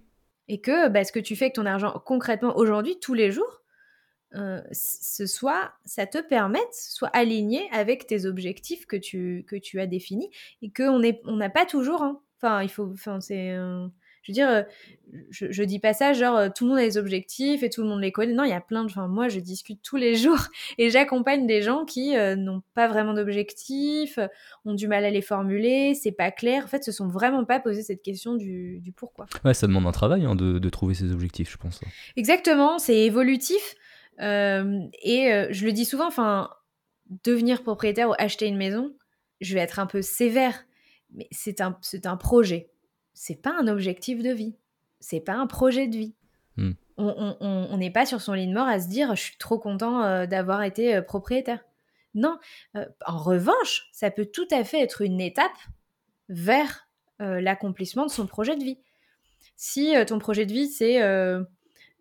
Et 0.47 0.61
que 0.61 0.89
bah, 0.89 1.03
ce 1.03 1.13
que 1.13 1.21
tu 1.21 1.35
fais 1.35 1.47
avec 1.47 1.55
ton 1.55 1.67
argent 1.67 2.01
concrètement 2.05 2.57
aujourd'hui, 2.57 2.99
tous 3.01 3.15
les 3.15 3.33
jours, 3.33 3.63
euh, 4.35 4.61
ce 4.73 5.27
soit, 5.27 5.73
ça 5.87 6.07
te 6.07 6.19
permette, 6.19 6.73
soit 6.73 7.09
aligné 7.09 7.69
avec 7.73 8.07
tes 8.07 8.27
objectifs 8.27 8.87
que 8.87 8.97
tu, 8.97 9.45
que 9.49 9.57
tu 9.57 9.81
as 9.81 9.87
définis 9.87 10.31
et 10.61 10.71
qu'on 10.71 10.99
n'a 10.99 11.13
on 11.25 11.51
pas 11.51 11.65
toujours. 11.65 12.03
Hein. 12.03 12.21
Enfin, 12.37 12.63
il 12.63 12.69
faut. 12.69 12.91
Enfin, 12.93 13.21
c'est. 13.21 13.55
je 13.55 14.31
veux 14.31 14.35
dire, 14.35 14.51
euh, 14.51 14.63
je, 15.31 15.51
je, 15.51 15.63
dis 15.63 15.79
pas 15.79 15.95
ça 15.95 16.13
genre 16.13 16.37
euh, 16.37 16.49
tout 16.55 16.65
le 16.65 16.71
monde 16.71 16.79
a 16.79 16.83
des 16.83 16.99
objectifs 16.99 17.63
et 17.63 17.71
tout 17.71 17.83
le 17.83 17.89
monde 17.89 18.03
les 18.03 18.13
connaît. 18.13 18.35
Non, 18.35 18.45
il 18.45 18.51
y 18.51 18.53
a 18.53 18.61
plein 18.61 18.85
de. 18.85 18.91
Enfin, 18.91 19.09
moi, 19.09 19.29
je 19.29 19.41
discute 19.41 19.81
tous 19.83 19.97
les 19.97 20.15
jours 20.23 20.41
et 20.77 20.91
j'accompagne 20.91 21.47
des 21.47 21.63
gens 21.63 21.87
qui 21.87 22.15
n'ont 22.37 22.63
pas 22.75 22.87
vraiment 22.87 23.15
d'objectifs, 23.15 24.19
ont 24.67 24.75
du 24.75 24.89
mal 24.89 25.07
à 25.07 25.11
les 25.11 25.23
formuler, 25.23 25.95
c'est 25.95 26.13
pas 26.13 26.31
clair. 26.31 26.65
En 26.65 26.69
fait, 26.69 26.85
se 26.85 26.93
sont 26.93 27.09
vraiment 27.09 27.47
pas 27.47 27.61
posé 27.61 27.81
cette 27.81 28.03
question 28.03 28.35
du, 28.35 28.79
du 28.81 28.93
pourquoi. 28.93 29.25
Ouais, 29.43 29.55
ça 29.55 29.67
demande 29.67 29.87
un 29.87 29.93
travail 29.93 30.27
hein, 30.27 30.35
de, 30.35 30.59
de, 30.59 30.69
trouver 30.69 30.93
ses 30.93 31.13
objectifs, 31.13 31.51
je 31.51 31.57
pense. 31.57 31.81
Exactement, 32.15 32.79
c'est 32.79 32.99
évolutif. 32.99 33.75
Euh, 34.21 34.81
et 35.03 35.33
euh, 35.33 35.49
je 35.51 35.65
le 35.65 35.73
dis 35.73 35.85
souvent, 35.85 36.07
enfin, 36.07 36.51
devenir 37.25 37.63
propriétaire 37.63 38.11
ou 38.11 38.15
acheter 38.19 38.47
une 38.47 38.57
maison, 38.57 38.95
je 39.41 39.55
vais 39.55 39.61
être 39.61 39.79
un 39.79 39.87
peu 39.87 40.03
sévère. 40.03 40.65
mais 41.13 41.29
c'est 41.31 41.61
un, 41.61 41.79
c'est 41.83 42.07
un 42.07 42.17
projet. 42.17 42.71
C'est 43.15 43.41
pas 43.41 43.55
un 43.59 43.69
objectif 43.69 44.23
de 44.23 44.31
vie. 44.31 44.57
C'est 45.01 45.21
pas 45.21 45.35
un 45.35 45.47
projet 45.47 45.89
de 45.89 45.97
vie. 45.97 46.15
Hmm. 46.57 46.73
On 47.01 47.77
n'est 47.77 47.93
pas 47.93 48.07
sur 48.07 48.21
son 48.21 48.33
lit 48.33 48.49
de 48.49 48.53
mort 48.53 48.67
à 48.67 48.81
se 48.81 48.89
dire 48.89 49.15
je 49.15 49.23
suis 49.23 49.39
trop 49.39 49.61
content 49.61 50.03
euh, 50.03 50.27
d'avoir 50.27 50.65
été 50.65 51.01
propriétaire. 51.03 51.65
Non. 52.15 52.39
En 53.07 53.19
revanche, 53.19 53.89
ça 53.93 54.11
peut 54.11 54.27
tout 54.27 54.49
à 54.51 54.65
fait 54.65 54.81
être 54.81 55.03
une 55.03 55.21
étape 55.21 55.53
vers 56.29 56.89
l'accomplissement 57.21 58.07
de 58.07 58.11
son 58.11 58.27
projet 58.27 58.57
de 58.57 58.65
vie. 58.65 58.79
Si 59.57 59.95
ton 60.07 60.19
projet 60.19 60.47
de 60.47 60.53
vie, 60.53 60.69
c'est 60.69 61.01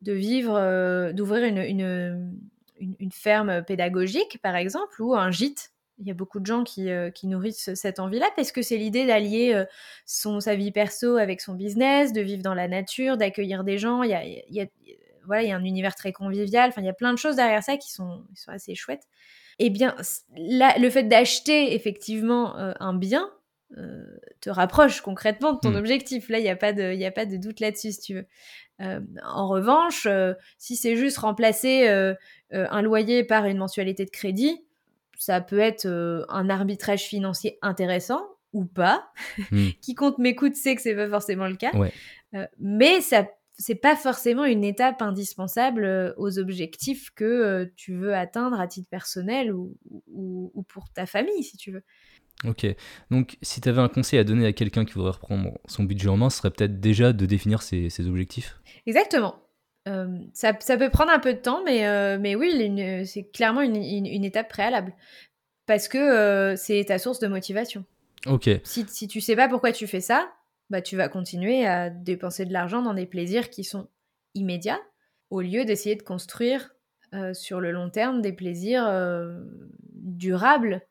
de 0.01 0.13
vivre, 0.13 1.11
d'ouvrir 1.13 1.43
une, 1.45 1.57
une, 1.57 2.37
une, 2.79 3.11
ferme 3.11 3.63
pédagogique, 3.63 4.39
par 4.41 4.55
exemple, 4.55 5.01
ou 5.01 5.15
un 5.15 5.31
gîte 5.31 5.71
il 5.99 6.07
y 6.07 6.11
a 6.11 6.13
beaucoup 6.13 6.39
de 6.39 6.45
gens 6.45 6.63
qui, 6.63 6.89
euh, 6.89 7.09
qui 7.09 7.27
nourrissent 7.27 7.73
cette 7.73 7.99
envie-là 7.99 8.27
parce 8.35 8.51
que 8.51 8.61
c'est 8.61 8.77
l'idée 8.77 9.05
d'allier 9.05 9.53
euh, 9.55 10.39
sa 10.39 10.55
vie 10.55 10.71
perso 10.71 11.17
avec 11.17 11.41
son 11.41 11.55
business, 11.55 12.13
de 12.13 12.21
vivre 12.21 12.43
dans 12.43 12.53
la 12.53 12.67
nature, 12.67 13.17
d'accueillir 13.17 13.63
des 13.63 13.77
gens? 13.77 14.03
Il 14.03 14.11
y 14.11 14.13
a, 14.13 14.23
il 14.23 14.43
y 14.49 14.61
a, 14.61 14.67
voilà, 15.25 15.43
il 15.43 15.49
y 15.49 15.51
a 15.51 15.55
un 15.55 15.63
univers 15.63 15.95
très 15.95 16.13
convivial. 16.13 16.69
Enfin, 16.69 16.81
il 16.81 16.85
y 16.85 16.89
a 16.89 16.93
plein 16.93 17.13
de 17.13 17.17
choses 17.17 17.35
derrière 17.35 17.63
ça 17.63 17.77
qui 17.77 17.91
sont, 17.91 18.23
sont 18.35 18.51
assez 18.51 18.75
chouettes. 18.75 19.07
Eh 19.59 19.71
bien, 19.71 19.95
le 20.35 20.89
fait 20.89 21.03
d'acheter 21.03 21.73
effectivement 21.73 22.57
euh, 22.59 22.73
un 22.79 22.93
bien 22.93 23.31
te 24.41 24.49
rapproche 24.49 25.01
concrètement 25.01 25.53
de 25.53 25.59
ton 25.59 25.71
mmh. 25.71 25.75
objectif. 25.75 26.29
Là, 26.29 26.39
il 26.39 26.43
n'y 26.43 26.49
a, 26.49 26.55
pas 26.55 26.73
de, 26.73 26.93
y 26.93 27.05
a 27.05 27.11
pas 27.11 27.25
de 27.25 27.37
doute 27.37 27.59
là-dessus, 27.59 27.91
si 27.91 27.99
tu 27.99 28.13
veux. 28.13 28.27
en 29.23 29.47
revanche, 29.47 30.07
si 30.57 30.75
c'est 30.75 30.95
juste 30.95 31.17
remplacer 31.17 31.87
un 32.51 32.81
loyer 32.81 33.23
par 33.23 33.45
une 33.45 33.57
mensualité 33.57 34.05
de 34.05 34.09
crédit, 34.09 34.61
ça 35.17 35.41
peut 35.41 35.59
être 35.59 35.85
euh, 35.85 36.23
un 36.29 36.49
arbitrage 36.49 37.03
financier 37.03 37.57
intéressant 37.61 38.21
ou 38.53 38.65
pas. 38.65 39.11
Hmm. 39.51 39.69
Quiconque 39.81 40.17
m'écoute 40.17 40.55
sait 40.55 40.75
que 40.75 40.81
c'est 40.81 40.95
pas 40.95 41.09
forcément 41.09 41.47
le 41.47 41.55
cas. 41.55 41.71
Euh, 42.33 42.45
mais 42.59 43.01
ça 43.01 43.27
c'est 43.59 43.75
pas 43.75 43.95
forcément 43.95 44.45
une 44.45 44.63
étape 44.63 45.01
indispensable 45.01 45.85
euh, 45.85 46.13
aux 46.17 46.37
objectifs 46.37 47.11
que 47.11 47.71
tu 47.75 47.95
veux 47.95 48.13
atteindre 48.13 48.59
à 48.59 48.67
titre 48.67 48.89
personnel 48.89 49.53
ou, 49.53 49.75
ou, 50.07 50.63
pour 50.67 50.89
ta 50.91 51.05
famille, 51.05 51.43
si 51.43 51.57
tu 51.57 51.71
veux. 51.71 51.83
Ok, 52.45 52.67
donc 53.09 53.37
si 53.41 53.61
tu 53.61 53.69
avais 53.69 53.81
un 53.81 53.89
conseil 53.89 54.19
à 54.19 54.23
donner 54.23 54.45
à 54.45 54.53
quelqu'un 54.53 54.85
qui 54.85 54.93
voudrait 54.93 55.11
reprendre 55.11 55.57
son 55.65 55.83
budget 55.83 56.09
en 56.09 56.17
main, 56.17 56.29
ce 56.29 56.37
serait 56.37 56.51
peut-être 56.51 56.79
déjà 56.79 57.11
de 57.11 57.25
définir 57.25 57.63
ses, 57.63 57.89
ses 57.89 58.07
objectifs. 58.07 58.59
Exactement. 58.85 59.41
Euh, 59.87 60.19
ça, 60.33 60.53
peut 60.53 60.89
prendre 60.89 61.11
un 61.11 61.19
peu 61.19 61.33
de 61.33 61.39
temps, 61.39 61.63
mais, 61.63 61.87
euh, 61.87 62.17
mais 62.19 62.35
oui, 62.35 63.05
c'est 63.05 63.29
clairement 63.31 63.61
une, 63.61 63.75
étape 64.23 64.49
préalable. 64.49 64.93
Parce 65.65 65.87
que 65.87 65.97
euh, 65.97 66.55
c'est 66.55 66.83
ta 66.85 66.99
source 66.99 67.19
de 67.19 67.27
motivation. 67.27 67.85
Ok. 68.25 68.49
Si, 68.63 68.85
si 68.87 69.07
tu 69.07 69.21
sais 69.21 69.35
pas 69.35 69.47
pourquoi 69.47 69.71
tu 69.71 69.87
fais 69.87 70.01
ça, 70.01 70.29
bah, 70.69 70.81
tu 70.81 70.97
vas 70.97 71.09
continuer 71.09 71.65
à 71.65 71.89
dépenser 71.89 72.45
de 72.45 72.53
l'argent 72.53 72.81
dans 72.81 72.93
des 72.93 73.05
plaisirs 73.05 73.49
qui 73.49 73.63
sont 73.63 73.87
immédiats, 74.33 74.79
au 75.29 75.41
lieu 75.41 75.65
d'essayer 75.65 75.95
de 75.95 76.03
construire 76.03 76.73
sur 77.33 77.61
le 77.61 77.71
long 77.71 77.89
terme 77.89 78.21
des 78.21 78.33
plaisirs 78.33 78.85
durables, 79.93 80.81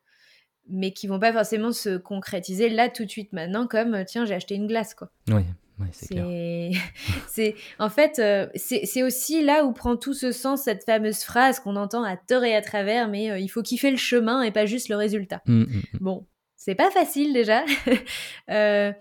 mais 0.69 0.91
qui 0.91 1.07
vont 1.07 1.19
pas 1.19 1.33
forcément 1.33 1.71
se 1.71 1.97
concrétiser 1.97 2.69
là 2.69 2.89
tout 2.89 3.05
de 3.05 3.09
suite 3.09 3.33
maintenant, 3.33 3.67
comme 3.67 4.03
tiens, 4.05 4.25
j'ai 4.25 4.33
acheté 4.33 4.55
une 4.55 4.67
glace. 4.67 4.93
quoi. 4.93 5.09
Oui 5.29 5.43
c'est 7.27 7.55
en 7.79 7.89
fait, 7.89 8.19
euh, 8.19 8.47
c'est 8.55 9.03
aussi 9.03 9.43
là 9.43 9.65
où 9.65 9.73
prend 9.73 9.95
tout 9.95 10.13
ce 10.13 10.31
sens 10.31 10.63
cette 10.63 10.83
fameuse 10.83 11.23
phrase 11.23 11.59
qu'on 11.59 11.75
entend 11.75 12.03
à 12.03 12.17
tort 12.17 12.43
et 12.43 12.55
à 12.55 12.61
travers, 12.61 13.07
mais 13.07 13.31
euh, 13.31 13.39
il 13.39 13.47
faut 13.47 13.61
kiffer 13.61 13.91
le 13.91 13.97
chemin 13.97 14.41
et 14.41 14.51
pas 14.51 14.65
juste 14.65 14.89
le 14.89 14.95
résultat. 14.95 15.41
Mmh, 15.45 15.61
mmh. 15.61 15.81
Bon, 15.99 16.25
c'est 16.55 16.75
pas 16.75 16.89
facile 16.89 17.33
déjà, 17.33 17.63
euh, 18.49 18.91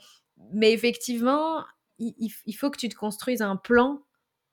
mais 0.53 0.73
effectivement, 0.73 1.65
il, 1.99 2.55
faut 2.55 2.71
que 2.71 2.79
tu 2.79 2.89
te 2.89 2.95
construises 2.95 3.43
un 3.43 3.57
plan 3.57 4.03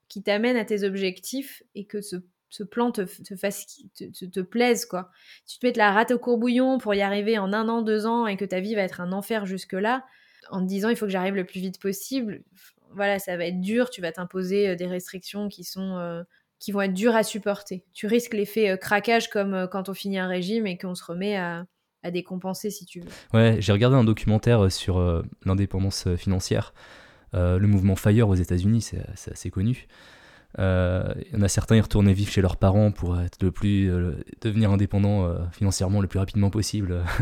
qui 0.07 0.23
t'amène 0.23 0.55
à 0.55 0.63
tes 0.63 0.83
objectifs 0.83 1.61
et 1.75 1.85
que 1.85 2.01
ce, 2.01 2.15
ce 2.53 2.61
plan 2.61 2.91
te, 2.91 3.01
te 3.01 3.35
fasse 3.35 3.65
te, 3.95 4.39
plaise 4.41 4.85
quoi. 4.85 5.09
Si 5.43 5.55
tu 5.55 5.59
te 5.59 5.65
mets 5.65 5.73
la 5.73 5.91
rate 5.91 6.11
au 6.11 6.19
courbouillon 6.19 6.77
pour 6.77 6.93
y 6.93 7.01
arriver 7.01 7.39
en 7.39 7.51
un 7.51 7.67
an, 7.67 7.81
deux 7.81 8.05
ans 8.05 8.27
et 8.27 8.37
que 8.37 8.45
ta 8.45 8.59
vie 8.59 8.75
va 8.75 8.83
être 8.83 9.01
un 9.01 9.11
enfer 9.11 9.47
jusque 9.47 9.73
là 9.73 10.05
en 10.51 10.61
te 10.61 10.67
disant 10.67 10.89
il 10.89 10.95
faut 10.95 11.07
que 11.07 11.11
j'arrive 11.11 11.33
le 11.33 11.45
plus 11.45 11.59
vite 11.59 11.81
possible, 11.81 12.43
voilà, 12.93 13.17
ça 13.17 13.37
va 13.37 13.45
être 13.45 13.59
dur, 13.59 13.89
tu 13.89 14.01
vas 14.01 14.11
t'imposer 14.11 14.69
euh, 14.69 14.75
des 14.75 14.85
restrictions 14.85 15.49
qui 15.49 15.63
sont 15.63 15.97
euh, 15.97 16.21
qui 16.59 16.71
vont 16.71 16.81
être 16.81 16.93
dures 16.93 17.15
à 17.15 17.23
supporter. 17.23 17.83
Tu 17.91 18.05
risques 18.05 18.35
l'effet 18.35 18.69
euh, 18.69 18.77
craquage 18.77 19.31
comme 19.31 19.67
quand 19.71 19.89
on 19.89 19.95
finit 19.95 20.19
un 20.19 20.27
régime 20.27 20.67
et 20.67 20.77
qu'on 20.77 20.93
se 20.93 21.03
remet 21.03 21.37
à, 21.37 21.65
décompenser 22.11 22.69
si 22.69 22.85
tu 22.85 22.99
veux. 22.99 23.07
Ouais, 23.33 23.55
j'ai 23.61 23.71
regardé 23.71 23.95
un 23.95 24.03
documentaire 24.03 24.69
sur 24.69 25.23
l'indépendance 25.45 26.13
financière. 26.17 26.73
le 27.31 27.65
mouvement 27.65 27.95
FIRE 27.95 28.27
aux 28.27 28.35
États-Unis, 28.35 28.81
c'est 28.81 29.31
assez 29.31 29.49
connu. 29.49 29.87
Il 30.57 31.33
y 31.33 31.35
en 31.35 31.41
a 31.41 31.47
certains, 31.47 31.75
ils 31.75 31.81
retournaient 31.81 32.13
vivre 32.13 32.31
chez 32.31 32.41
leurs 32.41 32.57
parents 32.57 32.91
pour 32.91 33.19
être 33.19 33.41
le 33.41 33.51
plus, 33.51 33.91
devenir 34.41 34.71
indépendants 34.71 35.35
financièrement 35.51 36.01
le 36.01 36.07
plus 36.07 36.19
rapidement 36.19 36.49
possible. 36.49 37.03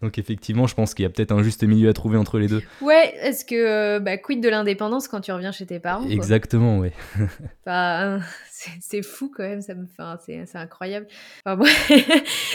Donc 0.00 0.16
effectivement, 0.16 0.68
je 0.68 0.74
pense 0.74 0.94
qu'il 0.94 1.02
y 1.02 1.06
a 1.06 1.10
peut-être 1.10 1.32
un 1.32 1.42
juste 1.42 1.64
milieu 1.64 1.88
à 1.88 1.92
trouver 1.92 2.18
entre 2.18 2.38
les 2.38 2.46
deux. 2.46 2.62
Ouais, 2.80 3.14
est-ce 3.20 3.44
que 3.44 3.54
euh, 3.56 3.98
bah, 3.98 4.16
quid 4.16 4.40
de 4.40 4.48
l'indépendance 4.48 5.08
quand 5.08 5.20
tu 5.20 5.32
reviens 5.32 5.50
chez 5.50 5.66
tes 5.66 5.80
parents 5.80 6.08
Exactement, 6.08 6.78
oui. 6.78 6.90
enfin, 7.66 8.20
c'est 8.80 9.02
fou 9.02 9.32
quand 9.34 9.42
même, 9.42 9.60
ça 9.60 9.74
me 9.74 9.86
fait, 9.86 10.44
c'est 10.46 10.58
incroyable. 10.58 11.08
Enfin, 11.44 11.56
bon, 11.56 11.64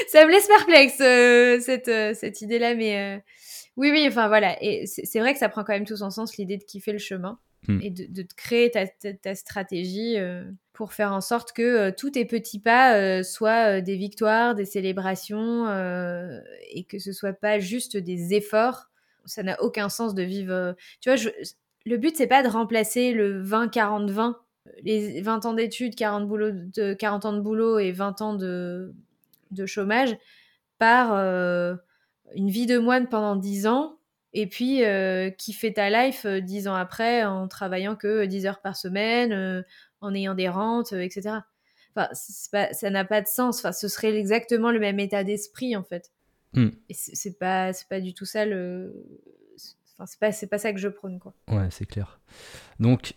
ça 0.07 0.25
me 0.25 0.31
laisse 0.31 0.47
perplexe 0.47 1.01
euh, 1.01 1.59
cette, 1.59 1.89
euh, 1.89 2.13
cette 2.13 2.41
idée-là, 2.41 2.75
mais 2.75 3.21
oui, 3.75 3.89
oui, 3.91 4.05
enfin 4.07 4.29
voilà. 4.29 4.55
Et 4.63 4.85
c'est 4.85 5.19
vrai 5.19 5.33
que 5.33 5.39
ça 5.39 5.49
prend 5.49 5.65
quand 5.65 5.73
même 5.73 5.85
tout 5.85 5.97
son 5.97 6.11
sens 6.11 6.37
l'idée 6.37 6.57
de 6.57 6.63
kiffer 6.63 6.93
le 6.93 6.97
chemin. 6.97 7.39
Hmm. 7.67 7.79
et 7.81 7.89
de, 7.91 8.05
de, 8.09 8.27
créer 8.35 8.71
ta, 8.71 8.85
ta, 8.87 9.35
stratégie 9.35 10.17
euh, 10.17 10.43
pour 10.73 10.91
faire 10.91 11.13
en 11.13 11.21
sorte 11.21 11.53
que 11.53 11.61
euh, 11.61 11.91
tous 11.95 12.11
tes 12.11 12.25
petits 12.25 12.59
pas 12.59 12.97
euh, 12.97 13.23
soient 13.23 13.79
des 13.79 13.95
victoires, 13.95 14.53
des 14.53 14.65
célébrations 14.65 15.67
et 16.71 16.83
que 16.83 16.99
ce 16.99 17.13
soit 17.13 17.31
pas 17.31 17.59
juste 17.59 17.95
des 17.95 18.33
efforts. 18.33 18.89
Ça 19.25 19.43
n'a 19.43 19.61
aucun 19.61 19.87
sens 19.87 20.13
de 20.13 20.23
vivre. 20.23 20.75
Tu 20.99 21.09
vois, 21.09 21.31
le 21.85 21.97
but 21.97 22.17
c'est 22.17 22.27
pas 22.27 22.43
de 22.43 22.49
remplacer 22.49 23.13
le 23.13 23.41
20-40-20, 23.41 24.35
les 24.83 25.21
20 25.21 25.45
ans 25.45 25.53
d'études, 25.53 25.95
40, 25.95 26.27
de, 26.73 26.93
40 26.93 27.25
ans 27.25 27.33
de 27.33 27.39
boulot 27.39 27.79
et 27.79 27.93
20 27.93 28.21
ans 28.21 28.33
de, 28.33 28.93
de 29.51 29.65
chômage 29.65 30.17
par 30.79 31.13
une 32.35 32.49
vie 32.49 32.65
de 32.65 32.77
moine 32.77 33.07
pendant 33.07 33.37
10 33.37 33.67
ans 33.67 33.97
et 34.33 34.47
puis 34.47 34.83
euh, 34.83 35.29
qui 35.29 35.53
fait 35.53 35.73
ta 35.73 35.89
life 35.89 36.25
euh, 36.25 36.41
dix 36.41 36.67
ans 36.67 36.73
après 36.73 37.23
en 37.23 37.47
travaillant 37.47 37.95
que 37.95 38.25
10 38.25 38.45
heures 38.47 38.61
par 38.61 38.75
semaine, 38.75 39.31
euh, 39.31 39.61
en 40.01 40.13
ayant 40.13 40.33
des 40.33 40.49
rentes, 40.49 40.93
etc. 40.93 41.37
Enfin, 41.95 42.09
ça 42.13 42.89
n'a 42.89 43.05
pas 43.05 43.21
de 43.21 43.27
sens. 43.27 43.59
Enfin, 43.59 43.71
ce 43.71 43.87
serait 43.87 44.17
exactement 44.17 44.71
le 44.71 44.79
même 44.79 44.99
état 44.99 45.23
d'esprit 45.23 45.75
en 45.75 45.83
fait. 45.83 46.11
Hmm. 46.53 46.69
Et 46.89 46.93
c'est 46.93 47.37
pas, 47.37 47.73
c'est 47.73 47.87
pas 47.87 48.01
du 48.01 48.13
tout 48.13 48.25
ça 48.25 48.45
le. 48.45 48.93
Enfin, 49.95 50.07
c'est 50.07 50.19
pas, 50.19 50.47
pas 50.47 50.57
ça 50.57 50.73
que 50.73 50.79
je 50.79 50.87
prône 50.87 51.19
quoi. 51.19 51.35
Ouais, 51.47 51.67
c'est 51.69 51.85
clair. 51.85 52.19
Donc, 52.79 53.13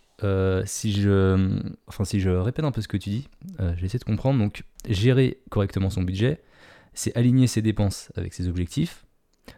si 0.65 0.93
je, 0.93 1.63
enfin, 1.87 2.05
si 2.05 2.19
je 2.19 2.29
répète 2.29 2.65
un 2.65 2.71
peu 2.71 2.81
ce 2.81 2.87
que 2.87 2.97
tu 2.97 3.09
dis, 3.09 3.29
j'essaie 3.77 3.97
de 3.97 4.03
comprendre. 4.03 4.37
Donc, 4.37 4.61
gérer 4.87 5.39
correctement 5.49 5.89
son 5.89 6.03
budget, 6.03 6.43
c'est 6.93 7.15
aligner 7.17 7.47
ses 7.47 7.63
dépenses 7.63 8.11
avec 8.15 8.33
ses 8.35 8.47
objectifs. 8.47 9.05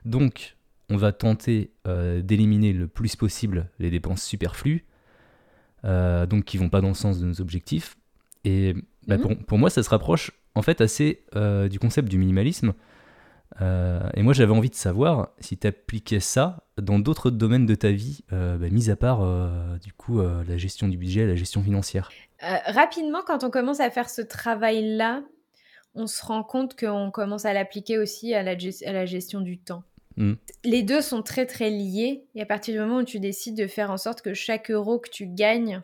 Donc, 0.06 0.56
on 0.90 0.98
va 0.98 1.12
tenter 1.12 1.72
euh, 1.88 2.22
d'éliminer 2.22 2.74
le 2.74 2.88
plus 2.88 3.16
possible 3.16 3.70
les 3.80 3.90
dépenses 3.90 4.24
superflues, 4.24 4.86
euh, 5.86 6.26
donc 6.26 6.46
qui 6.46 6.58
vont 6.58 6.70
pas 6.70 6.82
dans 6.82 6.90
le 6.90 6.94
sens 6.94 7.20
de 7.20 7.26
nos 7.26 7.42
objectifs. 7.42 7.98
Et 8.44 8.76
bah, 9.08 9.18
mhm. 9.18 9.44
pour, 9.44 9.58
moi, 9.58 9.70
ça 9.70 9.84
se 9.84 9.90
rapproche 9.90 10.32
en 10.56 10.62
fait 10.62 10.82
assez 10.82 11.24
euh, 11.36 11.68
du 11.70 11.80
concept 11.80 12.10
du 12.10 12.18
minimalisme. 12.18 12.74
et 13.62 14.24
moi, 14.24 14.34
j'avais 14.34 14.54
envie 14.54 14.70
de 14.70 14.76
savoir 14.76 15.30
si 15.40 15.58
tu 15.58 15.68
appliquais 15.68 16.20
ça 16.20 16.64
dans 16.82 16.98
d'autres 16.98 17.30
domaines 17.30 17.66
de 17.66 17.76
ta 17.76 17.92
vie, 17.92 18.24
bah, 18.32 18.70
mis 18.72 18.90
à 18.90 18.96
part 18.96 19.20
du 19.80 19.92
coup 19.94 20.22
la 20.22 20.58
gestion 20.58 20.88
du 20.88 20.98
budget, 20.98 21.28
la 21.28 21.36
gestion 21.36 21.62
financière. 21.62 22.10
rapidement, 22.42 23.20
quand 23.26 23.44
on 23.44 23.50
commence 23.50 23.82
à 23.82 23.90
faire 23.90 24.10
ce 24.10 24.22
travail-là, 24.22 25.24
on 25.94 26.08
se 26.08 26.26
rend 26.26 26.44
compte 26.44 26.80
qu'on 26.80 27.12
commence 27.12 27.46
à 27.46 27.54
l'appliquer 27.54 27.98
aussi 27.98 28.34
à 28.34 28.44
la, 28.44 28.56
à 28.86 28.92
la 28.94 29.06
gestion 29.06 29.42
du 29.42 29.60
temps. 29.60 29.84
Mm. 30.20 30.34
Les 30.66 30.84
deux 30.84 31.02
sont 31.02 31.24
très 31.24 31.46
très 31.46 31.70
liés 31.70 32.28
et 32.36 32.42
à 32.42 32.46
partir 32.46 32.74
du 32.74 32.80
moment 32.80 32.98
où 32.98 33.04
tu 33.04 33.22
décides 33.22 33.58
de 33.58 33.68
faire 33.68 33.90
en 33.90 33.98
sorte 33.98 34.22
que 34.22 34.34
chaque 34.34 34.70
euro 34.70 35.00
que 35.00 35.10
tu 35.10 35.26
gagnes 35.26 35.82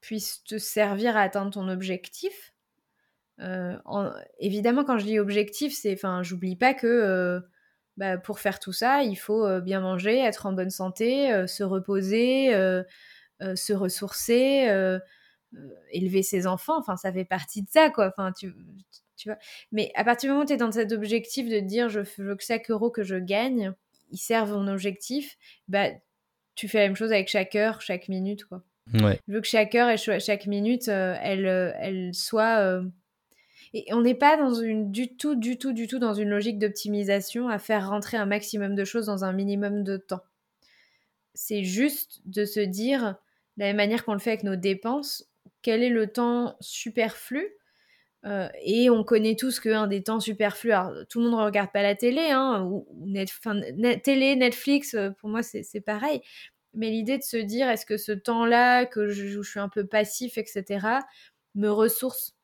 puisse 0.00 0.44
te 0.44 0.56
servir 0.56 1.16
à 1.16 1.22
atteindre 1.22 1.50
ton 1.50 1.68
objectif. 1.68 2.54
Euh, 3.40 3.76
évidemment, 4.38 4.84
quand 4.84 4.98
je 4.98 5.04
dis 5.04 5.18
objectif, 5.18 5.74
c'est, 5.74 5.94
enfin, 5.94 6.22
j'oublie 6.22 6.54
pas 6.54 6.74
que 6.74 6.86
euh, 6.86 7.40
bah, 7.96 8.18
pour 8.18 8.38
faire 8.38 8.60
tout 8.60 8.72
ça, 8.72 9.02
il 9.02 9.16
faut 9.16 9.44
euh, 9.44 9.60
bien 9.60 9.80
manger, 9.80 10.20
être 10.20 10.46
en 10.46 10.52
bonne 10.52 10.70
santé, 10.70 11.46
se 11.48 11.64
reposer, 11.64 12.52
se 13.40 13.72
ressourcer, 13.72 15.00
élever 15.90 16.22
ses 16.22 16.46
enfants. 16.46 16.78
Enfin, 16.78 16.96
ça 16.96 17.12
fait 17.12 17.24
partie 17.24 17.62
de 17.62 17.68
ça, 17.68 17.90
quoi. 17.90 18.12
Enfin, 18.16 18.30
tu, 18.30 18.54
tu 19.16 19.28
vois. 19.28 19.38
Mais 19.72 19.92
à 19.94 20.04
partir 20.04 20.28
du 20.28 20.32
moment 20.32 20.44
où 20.44 20.46
tu 20.46 20.52
es 20.52 20.56
dans 20.56 20.72
cet 20.72 20.92
objectif 20.92 21.48
de 21.48 21.60
dire 21.60 21.88
je 21.88 22.00
veux 22.18 22.36
que 22.36 22.44
chaque 22.44 22.70
euro 22.70 22.90
que 22.90 23.02
je 23.02 23.16
gagne, 23.16 23.72
il 24.10 24.18
serve 24.18 24.52
mon 24.52 24.68
objectif, 24.68 25.36
bah, 25.68 25.88
tu 26.54 26.68
fais 26.68 26.78
la 26.78 26.84
même 26.84 26.96
chose 26.96 27.12
avec 27.12 27.28
chaque 27.28 27.54
heure, 27.54 27.80
chaque 27.80 28.08
minute, 28.08 28.44
quoi. 28.44 28.62
Ouais. 28.92 29.18
Je 29.26 29.32
veux 29.32 29.40
que 29.40 29.46
chaque 29.46 29.74
heure 29.74 29.88
et 29.88 29.96
chaque 29.96 30.46
minute, 30.46 30.88
euh, 30.88 31.16
elle, 31.22 31.46
euh, 31.46 31.72
elle 31.78 32.14
soit. 32.14 32.60
Euh, 32.60 32.82
et 33.72 33.86
on 33.92 34.02
n'est 34.02 34.14
pas 34.14 34.36
dans 34.36 34.54
une, 34.54 34.92
du 34.92 35.16
tout, 35.16 35.34
du 35.34 35.58
tout, 35.58 35.72
du 35.72 35.86
tout 35.86 35.98
dans 35.98 36.14
une 36.14 36.28
logique 36.28 36.58
d'optimisation 36.58 37.48
à 37.48 37.58
faire 37.58 37.88
rentrer 37.88 38.16
un 38.16 38.26
maximum 38.26 38.74
de 38.74 38.84
choses 38.84 39.06
dans 39.06 39.24
un 39.24 39.32
minimum 39.32 39.82
de 39.82 39.96
temps. 39.96 40.22
C'est 41.34 41.64
juste 41.64 42.20
de 42.26 42.44
se 42.44 42.60
dire, 42.60 43.16
de 43.56 43.62
la 43.62 43.66
même 43.66 43.76
manière 43.76 44.04
qu'on 44.04 44.12
le 44.12 44.20
fait 44.20 44.30
avec 44.30 44.44
nos 44.44 44.54
dépenses, 44.54 45.28
quel 45.62 45.82
est 45.82 45.88
le 45.88 46.06
temps 46.06 46.56
superflu 46.60 47.48
et 48.62 48.88
on 48.90 49.04
connaît 49.04 49.36
tous 49.36 49.60
qu'un 49.60 49.86
des 49.86 50.02
temps 50.02 50.20
superflus, 50.20 50.72
alors 50.72 50.92
tout 51.10 51.20
le 51.20 51.28
monde 51.28 51.38
ne 51.38 51.44
regarde 51.44 51.70
pas 51.72 51.82
la 51.82 51.94
télé, 51.94 52.30
hein, 52.30 52.62
ou, 52.70 52.86
net, 53.04 53.30
télé, 54.02 54.36
Netflix, 54.36 54.96
pour 55.18 55.28
moi 55.28 55.42
c'est 55.42 55.80
pareil, 55.80 56.22
mais 56.74 56.90
l'idée 56.90 57.18
de 57.18 57.22
se 57.22 57.36
dire, 57.36 57.68
est-ce 57.68 57.86
que 57.86 57.96
ce 57.96 58.12
temps-là, 58.12 58.86
que 58.86 59.08
je, 59.08 59.28
je, 59.28 59.42
suis 59.42 59.60
un 59.60 59.68
peu 59.68 59.86
passif, 59.86 60.38
etc., 60.38 60.86
me 61.54 61.68
ressource? 61.68 62.34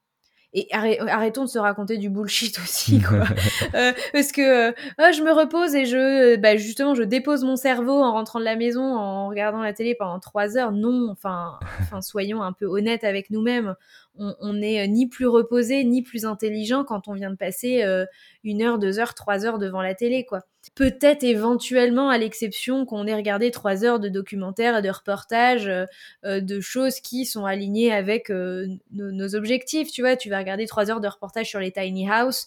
Et 0.52 0.66
arrêtons 0.72 1.44
de 1.44 1.48
se 1.48 1.60
raconter 1.60 1.96
du 1.96 2.10
bullshit 2.10 2.58
aussi, 2.64 3.00
quoi. 3.00 3.24
euh, 3.74 3.92
parce 4.12 4.32
que 4.32 4.70
euh, 4.70 4.72
oh, 4.98 5.12
je 5.14 5.22
me 5.22 5.32
repose 5.32 5.76
et 5.76 5.86
je, 5.86 6.36
bah, 6.36 6.56
justement, 6.56 6.94
je 6.94 7.04
dépose 7.04 7.44
mon 7.44 7.54
cerveau 7.54 8.02
en 8.02 8.12
rentrant 8.12 8.40
de 8.40 8.44
la 8.44 8.56
maison, 8.56 8.82
en 8.82 9.28
regardant 9.28 9.60
la 9.60 9.72
télé 9.72 9.94
pendant 9.94 10.18
trois 10.18 10.56
heures. 10.56 10.72
Non, 10.72 11.08
enfin, 11.10 11.58
enfin, 11.80 12.00
soyons 12.00 12.42
un 12.42 12.52
peu 12.52 12.66
honnêtes 12.66 13.04
avec 13.04 13.30
nous-mêmes. 13.30 13.76
On 14.20 14.52
n'est 14.52 14.86
ni 14.86 15.08
plus 15.08 15.26
reposé 15.26 15.82
ni 15.84 16.02
plus 16.02 16.26
intelligent 16.26 16.84
quand 16.84 17.08
on 17.08 17.14
vient 17.14 17.30
de 17.30 17.36
passer 17.36 17.82
euh, 17.82 18.04
une 18.44 18.62
heure, 18.62 18.78
deux 18.78 18.98
heures, 18.98 19.14
trois 19.14 19.46
heures 19.46 19.58
devant 19.58 19.82
la 19.82 19.94
télé, 19.94 20.24
quoi. 20.24 20.42
Peut-être 20.74 21.24
éventuellement, 21.24 22.10
à 22.10 22.18
l'exception 22.18 22.84
qu'on 22.84 23.06
ait 23.06 23.14
regardé 23.14 23.50
trois 23.50 23.82
heures 23.82 23.98
de 23.98 24.10
documentaires 24.10 24.76
et 24.76 24.82
de 24.82 24.90
reportages 24.90 25.66
euh, 25.66 25.86
euh, 26.26 26.40
de 26.42 26.60
choses 26.60 27.00
qui 27.00 27.24
sont 27.24 27.46
alignées 27.46 27.90
avec 27.90 28.30
euh, 28.30 28.66
nos, 28.92 29.34
objectifs. 29.34 29.90
Tu 29.90 30.02
vois, 30.02 30.16
tu 30.16 30.28
vas 30.28 30.38
regarder 30.38 30.66
trois 30.66 30.90
heures 30.90 31.00
de 31.00 31.08
reportage 31.08 31.48
sur 31.48 31.60
les 31.60 31.72
tiny 31.72 32.08
house, 32.10 32.46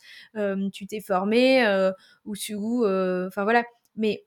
tu 0.71 0.85
t'es 0.85 1.01
formé 1.01 1.65
ou, 2.25 2.35
ou 2.55 2.85
enfin 2.85 3.43
voilà. 3.43 3.63
Mais 3.95 4.23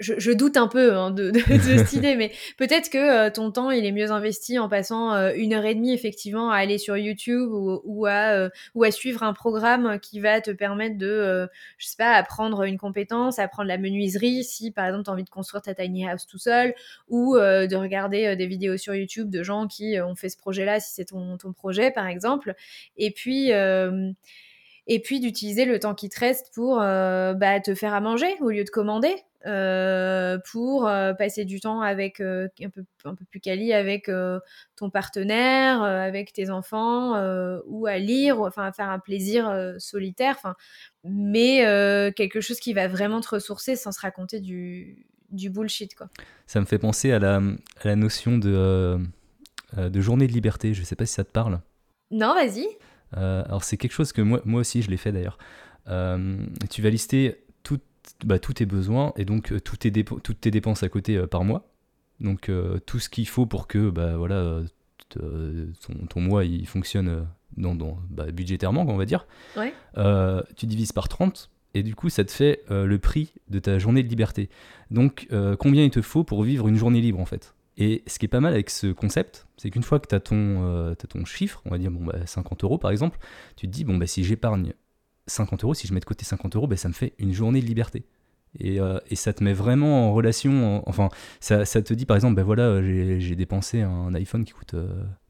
je, 0.00 0.32
doute 0.32 0.56
un 0.56 0.68
peu 0.68 0.94
hein, 0.94 1.10
de, 1.10 1.32
cette 1.34 1.92
idée, 1.92 2.16
mais 2.16 2.32
peut-être 2.56 2.90
que 2.90 2.98
euh, 2.98 3.30
ton 3.30 3.50
temps 3.50 3.70
il 3.70 3.84
est 3.84 3.92
mieux 3.92 4.10
investi 4.10 4.58
en 4.58 4.68
passant 4.68 5.14
euh, 5.14 5.32
une 5.34 5.54
heure 5.54 5.64
et 5.64 5.74
demie 5.74 5.92
effectivement 5.92 6.50
à 6.50 6.56
aller 6.56 6.78
sur 6.78 6.96
YouTube 6.96 7.50
ou, 7.50 8.06
à, 8.06 8.32
euh, 8.32 8.48
ou 8.74 8.84
à 8.84 8.90
suivre 8.90 9.22
un 9.22 9.32
programme 9.32 9.98
qui 10.00 10.20
va 10.20 10.40
te 10.40 10.50
permettre 10.50 10.98
de, 10.98 11.48
je 11.78 11.86
sais 11.86 11.96
pas, 11.96 12.12
apprendre 12.12 12.64
une 12.64 12.78
compétence, 12.78 13.38
apprendre 13.38 13.68
la 13.68 13.78
menuiserie 13.78 14.44
si 14.44 14.70
par 14.70 14.86
exemple 14.86 15.04
tu 15.04 15.10
as 15.10 15.12
envie 15.12 15.24
de 15.24 15.30
construire 15.30 15.62
ta 15.62 15.74
tiny 15.74 16.08
house 16.08 16.26
tout 16.26 16.38
seul, 16.38 16.74
ou 17.08 17.36
de 17.36 17.76
regarder 17.76 18.36
des 18.36 18.46
vidéos 18.46 18.76
sur 18.76 18.94
YouTube 18.94 19.30
de 19.30 19.42
gens 19.42 19.66
qui 19.66 19.98
ont 20.00 20.14
fait 20.14 20.28
ce 20.28 20.36
projet-là 20.36 20.80
si 20.80 20.94
c'est 20.94 21.06
ton, 21.06 21.36
ton 21.36 21.52
projet 21.52 21.90
par 21.90 22.06
exemple, 22.06 22.54
et 22.96 23.10
puis 23.10 23.50
et 24.88 25.00
puis 25.00 25.18
d'utiliser 25.20 25.64
le 25.64 25.78
temps 25.80 25.94
qui 25.94 26.08
te 26.08 26.18
reste 26.18 26.52
pour 26.54 26.76
bah, 26.76 27.60
te 27.60 27.74
faire 27.74 27.94
à 27.94 28.00
manger 28.00 28.34
au 28.40 28.50
lieu 28.50 28.64
de 28.64 28.70
commander. 28.70 29.14
Euh, 29.46 30.38
pour 30.50 30.88
euh, 30.88 31.12
passer 31.12 31.44
du 31.44 31.60
temps 31.60 31.80
avec 31.80 32.20
euh, 32.20 32.48
un, 32.60 32.68
peu, 32.68 32.84
un 33.04 33.14
peu 33.14 33.24
plus 33.30 33.38
quali 33.38 33.72
avec 33.72 34.10
ton 34.76 34.90
partenaire, 34.90 35.82
avec 35.82 36.32
tes 36.32 36.50
enfants, 36.50 37.14
ou 37.66 37.86
à 37.86 37.98
lire, 37.98 38.40
ou, 38.40 38.46
enfin 38.46 38.64
à 38.64 38.72
faire 38.72 38.88
un 38.90 38.98
plaisir 38.98 39.74
solitaire, 39.78 40.34
enfin, 40.36 40.54
mais 41.04 41.58
quelque 42.16 42.40
chose 42.40 42.58
qui 42.58 42.72
va 42.72 42.88
vraiment 42.88 43.20
te 43.20 43.28
ressourcer 43.28 43.76
sans 43.76 43.92
se 43.92 44.00
raconter 44.00 44.40
du, 44.40 45.06
du 45.30 45.50
bullshit. 45.50 45.94
Quoi. 45.94 46.08
Ça 46.46 46.60
me 46.60 46.66
fait 46.66 46.78
penser 46.78 47.12
à 47.12 47.18
la, 47.18 47.36
à 47.36 47.84
la 47.84 47.96
notion 47.96 48.38
de, 48.38 48.98
de 49.76 50.00
journée 50.00 50.26
de 50.26 50.32
liberté, 50.32 50.74
je 50.74 50.82
sais 50.82 50.96
pas 50.96 51.06
si 51.06 51.14
ça 51.14 51.24
te 51.24 51.30
parle. 51.30 51.60
Non, 52.10 52.34
vas-y. 52.34 52.66
alors 53.12 53.64
c'est 53.64 53.76
quelque 53.76 53.94
chose 53.94 54.12
que 54.12 54.22
moi, 54.22 54.40
moi 54.44 54.60
aussi 54.60 54.82
je 54.82 54.90
l'ai 54.90 54.96
fait 54.96 55.12
d'ailleurs. 55.12 55.38
tu 55.86 56.82
vas 56.82 56.90
lister 56.90 57.45
bah, 58.24 58.38
tous 58.38 58.54
tes 58.54 58.66
besoins 58.66 59.12
et 59.16 59.24
donc 59.24 59.52
euh, 59.52 59.60
toutes, 59.60 59.80
tes 59.80 60.04
toutes 60.04 60.40
tes 60.40 60.50
dépenses 60.50 60.82
à 60.82 60.88
côté 60.88 61.16
euh, 61.16 61.26
par 61.26 61.44
mois. 61.44 61.68
Donc 62.20 62.48
euh, 62.48 62.78
tout 62.86 62.98
ce 62.98 63.08
qu'il 63.08 63.28
faut 63.28 63.46
pour 63.46 63.66
que 63.66 63.90
bah, 63.90 64.16
voilà, 64.16 64.62
ton, 65.10 66.20
mois 66.20 66.44
il 66.44 66.66
fonctionne 66.66 67.26
dans, 67.56 67.74
dans 67.74 67.98
bah, 68.10 68.30
budgétairement, 68.30 68.86
on 68.88 68.96
va 68.96 69.04
dire. 69.04 69.26
tu 70.56 70.66
divises 70.66 70.92
par 70.92 71.08
30 71.08 71.50
et 71.74 71.82
du 71.82 71.94
coup 71.94 72.08
ça 72.08 72.24
te 72.24 72.32
fait 72.32 72.64
le 72.70 72.98
prix 72.98 73.34
de 73.48 73.58
ta 73.58 73.78
journée 73.78 74.02
de 74.02 74.08
liberté. 74.08 74.48
Donc 74.90 75.28
combien 75.58 75.84
il 75.84 75.90
te 75.90 76.00
faut 76.00 76.24
pour 76.24 76.42
vivre 76.42 76.68
une 76.68 76.76
journée 76.76 77.00
libre 77.00 77.20
en 77.20 77.26
fait? 77.26 77.54
Et 77.78 78.02
ce 78.06 78.18
qui 78.18 78.24
est 78.24 78.28
pas 78.28 78.40
mal 78.40 78.54
avec 78.54 78.70
ce 78.70 78.86
concept, 78.86 79.46
c'est 79.58 79.68
qu'une 79.68 79.82
fois 79.82 80.00
que 80.00 80.08
tu 80.08 80.14
as, 80.14 80.20
ton, 80.20 80.94
ton 81.10 81.24
chiffre, 81.26 81.60
on 81.66 81.70
va 81.70 81.76
dire 81.76 81.90
bon, 81.90 82.06
bah, 82.06 82.24
50 82.24 82.64
euros 82.64 82.78
par 82.78 82.90
exemple, 82.90 83.18
tu 83.56 83.66
te 83.66 83.72
dis, 83.72 83.84
bon, 83.84 83.98
bah, 83.98 84.06
si 84.06 84.24
j'épargne 84.24 84.72
50 85.26 85.64
euros, 85.64 85.74
si 85.74 85.86
je 85.86 85.94
mets 85.94 86.00
de 86.00 86.04
côté 86.04 86.24
50 86.24 86.56
euros, 86.56 86.66
ben, 86.66 86.76
ça 86.76 86.88
me 86.88 86.94
fait 86.94 87.14
une 87.18 87.32
journée 87.32 87.60
de 87.60 87.66
liberté. 87.66 88.04
Et, 88.60 88.80
euh, 88.80 88.98
et, 89.10 89.16
ça 89.16 89.32
te 89.32 89.42
met 89.42 89.52
vraiment 89.52 90.08
en 90.08 90.14
relation. 90.14 90.82
enfin, 90.86 91.08
ça, 91.40 91.64
ça, 91.64 91.82
te 91.82 91.94
dit 91.94 92.06
par 92.06 92.16
exemple, 92.16 92.34
ben 92.34 92.42
voilà, 92.42 92.80
j'ai 92.82 93.34
dépensé 93.34 93.82
un 93.82 94.14
iPhone 94.14 94.44
qui 94.44 94.52
coûte 94.52 94.74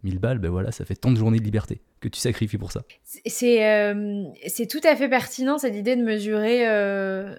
1000 0.02 0.16
euh, 0.16 0.18
balles, 0.18 0.38
ben 0.38 0.50
voilà, 0.50 0.72
ça 0.72 0.84
fait 0.84 0.94
tant 0.94 1.10
de 1.10 1.16
journées 1.16 1.38
de 1.38 1.44
liberté 1.44 1.80
que 2.00 2.08
tu 2.08 2.20
sacrifies 2.20 2.58
pour 2.58 2.72
ça. 2.72 2.82
C'est 3.04 3.66
euh, 3.66 4.24
tout 4.70 4.80
à 4.84 4.94
fait 4.96 5.08
pertinent 5.08 5.58
cette 5.58 5.74
idée 5.74 5.96
de 5.96 6.02
mesurer. 6.02 6.64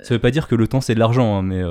Ça 0.04 0.14
veut 0.14 0.20
pas 0.20 0.32
dire 0.32 0.48
que 0.48 0.56
le 0.56 0.68
temps 0.68 0.82
c'est 0.82 0.96
de 0.96 1.00
l'argent, 1.00 1.38
hein, 1.38 1.44
mais, 1.44 1.64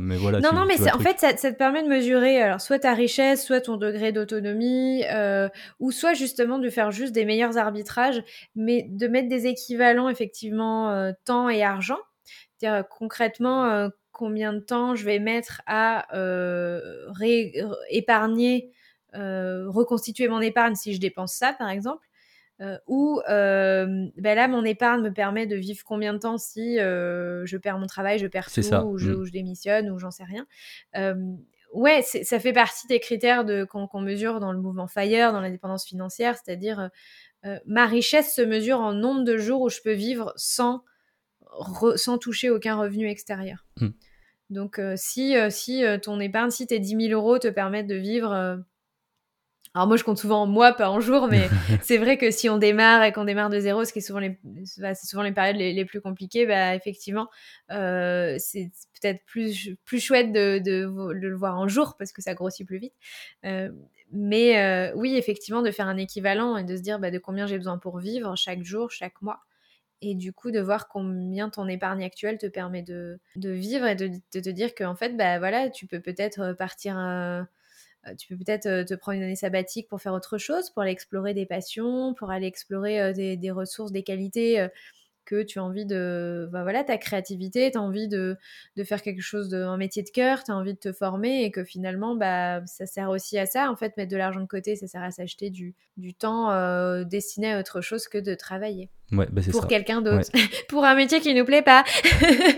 mais 0.00 0.16
voilà. 0.16 0.40
Non, 0.40 0.52
non, 0.52 0.64
mais 0.66 0.80
en 0.92 0.98
fait, 0.98 1.18
ça, 1.18 1.36
ça, 1.36 1.52
te 1.52 1.56
permet 1.56 1.82
de 1.82 1.88
mesurer 1.88 2.42
alors 2.42 2.60
soit 2.60 2.80
ta 2.80 2.94
richesse, 2.94 3.44
soit 3.44 3.60
ton 3.60 3.76
degré 3.76 4.12
d'autonomie, 4.12 5.02
ou 5.80 5.92
soit 5.92 6.14
justement 6.14 6.58
de 6.58 6.68
faire 6.68 6.90
juste 6.90 7.12
des 7.12 7.24
meilleurs 7.24 7.58
arbitrages, 7.58 8.22
mais 8.56 8.86
de 8.90 9.06
mettre 9.06 9.28
des 9.28 9.46
équivalents 9.46 10.08
effectivement 10.08 11.12
temps 11.24 11.48
et 11.48 11.62
argent 11.62 11.98
dire 12.60 12.84
concrètement 12.88 13.66
euh, 13.66 13.88
combien 14.10 14.52
de 14.52 14.60
temps 14.60 14.94
je 14.94 15.04
vais 15.04 15.18
mettre 15.18 15.62
à 15.66 16.14
euh, 16.16 16.80
épargner, 17.90 18.70
euh, 19.14 19.68
reconstituer 19.68 20.28
mon 20.28 20.40
épargne 20.40 20.74
si 20.74 20.94
je 20.94 21.00
dépense 21.00 21.34
ça, 21.34 21.52
par 21.52 21.70
exemple. 21.70 22.06
ou 22.86 23.20
ben 23.26 24.12
là, 24.22 24.48
mon 24.48 24.64
épargne 24.64 25.02
me 25.02 25.12
permet 25.12 25.46
de 25.46 25.56
vivre 25.56 25.82
combien 25.84 26.12
de 26.12 26.18
temps 26.18 26.38
si 26.38 26.76
je 26.76 27.56
perds 27.56 27.78
mon 27.78 27.86
travail, 27.86 28.18
je 28.18 28.26
perds 28.26 28.52
tout, 28.52 28.60
mm. 28.60 28.84
Ou, 28.84 28.98
je, 28.98 29.30
démissionne, 29.30 29.90
ou 29.90 29.98
j'en 29.98 30.10
sais 30.10 30.24
rien. 30.24 30.46
ouais, 31.72 32.02
ça 32.02 32.38
fait 32.38 32.52
partie 32.52 32.86
des 32.86 33.00
critères 33.00 33.44
de, 33.44 33.64
qu'on, 33.64 34.00
mesure 34.00 34.38
dans 34.38 34.52
le 34.52 34.60
mouvement 34.60 34.86
FIRE, 34.86 35.32
dans 35.32 35.40
l'indépendance 35.40 35.86
financière, 35.86 36.36
c'est-à-dire 36.36 36.90
ma 37.66 37.86
richesse 37.86 38.34
se 38.34 38.42
mesure 38.42 38.78
en 38.80 38.92
nombre 38.92 39.24
de 39.24 39.38
jours 39.38 39.62
où 39.62 39.70
je 39.70 39.80
peux 39.82 39.94
vivre 39.94 40.32
sans 40.36 40.84
sans 41.96 42.18
toucher 42.18 42.50
aucun 42.50 42.76
revenu 42.76 43.08
extérieur. 43.08 43.66
Hmm. 43.80 43.90
Donc, 44.52 44.78
euh, 44.78 44.94
si, 44.96 45.34
euh, 45.36 45.48
si 45.50 45.84
euh, 45.84 45.98
ton 45.98 46.20
épargne, 46.20 46.50
si 46.50 46.66
tes 46.66 46.78
10 46.78 47.08
000 47.08 47.12
euros 47.12 47.38
te 47.38 47.48
permettent 47.48 47.86
de 47.86 47.94
vivre. 47.94 48.62
Alors, 49.74 49.88
moi, 49.88 49.96
je 49.96 50.04
compte 50.04 50.18
souvent 50.18 50.42
en 50.42 50.46
mois, 50.46 50.74
pas 50.74 50.90
en 50.90 51.00
jours, 51.00 51.28
mais 51.28 51.48
c'est 51.82 51.96
vrai 51.96 52.18
que 52.18 52.30
si 52.30 52.50
on 52.50 52.58
démarre 52.58 53.02
et 53.04 53.12
qu'on 53.12 53.24
démarre 53.24 53.48
de 53.48 53.58
zéro, 53.58 53.86
ce 53.86 53.92
qui 53.94 54.00
est 54.00 54.02
souvent 54.02 54.18
les, 54.18 54.38
bah, 54.76 54.94
c'est 54.94 55.06
souvent 55.06 55.22
les 55.22 55.32
périodes 55.32 55.56
les, 55.56 55.84
plus 55.86 56.02
compliquées, 56.02 56.44
bah, 56.44 56.74
effectivement, 56.74 57.28
c'est 57.70 58.70
peut-être 59.00 59.24
plus, 59.24 59.70
plus 59.86 60.00
chouette 60.00 60.30
de, 60.32 60.58
de, 60.58 61.12
le 61.12 61.34
voir 61.34 61.58
en 61.58 61.68
jours 61.68 61.96
parce 61.98 62.12
que 62.12 62.20
ça 62.20 62.34
grossit 62.34 62.66
plus 62.66 62.78
vite. 62.78 62.94
mais 64.12 64.92
oui, 64.94 65.16
effectivement, 65.16 65.62
de 65.62 65.70
faire 65.70 65.88
un 65.88 65.96
équivalent 65.96 66.58
et 66.58 66.64
de 66.64 66.76
se 66.76 66.82
dire 66.82 66.98
bah, 66.98 67.10
de 67.10 67.18
combien 67.18 67.46
j'ai 67.46 67.56
besoin 67.56 67.78
pour 67.78 67.98
vivre 67.98 68.36
chaque 68.36 68.62
jour, 68.62 68.90
chaque 68.90 69.22
mois 69.22 69.40
et 70.02 70.14
du 70.14 70.32
coup 70.32 70.50
de 70.50 70.60
voir 70.60 70.88
combien 70.88 71.48
ton 71.48 71.68
épargne 71.68 72.04
actuelle 72.04 72.36
te 72.36 72.46
permet 72.46 72.82
de, 72.82 73.18
vivre 73.36 73.86
et 73.86 73.94
de, 73.94 74.10
te 74.30 74.50
dire 74.50 74.74
qu'en 74.74 74.96
fait, 74.96 75.16
bah 75.16 75.38
voilà, 75.38 75.70
tu 75.70 75.86
peux 75.86 76.00
peut-être 76.00 76.40
euh, 76.40 76.54
partir, 76.54 76.98
euh, 76.98 77.42
euh, 78.06 78.14
tu 78.16 78.28
peux 78.28 78.44
peut-être 78.44 78.84
te 78.84 78.94
prendre 78.94 79.18
une 79.18 79.22
année 79.22 79.36
sabbatique 79.36 79.88
pour 79.88 80.02
faire 80.02 80.12
autre 80.12 80.36
chose, 80.38 80.70
pour 80.70 80.82
aller 80.82 80.90
explorer 80.90 81.34
des 81.34 81.46
passions, 81.46 82.14
pour 82.14 82.30
aller 82.30 82.46
explorer 82.46 83.12
des, 83.14 83.50
ressources, 83.52 83.92
des 83.92 84.02
qualités 84.02 84.66
que 85.24 85.42
tu 85.42 85.58
as 85.58 85.64
envie 85.64 85.86
de, 85.86 86.48
bah 86.52 86.62
voilà, 86.62 86.84
ta 86.84 86.98
créativité, 86.98 87.70
tu 87.70 87.78
as 87.78 87.82
envie 87.82 88.08
de, 88.08 88.36
de, 88.76 88.84
faire 88.84 89.02
quelque 89.02 89.22
chose, 89.22 89.48
de, 89.48 89.62
un 89.62 89.76
métier 89.76 90.02
de 90.02 90.10
cœur, 90.10 90.44
tu 90.44 90.50
as 90.50 90.56
envie 90.56 90.74
de 90.74 90.78
te 90.78 90.92
former 90.92 91.44
et 91.44 91.50
que 91.50 91.64
finalement, 91.64 92.16
bah, 92.16 92.64
ça 92.66 92.86
sert 92.86 93.10
aussi 93.10 93.38
à 93.38 93.46
ça. 93.46 93.70
En 93.70 93.76
fait, 93.76 93.96
mettre 93.96 94.10
de 94.10 94.16
l'argent 94.16 94.40
de 94.40 94.46
côté, 94.46 94.76
ça 94.76 94.86
sert 94.86 95.02
à 95.02 95.10
s'acheter 95.10 95.50
du, 95.50 95.74
du 95.96 96.14
temps 96.14 96.50
euh, 96.50 97.04
destiné 97.04 97.52
à 97.52 97.60
autre 97.60 97.80
chose 97.80 98.08
que 98.08 98.18
de 98.18 98.34
travailler. 98.34 98.90
Ouais, 99.12 99.28
bah 99.30 99.42
pour 99.50 99.66
quelqu'un 99.66 100.00
d'autre. 100.00 100.30
pour 100.68 100.84
un 100.86 100.94
métier 100.94 101.20
qui 101.20 101.34
nous 101.34 101.44
plaît 101.44 101.60
pas. 101.60 101.84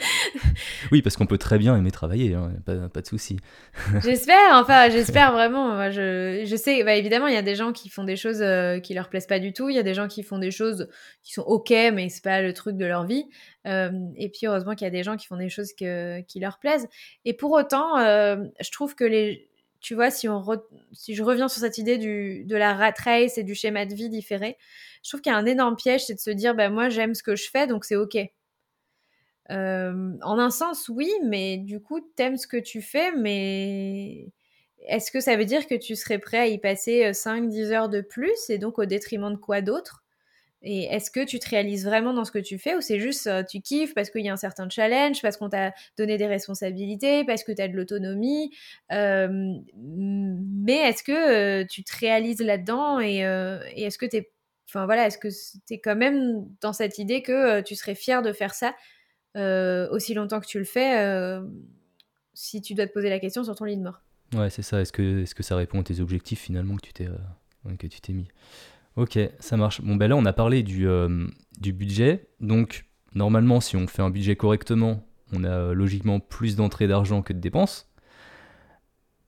oui, 0.93 1.03
parce 1.03 1.17
qu'on 1.17 1.27
peut 1.27 1.39
très 1.39 1.59
bien 1.59 1.77
aimer 1.77 1.91
travailler, 1.91 2.35
hein, 2.35 2.53
pas, 2.65 2.89
pas, 2.89 3.01
de 3.01 3.07
souci. 3.07 3.39
j'espère, 4.05 4.53
enfin, 4.53 4.89
j'espère 4.89 5.33
vraiment. 5.33 5.75
Moi, 5.75 5.91
je, 5.91 6.45
je 6.47 6.57
sais, 6.57 6.85
bah, 6.85 6.95
évidemment, 6.95 7.27
il 7.27 7.35
y 7.35 7.39
a 7.39 7.43
des 7.43 7.57
gens 7.57 7.73
qui 7.73 7.89
font 7.89 8.05
des 8.05 8.15
choses 8.15 8.41
euh, 8.41 8.79
qui 8.79 8.95
leur 8.95 9.09
plaisent 9.09 9.27
pas 9.27 9.41
du 9.41 9.53
tout. 9.53 9.69
Il 9.69 9.75
y 9.75 9.81
a 9.81 9.83
des 9.83 9.95
gens 9.95 10.07
qui 10.07 10.23
font 10.23 10.39
des 10.39 10.53
choses 10.53 10.89
qui 11.25 11.33
sont 11.33 11.43
ok, 11.43 11.71
mais 11.71 12.09
c'est 12.09 12.23
pas 12.23 12.41
le 12.41 12.54
truc 12.55 12.77
de 12.77 12.87
leur 12.87 13.05
vie. 13.05 13.27
Et 13.67 14.29
puis, 14.33 14.47
heureusement 14.47 14.75
qu'il 14.75 14.85
y 14.85 14.89
a 14.89 14.91
des 14.91 15.03
gens 15.03 15.17
qui 15.17 15.27
font 15.27 15.37
des 15.37 15.49
choses 15.49 15.73
que, 15.75 16.21
qui 16.23 16.41
leur 16.41 16.59
plaisent. 16.59 16.89
Et 17.25 17.35
pour 17.35 17.53
autant, 17.53 17.99
je 17.99 18.71
trouve 18.71 18.95
que 18.95 19.05
les 19.05 19.49
tu 19.81 19.95
vois, 19.95 20.11
si, 20.11 20.31
on 20.31 20.43
si 20.93 21.15
je 21.15 21.23
reviens 21.23 21.47
sur 21.47 21.61
cette 21.61 21.77
idée 21.77 21.99
du, 21.99 22.45
de 22.47 22.57
la 22.57 22.73
rat 22.73 22.95
race 23.05 23.37
et 23.37 23.43
du 23.43 23.55
schéma 23.55 23.85
de 23.85 23.95
vie 23.95 24.09
différé, 24.09 24.57
je 25.03 25.11
trouve 25.11 25.21
qu'il 25.21 25.31
y 25.31 25.35
a 25.35 25.39
un 25.39 25.45
énorme 25.45 25.77
piège, 25.77 26.07
c'est 26.07 26.15
de 26.15 26.21
se 26.21 26.31
dire, 26.31 26.55
bah, 26.55 26.71
moi 26.71 26.89
j'aime 26.89 27.15
ce 27.15 27.23
que 27.23 27.37
je 27.37 27.51
fais, 27.51 27.67
donc 27.67 27.85
c'est 27.85 27.97
ok. 27.97 28.17
En 29.51 30.39
un 30.39 30.51
sens, 30.51 30.89
oui, 30.89 31.11
mais 31.25 31.59
du 31.59 31.81
coup, 31.81 32.01
t'aimes 32.17 32.37
ce 32.37 32.47
que 32.47 32.57
tu 32.57 32.83
fais, 32.83 33.13
mais 33.13 34.29
est-ce 34.89 35.11
que 35.11 35.21
ça 35.21 35.37
veut 35.37 35.45
dire 35.45 35.67
que 35.67 35.75
tu 35.75 35.97
serais 35.97 36.19
prêt 36.19 36.39
à 36.39 36.47
y 36.47 36.59
passer 36.59 37.13
5-10 37.13 37.71
euh, 37.71 37.73
heures 37.73 37.89
de 37.89 38.01
plus 38.01 38.51
et 38.51 38.59
donc 38.59 38.79
au 38.79 38.85
détriment 38.87 39.33
de 39.33 39.39
quoi 39.39 39.61
d'autre? 39.63 40.04
Et 40.65 40.85
est-ce 40.85 41.11
que 41.11 41.25
tu 41.25 41.39
te 41.39 41.49
réalises 41.49 41.85
vraiment 41.85 42.13
dans 42.13 42.25
ce 42.25 42.33
que 42.33 42.39
tu 42.39 42.59
fais 42.59 42.75
ou 42.75 42.81
c'est 42.81 42.99
juste 42.99 43.27
euh, 43.27 43.43
tu 43.43 43.61
kiffes 43.61 43.95
parce 43.95 44.11
qu'il 44.11 44.25
y 44.25 44.29
a 44.29 44.33
un 44.33 44.37
certain 44.37 44.69
challenge, 44.69 45.23
parce 45.23 45.37
qu'on 45.37 45.49
t'a 45.49 45.73
donné 45.97 46.17
des 46.17 46.27
responsabilités, 46.27 47.25
parce 47.25 47.45
que 47.45 47.53
tu 47.53 47.63
as 47.63 47.69
de 47.69 47.77
l'autonomie 47.77 48.51
Mais 48.91 50.77
est-ce 50.77 51.03
que 51.03 51.63
tu 51.65 51.85
te 51.85 51.97
réalises 51.99 52.41
là-dedans 52.41 53.01
et, 53.01 53.19
est-ce 53.77 53.99
que 53.99 54.07
tu 54.07 54.17
es 54.17 54.31
Enfin 54.75 54.87
voilà, 54.87 55.07
est-ce 55.07 55.19
que 55.19 55.29
es 55.71 55.79
quand 55.79 55.95
même 55.95 56.49
dans 56.61 56.73
cette 56.73 56.99
idée 56.99 57.23
que 57.23 57.33
euh, 57.33 57.63
tu 57.63 57.77
serais 57.77 57.95
fier 57.95 58.23
de 58.23 58.33
faire 58.33 58.55
ça 58.55 58.75
euh, 59.37 59.89
aussi 59.91 60.15
longtemps 60.15 60.41
que 60.41 60.47
tu 60.47 60.59
le 60.59 60.65
fais 60.65 60.99
euh, 60.99 61.47
si 62.33 62.61
tu 62.61 62.75
dois 62.75 62.87
te 62.87 62.93
poser 62.93 63.09
la 63.09 63.21
question 63.21 63.45
sur 63.45 63.55
ton 63.55 63.67
lit 63.67 63.77
de 63.77 63.83
mort? 63.83 64.03
Ouais, 64.35 64.51
c'est 64.51 64.63
ça. 64.63 64.81
Est-ce 64.81 64.93
que, 64.93 65.23
est 65.23 65.25
-ce 65.27 65.35
que 65.35 65.45
ça 65.45 65.55
répond 65.55 65.81
à 65.81 65.85
tes 65.85 66.01
objectifs 66.01 66.41
finalement 66.41 66.77
que 66.77 67.87
tu 67.87 68.01
t'es 68.01 68.13
mis? 68.13 68.29
Ok, 68.97 69.19
ça 69.41 69.57
marche. 69.57 69.81
Bon, 69.83 69.97
ben 69.97 70.09
là, 70.09 70.17
on 70.17 70.25
a 70.25 70.33
parlé 70.33 70.63
du, 70.63 70.87
du 71.59 71.73
budget. 71.73 72.29
Donc, 72.41 72.87
normalement, 73.15 73.61
si 73.61 73.77
on 73.77 73.87
fait 73.87 74.03
un 74.03 74.11
budget 74.11 74.37
correctement, 74.37 75.05
on 75.33 75.43
a 75.45 75.73
logiquement 75.73 76.21
plus 76.21 76.55
d'entrées 76.55 76.87
d'argent 76.87 77.23
que 77.23 77.33
de 77.33 77.41
dépenses. 77.41 77.91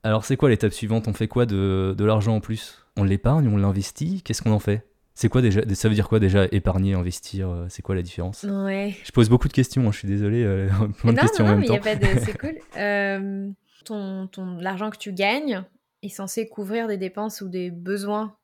Alors, 0.04 0.24
c'est 0.24 0.36
quoi 0.36 0.50
l'étape 0.50 0.72
suivante? 0.72 1.08
On 1.08 1.12
fait 1.12 1.26
quoi 1.26 1.46
de, 1.46 1.94
de 1.98 2.04
l'argent 2.04 2.36
en 2.36 2.40
plus? 2.40 2.86
On 2.96 3.02
l'épargne, 3.02 3.48
on 3.48 3.56
l'investit? 3.56 4.22
Qu'est-ce 4.22 4.40
qu'on 4.40 4.52
en 4.52 4.60
fait? 4.60 4.86
C'est 5.16 5.28
quoi 5.28 5.40
déjà 5.42 5.62
Ça 5.74 5.88
veut 5.88 5.94
dire 5.94 6.08
quoi 6.08 6.20
déjà 6.20 6.44
épargner, 6.52 6.94
investir 6.94 7.48
euh, 7.48 7.66
C'est 7.70 7.82
quoi 7.82 7.94
la 7.94 8.02
différence? 8.02 8.44
Ouais. 8.44 8.94
Je 9.02 9.10
pose 9.12 9.30
beaucoup 9.30 9.48
de 9.48 9.52
questions, 9.52 9.88
hein, 9.88 9.90
je 9.90 9.98
suis 9.98 10.08
désolée. 10.08 10.44
Euh, 10.44 10.68
plein 11.00 11.14
de 11.14 11.18
questions 11.18 11.44
non, 11.44 11.54
en 11.54 11.56
même 11.56 11.66
temps. 11.66 11.78
Mais 11.84 11.96
de... 11.96 12.06
c'est 12.20 12.38
cool. 12.38 12.58
Euh, 12.76 13.48
ton, 13.84 14.26
ton 14.26 14.58
l'argent 14.58 14.90
que 14.90 14.98
tu 14.98 15.12
gagnes 15.12 15.64
est 16.02 16.10
censé 16.10 16.46
couvrir 16.46 16.86
des 16.86 16.98
dépenses 16.98 17.40
ou 17.40 17.48
des 17.48 17.70
besoins 17.70 18.36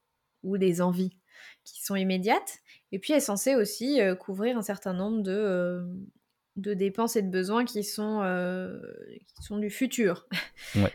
ou 0.42 0.58
des 0.58 0.80
envies 0.80 1.16
qui 1.64 1.82
sont 1.82 1.96
immédiates. 1.96 2.58
Et 2.92 2.98
puis 2.98 3.12
est 3.12 3.20
censé 3.20 3.54
aussi 3.54 4.00
couvrir 4.20 4.58
un 4.58 4.62
certain 4.62 4.92
nombre 4.92 5.22
de, 5.22 5.86
de 6.56 6.74
dépenses 6.74 7.16
et 7.16 7.22
de 7.22 7.30
besoins 7.30 7.64
qui 7.64 7.82
sont, 7.82 8.20
euh, 8.22 8.78
qui 9.34 9.42
sont 9.42 9.58
du 9.58 9.70
futur. 9.70 10.26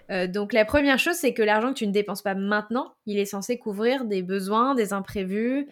Euh, 0.10 0.26
donc 0.26 0.54
la 0.54 0.64
première 0.64 0.98
chose, 0.98 1.16
c'est 1.16 1.34
que 1.34 1.42
l'argent 1.42 1.70
que 1.74 1.80
tu 1.80 1.86
ne 1.86 1.92
dépenses 1.92 2.22
pas 2.22 2.34
maintenant, 2.34 2.96
il 3.06 3.20
est 3.20 3.26
censé 3.26 3.60
couvrir 3.60 4.06
des 4.06 4.24
besoins, 4.24 4.74
des 4.74 4.94
imprévus 4.94 5.68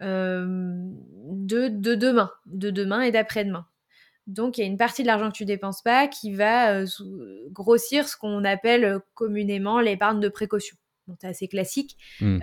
euh, 0.00 0.46
de, 0.46 1.68
de, 1.68 1.94
demain, 1.94 2.30
de 2.46 2.70
demain 2.70 3.02
et 3.02 3.12
d'après-demain. 3.12 3.66
Donc 4.26 4.56
il 4.56 4.62
y 4.62 4.64
a 4.64 4.66
une 4.66 4.78
partie 4.78 5.02
de 5.02 5.06
l'argent 5.06 5.30
que 5.30 5.36
tu 5.36 5.44
dépenses 5.44 5.82
pas 5.82 6.08
qui 6.08 6.34
va 6.34 6.82
grossir 7.50 8.08
ce 8.08 8.16
qu'on 8.16 8.42
appelle 8.44 9.00
communément 9.14 9.80
l'épargne 9.80 10.20
de 10.20 10.28
précaution. 10.30 10.76
C'est 11.20 11.28
assez 11.28 11.48
classique. 11.48 11.96
Mmh 12.20 12.38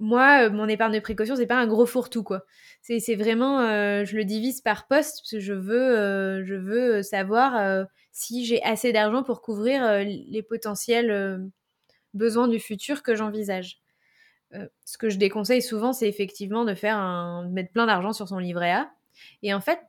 moi, 0.00 0.46
euh, 0.46 0.50
mon 0.50 0.68
épargne 0.68 0.94
de 0.94 1.00
précaution, 1.00 1.36
c'est 1.36 1.46
pas 1.46 1.58
un 1.58 1.66
gros 1.66 1.86
fourre-tout, 1.86 2.24
quoi. 2.24 2.44
C'est 2.82 3.14
vraiment, 3.14 3.60
euh, 3.60 4.04
je 4.04 4.16
le 4.16 4.24
divise 4.24 4.60
par 4.60 4.86
poste 4.86 5.20
parce 5.20 5.30
que 5.30 5.40
je 5.40 5.54
veux, 5.54 5.96
euh, 5.98 6.44
je 6.44 6.54
veux 6.54 7.02
savoir 7.02 7.86
si 8.12 8.44
j'ai 8.44 8.62
assez 8.62 8.92
d'argent 8.92 9.22
pour 9.22 9.40
couvrir 9.40 10.04
les 10.04 10.42
potentiels 10.42 11.50
besoins 12.12 12.48
du 12.48 12.60
futur 12.60 13.02
que 13.02 13.14
j'envisage. 13.14 13.80
ce 14.84 14.98
que 14.98 15.08
je 15.08 15.16
déconseille 15.16 15.62
souvent, 15.62 15.92
c'est 15.92 16.08
effectivement 16.08 16.64
de 16.64 16.74
faire 16.74 16.98
un, 16.98 17.46
de 17.46 17.52
mettre 17.52 17.72
plein 17.72 17.86
d'argent 17.86 18.12
sur 18.12 18.28
son 18.28 18.38
livret 18.38 18.70
A. 18.70 18.92
Et 19.42 19.54
en 19.54 19.60
fait, 19.60 19.80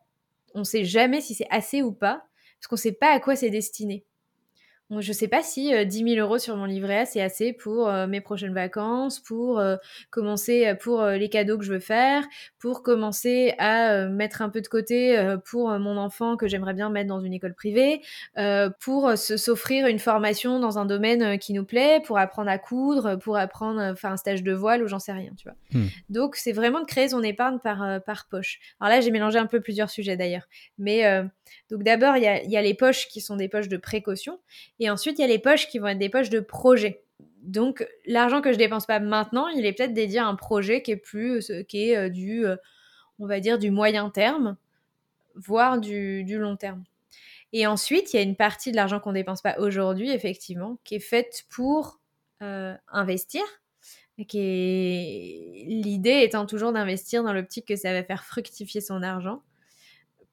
on 0.53 0.63
sait 0.63 0.85
jamais 0.85 1.19
si 1.19 1.35
c'est 1.35 1.49
assez 1.49 1.81
ou 1.81 1.91
pas 1.91 2.23
parce 2.57 2.67
qu'on 2.67 2.77
sait 2.77 2.93
pas 2.93 3.11
à 3.11 3.19
quoi 3.19 3.35
c'est 3.35 3.49
destiné. 3.49 4.05
Je 4.91 4.97
ne 4.97 5.13
sais 5.13 5.27
pas 5.27 5.41
si 5.41 5.71
10 5.85 6.03
euh, 6.03 6.07
000 6.07 6.23
euros 6.23 6.37
sur 6.37 6.55
mon 6.55 6.65
livret 6.65 6.99
A, 6.99 7.05
c'est 7.07 7.21
assez 7.21 7.53
pour 7.53 7.89
euh, 7.89 8.05
mes 8.05 8.21
prochaines 8.21 8.53
vacances, 8.53 9.19
pour 9.19 9.57
euh, 9.59 9.77
commencer 10.11 10.75
pour 10.79 11.03
les 11.03 11.27
cadeaux 11.27 11.57
que 11.57 11.65
je 11.65 11.73
veux 11.73 11.79
faire, 11.79 12.23
pour 12.59 12.83
commencer 12.83 13.55
à 13.57 14.05
mettre 14.07 14.43
un 14.43 14.49
peu 14.49 14.61
de 14.61 14.67
côté 14.67 15.35
pour 15.45 15.69
mon 15.79 15.97
enfant 15.97 16.37
que 16.37 16.47
j'aimerais 16.47 16.73
bien 16.73 16.89
mettre 16.89 17.07
dans 17.07 17.19
une 17.19 17.33
école 17.33 17.53
privée, 17.53 18.01
pour 18.79 19.17
s'offrir 19.17 19.87
une 19.87 19.99
formation 19.99 20.59
dans 20.59 20.77
un 20.77 20.85
domaine 20.85 21.39
qui 21.39 21.53
nous 21.53 21.65
plaît, 21.65 22.01
pour 22.05 22.17
apprendre 22.17 22.49
à 22.49 22.57
coudre, 22.57 23.17
pour 23.17 23.37
apprendre 23.37 23.79
à 23.79 23.95
faire 23.95 24.11
un 24.11 24.17
stage 24.17 24.43
de 24.43 24.53
voile 24.53 24.83
ou 24.83 24.87
j'en 24.87 24.99
sais 24.99 25.13
rien, 25.13 25.31
tu 25.37 25.47
vois. 25.47 25.57
Hmm. 25.71 25.87
Donc, 26.09 26.35
c'est 26.35 26.51
vraiment 26.51 26.79
de 26.79 26.85
créer 26.85 27.09
son 27.09 27.23
épargne 27.23 27.59
par, 27.59 28.01
par 28.03 28.27
poche. 28.27 28.59
Alors 28.79 28.95
là, 28.95 29.01
j'ai 29.01 29.11
mélangé 29.11 29.39
un 29.39 29.47
peu 29.47 29.61
plusieurs 29.61 29.89
sujets 29.89 30.17
d'ailleurs. 30.17 30.47
Mais 30.77 31.23
donc 31.69 31.83
d'abord, 31.83 32.17
il 32.17 32.23
y 32.23 32.27
a, 32.27 32.43
y 32.43 32.57
a 32.57 32.61
les 32.61 32.73
poches 32.73 33.07
qui 33.07 33.21
sont 33.21 33.35
des 33.35 33.49
poches 33.49 33.69
de 33.69 33.77
précaution. 33.77 34.39
Et 34.79 34.89
ensuite, 34.89 35.19
il 35.19 35.21
y 35.21 35.25
a 35.25 35.27
les 35.27 35.39
poches 35.39 35.67
qui 35.67 35.79
vont 35.79 35.87
être 35.87 35.97
des 35.97 36.09
poches 36.09 36.29
de 36.29 36.39
projet. 36.39 37.03
Donc, 37.45 37.87
l'argent 38.05 38.41
que 38.41 38.51
je 38.51 38.57
dépense 38.57 38.85
pas 38.85 38.99
maintenant, 38.99 39.47
il 39.49 39.65
est 39.65 39.73
peut-être 39.73 39.93
dédié 39.93 40.19
à 40.19 40.27
un 40.27 40.35
projet 40.35 40.81
qui 40.81 40.91
est 40.91 40.97
plus, 40.97 41.51
euh, 41.51 41.63
qui 41.63 41.89
est 41.89 41.97
euh, 41.97 42.09
du, 42.09 42.45
euh, 42.45 42.57
on 43.19 43.27
va 43.27 43.39
dire, 43.39 43.59
du 43.59 43.71
moyen 43.71 44.09
terme, 44.09 44.57
voire 45.35 45.79
du, 45.79 46.25
long 46.27 46.57
terme. 46.57 46.83
Et 47.53 47.67
ensuite, 47.67 48.13
il 48.13 48.17
y 48.17 48.19
a 48.19 48.23
une 48.23 48.35
partie 48.35 48.71
de 48.71 48.75
l'argent 48.75 48.99
qu'on 48.99 49.13
dépense 49.13 49.41
pas 49.41 49.59
aujourd'hui, 49.59 50.09
effectivement, 50.09 50.79
qui 50.83 50.95
est 50.95 50.99
faite 50.99 51.45
pour 51.49 51.99
investir. 52.41 53.41
Qui 54.27 55.65
l'idée 55.67 56.21
étant 56.21 56.45
toujours 56.45 56.71
d'investir 56.71 57.23
dans 57.23 57.33
l'optique 57.33 57.67
que 57.67 57.75
ça 57.75 57.91
va 57.91 58.03
faire 58.03 58.23
fructifier 58.23 58.79
son 58.81 59.03
argent 59.03 59.41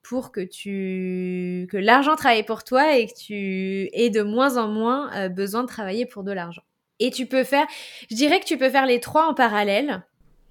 pour 0.02 0.32
que 0.32 0.40
tu 0.40 1.66
que 1.70 1.76
l'argent 1.76 2.16
travaille 2.16 2.44
pour 2.44 2.64
toi 2.64 2.96
et 2.96 3.06
que 3.06 3.14
tu 3.14 3.88
aies 3.92 4.10
de 4.10 4.22
moins 4.22 4.56
en 4.56 4.68
moins 4.68 5.12
euh, 5.14 5.28
besoin 5.28 5.62
de 5.62 5.68
travailler 5.68 6.06
pour 6.06 6.24
de 6.24 6.32
l'argent. 6.32 6.62
Et 6.98 7.10
tu 7.10 7.26
peux 7.26 7.44
faire, 7.44 7.66
je 8.10 8.16
dirais 8.16 8.40
que 8.40 8.44
tu 8.44 8.58
peux 8.58 8.70
faire 8.70 8.86
les 8.86 9.00
trois 9.00 9.26
en 9.26 9.34
parallèle. 9.34 10.04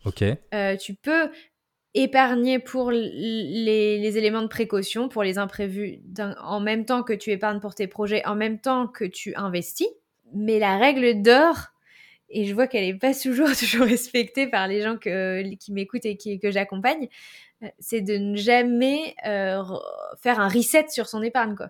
Ok. 0.05 0.23
Euh, 0.53 0.75
tu 0.75 0.95
peux 0.95 1.29
épargner 1.93 2.59
pour 2.59 2.91
les, 2.91 3.99
les, 3.99 4.17
éléments 4.17 4.41
de 4.41 4.47
précaution, 4.47 5.09
pour 5.09 5.23
les 5.23 5.37
imprévus, 5.37 6.01
en 6.41 6.59
même 6.59 6.85
temps 6.85 7.03
que 7.03 7.13
tu 7.13 7.31
épargnes 7.31 7.59
pour 7.59 7.75
tes 7.75 7.87
projets, 7.87 8.25
en 8.25 8.35
même 8.35 8.59
temps 8.59 8.87
que 8.87 9.05
tu 9.05 9.35
investis. 9.35 9.89
Mais 10.33 10.59
la 10.59 10.77
règle 10.77 11.21
d'or, 11.21 11.70
et 12.31 12.45
je 12.45 12.53
vois 12.53 12.67
qu'elle 12.67 12.85
n'est 12.85 12.97
pas 12.97 13.13
toujours, 13.13 13.49
toujours 13.59 13.85
respectée 13.85 14.47
par 14.47 14.67
les 14.67 14.81
gens 14.81 14.97
qui 14.97 15.71
m'écoutent 15.71 16.05
et 16.05 16.17
qui, 16.17 16.39
que 16.39 16.51
j'accompagne, 16.51 17.07
euh, 17.63 17.67
c'est 17.79 18.01
de 18.01 18.17
ne 18.17 18.35
jamais 18.35 19.15
euh, 19.25 19.63
faire 20.21 20.39
un 20.39 20.47
reset 20.47 20.87
sur 20.89 21.07
son 21.07 21.21
épargne, 21.21 21.55
quoi. 21.55 21.69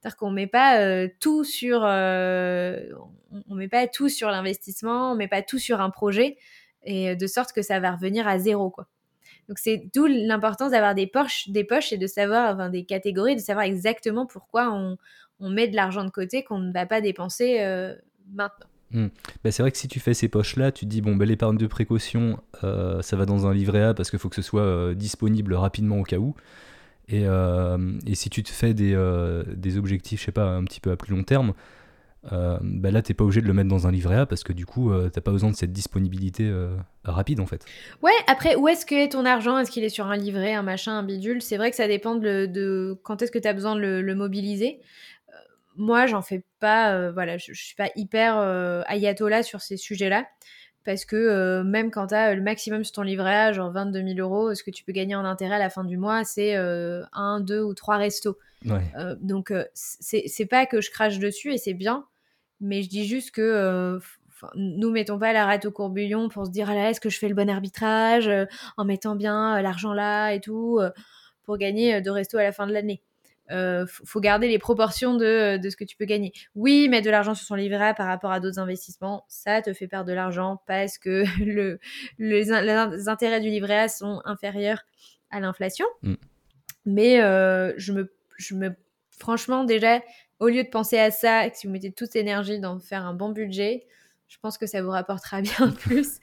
C'est-à-dire 0.00 0.16
qu'on 0.16 0.30
met 0.30 0.46
pas 0.46 0.80
euh, 0.80 1.08
tout 1.20 1.42
sur, 1.42 1.82
on 1.82 3.54
met 3.54 3.68
pas 3.68 3.88
tout 3.88 4.08
sur 4.08 4.30
l'investissement, 4.30 5.12
on 5.12 5.16
met 5.16 5.28
pas 5.28 5.42
tout 5.42 5.58
sur 5.58 5.80
un 5.80 5.90
projet, 5.90 6.36
et 6.84 7.16
de 7.16 7.26
sorte 7.26 7.52
que 7.52 7.62
ça 7.62 7.80
va 7.80 7.92
revenir 7.92 8.28
à 8.28 8.38
zéro, 8.38 8.70
quoi. 8.70 8.86
Donc 9.48 9.58
c'est 9.58 9.90
d'où 9.94 10.06
l'importance 10.06 10.72
d'avoir 10.72 10.94
des 10.94 11.06
poches, 11.06 11.48
des 11.48 11.64
poches 11.64 11.92
et 11.92 11.98
de 11.98 12.06
savoir, 12.06 12.54
enfin, 12.54 12.68
des 12.68 12.84
catégories, 12.84 13.36
de 13.36 13.40
savoir 13.40 13.64
exactement 13.64 14.26
pourquoi 14.26 14.72
on 14.72 15.50
met 15.50 15.68
de 15.68 15.76
l'argent 15.76 16.04
de 16.04 16.10
côté 16.10 16.44
qu'on 16.44 16.58
ne 16.58 16.72
va 16.72 16.86
pas 16.86 17.00
dépenser 17.00 17.60
maintenant. 18.32 18.66
Bah, 18.92 19.50
c'est 19.50 19.62
vrai 19.62 19.70
que 19.70 19.78
si 19.78 19.88
tu 19.88 20.00
fais 20.00 20.14
ces 20.14 20.28
poches-là, 20.28 20.72
tu 20.72 20.84
te 20.84 20.90
dis, 20.90 21.00
bon, 21.00 21.16
bah, 21.16 21.24
l'épargne 21.24 21.56
de 21.56 21.66
précaution, 21.66 22.38
euh, 22.64 23.02
ça 23.02 23.16
va 23.16 23.26
dans 23.26 23.46
un 23.46 23.54
livret 23.54 23.82
A 23.82 23.94
parce 23.94 24.10
qu'il 24.10 24.18
faut 24.18 24.28
que 24.28 24.36
ce 24.36 24.42
soit 24.42 24.62
euh, 24.62 24.94
disponible 24.94 25.54
rapidement 25.54 25.98
au 25.98 26.04
cas 26.04 26.18
où. 26.18 26.34
Et, 27.08 27.26
euh, 27.26 27.78
si 28.14 28.30
tu 28.30 28.42
te 28.42 28.50
fais 28.50 28.74
des, 28.74 28.96
des, 29.54 29.78
objectifs, 29.78 30.20
je 30.20 30.26
sais 30.26 30.32
pas, 30.32 30.48
un 30.48 30.64
petit 30.64 30.80
peu 30.80 30.90
à 30.90 30.96
plus 30.96 31.14
long 31.14 31.22
terme, 31.22 31.52
bah 32.30 32.90
là, 32.90 33.02
t'es 33.02 33.14
pas 33.14 33.22
obligé 33.22 33.40
de 33.40 33.46
le 33.46 33.52
mettre 33.52 33.68
dans 33.68 33.86
un 33.86 33.92
livret 33.92 34.16
A 34.16 34.26
parce 34.26 34.42
que 34.42 34.52
du 34.52 34.66
coup, 34.66 34.92
t'as 35.12 35.20
pas 35.20 35.30
besoin 35.30 35.50
de 35.50 35.54
cette 35.54 35.72
disponibilité 35.72 36.52
rapide 37.04 37.38
en 37.38 37.46
fait. 37.46 37.64
Ouais, 38.02 38.10
après, 38.26 38.56
où 38.56 38.66
est-ce 38.66 38.84
que 38.84 39.08
ton 39.08 39.24
argent? 39.24 39.56
Est-ce 39.58 39.70
qu'il 39.70 39.84
est 39.84 39.88
sur 39.88 40.06
un 40.06 40.16
livret, 40.16 40.52
un 40.54 40.62
machin, 40.62 40.98
un 40.98 41.04
bidule? 41.04 41.40
C'est 41.40 41.56
vrai 41.56 41.70
que 41.70 41.76
ça 41.76 41.86
dépend 41.86 42.16
de, 42.16 42.98
quand 43.04 43.22
est-ce 43.22 43.30
que 43.30 43.38
tu 43.38 43.46
as 43.46 43.52
besoin 43.52 43.76
de 43.76 43.80
le, 43.80 44.14
mobiliser. 44.16 44.80
Moi, 45.76 46.06
j'en 46.06 46.22
fais 46.22 46.44
pas, 46.60 47.10
voilà, 47.10 47.38
je, 47.38 47.52
je, 47.52 47.64
suis 47.64 47.74
pas 47.74 47.90
hyper 47.96 48.38
ayatollah 48.86 49.42
sur 49.42 49.60
ces 49.60 49.76
sujets-là. 49.76 50.26
Parce 50.84 51.04
que 51.04 51.62
même 51.62 51.90
quand 51.90 52.08
tu 52.08 52.14
as 52.14 52.34
le 52.34 52.42
maximum 52.42 52.84
sur 52.84 52.92
ton 52.92 53.02
livret 53.02 53.34
A, 53.34 53.52
genre 53.52 53.72
22 53.72 54.14
000 54.14 54.18
euros, 54.20 54.54
ce 54.54 54.62
que 54.62 54.70
tu 54.70 54.84
peux 54.84 54.92
gagner 54.92 55.16
en 55.16 55.24
intérêt 55.24 55.56
à 55.56 55.58
la 55.58 55.68
fin 55.68 55.82
du 55.82 55.96
mois, 55.96 56.22
c'est 56.22 56.54
un, 56.54 57.40
deux 57.40 57.60
ou 57.60 57.74
trois 57.74 57.96
restos. 57.96 58.38
Ouais. 58.64 58.82
donc, 59.20 59.52
c'est 59.74 60.46
pas 60.46 60.66
que 60.66 60.80
je 60.80 60.90
crache 60.90 61.18
dessus 61.18 61.52
et 61.52 61.58
c'est 61.58 61.74
bien 61.74 62.06
mais 62.60 62.82
je 62.82 62.88
dis 62.88 63.06
juste 63.06 63.30
que 63.32 63.42
euh, 63.42 63.98
nous 64.54 64.90
mettons 64.90 65.18
pas 65.18 65.32
la 65.32 65.46
rate 65.46 65.66
au 65.66 65.70
courbillon 65.70 66.28
pour 66.28 66.46
se 66.46 66.50
dire 66.50 66.70
ah 66.70 66.74
là 66.74 66.90
est-ce 66.90 67.00
que 67.00 67.10
je 67.10 67.18
fais 67.18 67.28
le 67.28 67.34
bon 67.34 67.48
arbitrage 67.48 68.28
euh, 68.28 68.46
en 68.76 68.84
mettant 68.84 69.16
bien 69.16 69.56
euh, 69.56 69.62
l'argent 69.62 69.92
là 69.92 70.32
et 70.32 70.40
tout 70.40 70.80
pour 71.44 71.58
gagner 71.58 72.00
de 72.00 72.10
resto 72.10 72.38
à 72.38 72.42
la 72.42 72.52
fin 72.52 72.66
de 72.66 72.72
l'année. 72.72 73.02
Euh, 73.50 73.86
faut 73.86 74.20
garder 74.20 74.48
les 74.48 74.58
proportions 74.58 75.14
de, 75.14 75.56
de, 75.56 75.70
ce 75.70 75.76
que 75.76 75.84
tu 75.84 75.96
peux 75.96 76.04
gagner. 76.04 76.32
Oui, 76.54 76.88
mettre 76.88 77.06
de 77.06 77.10
l'argent 77.10 77.34
sur 77.34 77.46
son 77.46 77.54
livret 77.54 77.94
par 77.94 78.06
rapport 78.06 78.32
à 78.32 78.40
d'autres 78.40 78.58
investissements, 78.58 79.24
ça 79.28 79.62
te 79.62 79.72
fait 79.72 79.86
perdre 79.86 80.08
de 80.08 80.14
l'argent 80.14 80.60
parce 80.66 80.98
que 80.98 81.24
le, 81.44 81.78
les, 82.18 82.50
intérêts 83.08 83.40
du 83.40 83.48
livret 83.48 83.78
A 83.78 83.88
sont 83.88 84.20
inférieurs 84.24 84.82
à 85.30 85.40
l'inflation. 85.40 85.86
Mm. 86.02 86.14
Mais 86.86 87.16
je, 87.18 87.92
me, 87.92 88.12
je 88.38 88.54
me, 88.54 88.70
franchement, 89.10 89.64
déjà, 89.64 90.00
au 90.38 90.48
lieu 90.48 90.62
de 90.62 90.68
penser 90.68 90.98
à 90.98 91.10
ça, 91.10 91.48
si 91.52 91.66
vous 91.66 91.72
mettez 91.72 91.92
toute 91.92 92.14
l'énergie 92.14 92.60
dans 92.60 92.78
faire 92.78 93.04
un 93.04 93.14
bon 93.14 93.30
budget, 93.30 93.86
je 94.28 94.38
pense 94.38 94.58
que 94.58 94.66
ça 94.66 94.82
vous 94.82 94.90
rapportera 94.90 95.40
bien 95.42 95.70
plus 95.70 96.18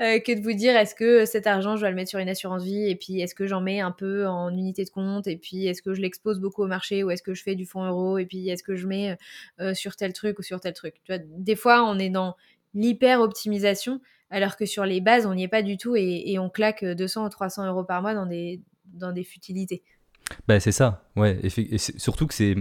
euh, 0.00 0.18
que 0.18 0.32
de 0.32 0.42
vous 0.42 0.54
dire 0.54 0.76
est-ce 0.76 0.94
que 0.94 1.24
cet 1.24 1.46
argent 1.46 1.76
je 1.76 1.80
dois 1.80 1.90
le 1.90 1.96
mettre 1.96 2.10
sur 2.10 2.18
une 2.18 2.28
assurance 2.28 2.62
vie 2.62 2.88
et 2.88 2.96
puis 2.96 3.20
est-ce 3.20 3.34
que 3.34 3.46
j'en 3.46 3.60
mets 3.60 3.80
un 3.80 3.92
peu 3.92 4.26
en 4.26 4.50
unité 4.50 4.84
de 4.84 4.90
compte 4.90 5.26
et 5.26 5.36
puis 5.36 5.66
est-ce 5.66 5.82
que 5.82 5.94
je 5.94 6.00
l'expose 6.00 6.40
beaucoup 6.40 6.62
au 6.62 6.66
marché 6.66 7.04
ou 7.04 7.10
est-ce 7.10 7.22
que 7.22 7.34
je 7.34 7.42
fais 7.42 7.54
du 7.54 7.66
fonds 7.66 7.84
euro 7.84 8.18
et 8.18 8.26
puis 8.26 8.48
est-ce 8.48 8.62
que 8.62 8.76
je 8.76 8.86
mets 8.86 9.16
euh, 9.60 9.74
sur 9.74 9.96
tel 9.96 10.12
truc 10.12 10.38
ou 10.38 10.42
sur 10.42 10.60
tel 10.60 10.72
truc? 10.72 10.94
Tu 11.04 11.12
vois, 11.12 11.22
des 11.24 11.56
fois 11.56 11.84
on 11.84 11.98
est 11.98 12.10
dans 12.10 12.36
l'hyper 12.74 13.20
optimisation 13.20 14.00
alors 14.30 14.56
que 14.56 14.66
sur 14.66 14.84
les 14.84 15.00
bases 15.00 15.26
on 15.26 15.34
n'y 15.34 15.44
est 15.44 15.48
pas 15.48 15.62
du 15.62 15.76
tout 15.76 15.94
et, 15.96 16.36
on 16.38 16.50
claque 16.50 16.84
200 16.84 17.26
ou 17.26 17.28
300 17.28 17.66
euros 17.66 17.84
par 17.84 18.02
mois 18.02 18.14
dans 18.14 18.26
des, 18.26 18.60
dans 18.86 19.12
des 19.12 19.24
futilités. 19.24 19.82
Bah 20.48 20.58
c'est 20.58 20.72
ça, 20.72 21.06
ouais. 21.16 21.38
Surtout 21.78 22.26
que 22.26 22.34
c'est 22.34 22.56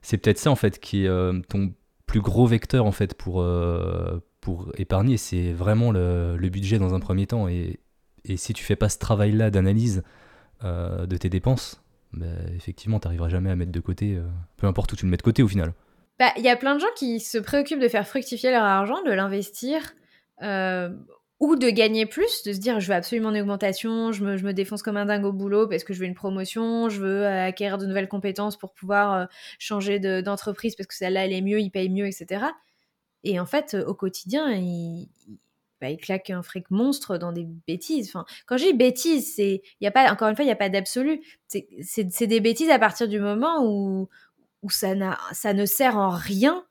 c'est 0.00 0.16
peut-être 0.18 0.38
ça 0.38 0.50
en 0.50 0.56
fait 0.56 0.80
qui 0.80 1.04
est 1.04 1.08
euh, 1.08 1.40
ton 1.48 1.72
plus 2.06 2.20
gros 2.20 2.46
vecteur 2.46 2.86
en 2.86 2.92
fait 2.92 3.14
pour, 3.14 3.40
euh, 3.40 4.20
pour 4.40 4.72
épargner, 4.76 5.16
c'est 5.16 5.52
vraiment 5.52 5.90
le, 5.90 6.36
budget 6.50 6.78
dans 6.78 6.94
un 6.94 7.00
premier 7.00 7.26
temps. 7.26 7.48
Et, 7.48 7.80
et 8.24 8.36
si 8.36 8.52
tu 8.52 8.64
fais 8.64 8.76
pas 8.76 8.88
ce 8.88 8.98
travail-là 8.98 9.50
d'analyse 9.50 10.02
euh, 10.64 11.06
de 11.06 11.16
tes 11.16 11.28
dépenses, 11.28 11.82
bah, 12.12 12.26
effectivement, 12.54 13.00
tu 13.00 13.06
n'arriveras 13.06 13.28
jamais 13.28 13.50
à 13.50 13.56
mettre 13.56 13.72
de 13.72 13.80
côté, 13.80 14.18
peu 14.56 14.66
importe 14.66 14.92
où 14.92 14.96
tu 14.96 15.06
le 15.06 15.10
mets 15.10 15.16
de 15.16 15.22
côté 15.22 15.42
au 15.42 15.48
final. 15.48 15.72
Bah, 16.18 16.32
il 16.36 16.42
y 16.44 16.50
a 16.50 16.56
plein 16.56 16.74
de 16.74 16.80
gens 16.80 16.92
qui 16.96 17.20
se 17.20 17.38
préoccupent 17.38 17.80
de 17.80 17.88
faire 17.88 18.06
fructifier 18.06 18.50
leur 18.50 18.64
argent, 18.64 19.02
de 19.02 19.12
l'investir 19.12 19.94
ou 21.42 21.56
de 21.56 21.70
gagner 21.70 22.06
plus, 22.06 22.44
de 22.44 22.52
se 22.52 22.58
dire 22.58 22.78
je 22.78 22.86
veux 22.86 22.94
absolument 22.94 23.30
une 23.30 23.40
augmentation, 23.40 24.12
je 24.12 24.24
me, 24.24 24.36
je 24.36 24.44
me, 24.44 24.52
défonce 24.54 24.80
comme 24.80 24.96
un 24.96 25.06
dingue 25.06 25.24
au 25.24 25.32
boulot 25.32 25.66
parce 25.66 25.82
que 25.82 25.92
je 25.92 25.98
veux 25.98 26.06
une 26.06 26.14
promotion, 26.14 26.88
je 26.88 27.00
veux 27.00 27.24
euh, 27.24 27.46
acquérir 27.46 27.78
de 27.78 27.86
nouvelles 27.86 28.06
compétences 28.06 28.56
pour 28.56 28.72
pouvoir 28.72 29.12
euh, 29.12 29.26
changer 29.58 29.98
d'entreprise 30.22 30.76
parce 30.76 30.86
que 30.86 30.94
celle-là 30.94 31.26
elle 31.26 31.32
est 31.32 31.42
mieux, 31.42 31.58
il 31.58 31.70
paye 31.70 31.90
mieux, 31.90 32.06
etc. 32.06 32.44
Et 33.24 33.40
en 33.40 33.46
fait, 33.46 33.76
au 33.86 33.92
quotidien, 33.92 34.52
il, 34.52 35.08
bah, 35.80 35.90
il 35.90 35.96
claque 35.96 36.30
un 36.30 36.44
fric 36.44 36.70
monstre 36.70 37.18
dans 37.18 37.32
des 37.32 37.44
bêtises. 37.66 38.08
Enfin, 38.08 38.24
quand 38.46 38.56
je 38.56 38.66
dis 38.66 38.72
bêtises, 38.72 39.34
c'est, 39.34 39.62
y 39.80 39.86
a 39.88 39.90
pas, 39.90 40.12
encore 40.12 40.28
une 40.28 40.36
fois, 40.36 40.44
il 40.44 40.48
n'y 40.48 40.52
a 40.52 40.56
pas 40.56 40.68
d'absolu. 40.68 41.20
C'est 41.48 42.26
des 42.26 42.40
bêtises 42.40 42.70
à 42.70 42.78
partir 42.78 43.08
du 43.08 43.18
moment 43.18 43.64
où, 43.66 44.08
où 44.62 44.70
ça, 44.70 44.94
ça 45.32 45.52
ne 45.54 45.66
sert 45.66 45.96
en 45.96 46.10
rien 46.10 46.64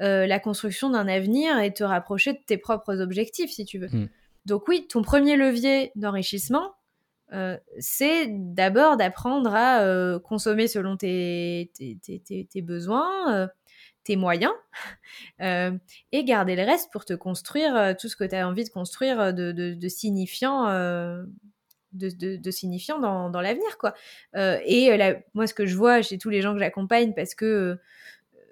euh, 0.00 0.26
la 0.26 0.38
construction 0.38 0.90
d'un 0.90 1.08
avenir 1.08 1.58
et 1.58 1.72
te 1.72 1.82
rapprocher 1.82 2.34
de 2.34 2.38
tes 2.46 2.58
propres 2.58 3.00
objectifs, 3.00 3.50
si 3.50 3.64
tu 3.64 3.78
veux. 3.78 3.88
Mm. 3.88 4.08
Donc 4.44 4.68
oui, 4.68 4.86
ton 4.88 5.00
premier 5.00 5.36
levier 5.36 5.90
d'enrichissement, 5.96 6.74
euh, 7.32 7.56
c'est 7.78 8.26
d'abord 8.28 8.98
d'apprendre 8.98 9.54
à 9.54 9.80
euh, 9.80 10.18
consommer 10.18 10.68
selon 10.68 10.98
tes, 10.98 11.72
tes, 11.74 12.62
besoins, 12.62 13.48
tes 14.04 14.16
moyens, 14.16 14.52
et 15.40 16.24
garder 16.24 16.56
le 16.56 16.64
reste 16.64 16.92
pour 16.92 17.06
te 17.06 17.14
construire 17.14 17.96
tout 17.98 18.08
ce 18.08 18.16
que 18.16 18.24
tu 18.24 18.34
as 18.34 18.46
envie 18.46 18.64
de 18.64 18.70
construire 18.70 19.32
de, 19.32 19.88
signifiant. 19.88 20.66
De, 21.92 22.50
signifiant 22.50 22.98
dans, 22.98 23.30
dans 23.30 23.40
l'avenir 23.40 23.78
quoi 23.78 23.94
et 24.34 24.90
moi 25.32 25.46
ce 25.46 25.54
que 25.54 25.64
je 25.64 25.74
vois 25.74 26.02
chez 26.02 26.18
tous 26.18 26.28
les 26.28 26.42
gens 26.42 26.52
que 26.52 26.58
j'accompagne 26.58 27.14
parce 27.14 27.34
que 27.34 27.78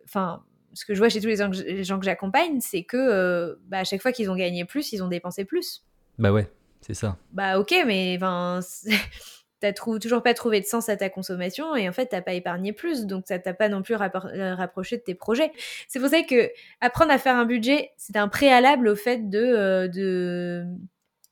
enfin 0.06 0.42
ce 0.74 0.84
que 0.84 0.94
je 0.94 0.98
vois 0.98 1.08
chez 1.08 1.20
tous 1.20 1.28
les 1.28 1.84
gens 1.84 1.98
que 1.98 2.04
j'accompagne, 2.04 2.60
c'est 2.60 2.82
que 2.82 2.96
euh, 2.96 3.54
bah, 3.66 3.78
à 3.78 3.84
chaque 3.84 4.02
fois 4.02 4.12
qu'ils 4.12 4.30
ont 4.30 4.36
gagné 4.36 4.64
plus, 4.64 4.92
ils 4.92 5.02
ont 5.02 5.08
dépensé 5.08 5.44
plus. 5.44 5.84
Bah 6.18 6.32
ouais, 6.32 6.50
c'est 6.80 6.94
ça. 6.94 7.16
Bah 7.32 7.58
ok, 7.58 7.74
mais 7.86 8.18
t'as 9.60 9.72
toujours 9.72 10.22
pas 10.22 10.34
trouvé 10.34 10.60
de 10.60 10.66
sens 10.66 10.88
à 10.88 10.96
ta 10.96 11.08
consommation 11.08 11.74
et 11.74 11.88
en 11.88 11.92
fait 11.92 12.06
t'as 12.06 12.20
pas 12.20 12.34
épargné 12.34 12.72
plus, 12.72 13.06
donc 13.06 13.24
ça 13.26 13.38
t'a 13.38 13.54
pas 13.54 13.68
non 13.68 13.82
plus 13.82 13.94
euh, 13.94 14.54
rapproché 14.54 14.98
de 14.98 15.02
tes 15.02 15.14
projets. 15.14 15.52
C'est 15.88 16.00
pour 16.00 16.08
ça 16.08 16.22
que 16.22 16.50
apprendre 16.80 17.12
à 17.12 17.18
faire 17.18 17.36
un 17.36 17.46
budget, 17.46 17.90
c'est 17.96 18.16
un 18.16 18.28
préalable 18.28 18.88
au 18.88 18.96
fait 18.96 19.30
de, 19.30 19.38
euh, 19.38 19.88
de 19.88 20.66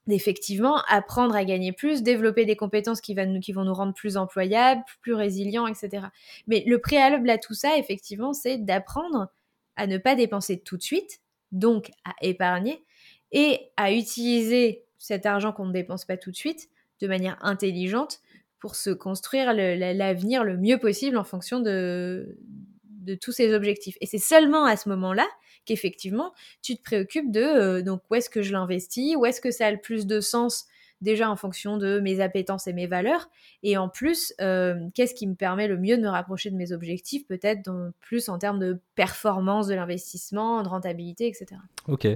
d'effectivement 0.06 0.82
apprendre 0.88 1.34
à 1.34 1.44
gagner 1.44 1.72
plus, 1.72 2.02
développer 2.02 2.44
des 2.44 2.56
compétences 2.56 3.00
qui, 3.00 3.14
qui 3.40 3.52
vont 3.52 3.64
nous 3.64 3.74
rendre 3.74 3.94
plus 3.94 4.16
employables, 4.16 4.82
plus 5.00 5.14
résilients, 5.14 5.66
etc. 5.66 6.06
Mais 6.46 6.64
le 6.66 6.78
préalable 6.80 7.30
à 7.30 7.38
tout 7.38 7.54
ça, 7.54 7.76
effectivement, 7.78 8.32
c'est 8.32 8.58
d'apprendre 8.58 9.28
à 9.76 9.86
ne 9.86 9.98
pas 9.98 10.14
dépenser 10.14 10.60
tout 10.60 10.76
de 10.76 10.82
suite, 10.82 11.20
donc 11.52 11.90
à 12.04 12.14
épargner, 12.20 12.84
et 13.30 13.70
à 13.76 13.92
utiliser 13.92 14.84
cet 14.98 15.24
argent 15.26 15.52
qu'on 15.52 15.66
ne 15.66 15.72
dépense 15.72 16.04
pas 16.04 16.16
tout 16.16 16.30
de 16.30 16.36
suite 16.36 16.68
de 17.00 17.06
manière 17.06 17.38
intelligente 17.40 18.20
pour 18.58 18.76
se 18.76 18.90
construire 18.90 19.52
l'avenir 19.52 20.44
le 20.44 20.56
mieux 20.56 20.78
possible 20.78 21.16
en 21.16 21.24
fonction 21.24 21.58
de, 21.58 22.38
de 22.84 23.14
tous 23.14 23.32
ces 23.32 23.54
objectifs. 23.54 23.96
Et 24.00 24.06
c'est 24.06 24.18
seulement 24.18 24.64
à 24.64 24.76
ce 24.76 24.88
moment-là 24.90 25.26
qu'effectivement, 25.64 26.32
tu 26.62 26.76
te 26.76 26.82
préoccupes 26.82 27.30
de 27.30 27.40
euh, 27.40 27.82
donc 27.82 28.02
où 28.10 28.14
est-ce 28.14 28.30
que 28.30 28.42
je 28.42 28.52
l'investis, 28.52 29.16
où 29.16 29.26
est-ce 29.26 29.40
que 29.40 29.50
ça 29.50 29.66
a 29.66 29.70
le 29.70 29.80
plus 29.80 30.06
de 30.06 30.20
sens 30.20 30.66
déjà 31.00 31.28
en 31.28 31.36
fonction 31.36 31.78
de 31.78 31.98
mes 31.98 32.20
appétences 32.20 32.68
et 32.68 32.72
mes 32.72 32.86
valeurs, 32.86 33.28
et 33.64 33.76
en 33.76 33.88
plus, 33.88 34.32
euh, 34.40 34.76
qu'est-ce 34.94 35.14
qui 35.14 35.26
me 35.26 35.34
permet 35.34 35.66
le 35.66 35.76
mieux 35.76 35.96
de 35.96 36.02
me 36.02 36.08
rapprocher 36.08 36.50
de 36.50 36.56
mes 36.56 36.70
objectifs, 36.70 37.26
peut-être 37.26 37.68
plus 38.00 38.28
en 38.28 38.38
termes 38.38 38.60
de 38.60 38.80
performance 38.94 39.66
de 39.66 39.74
l'investissement, 39.74 40.62
de 40.62 40.68
rentabilité, 40.68 41.26
etc. 41.26 41.60
Ok, 41.88 42.06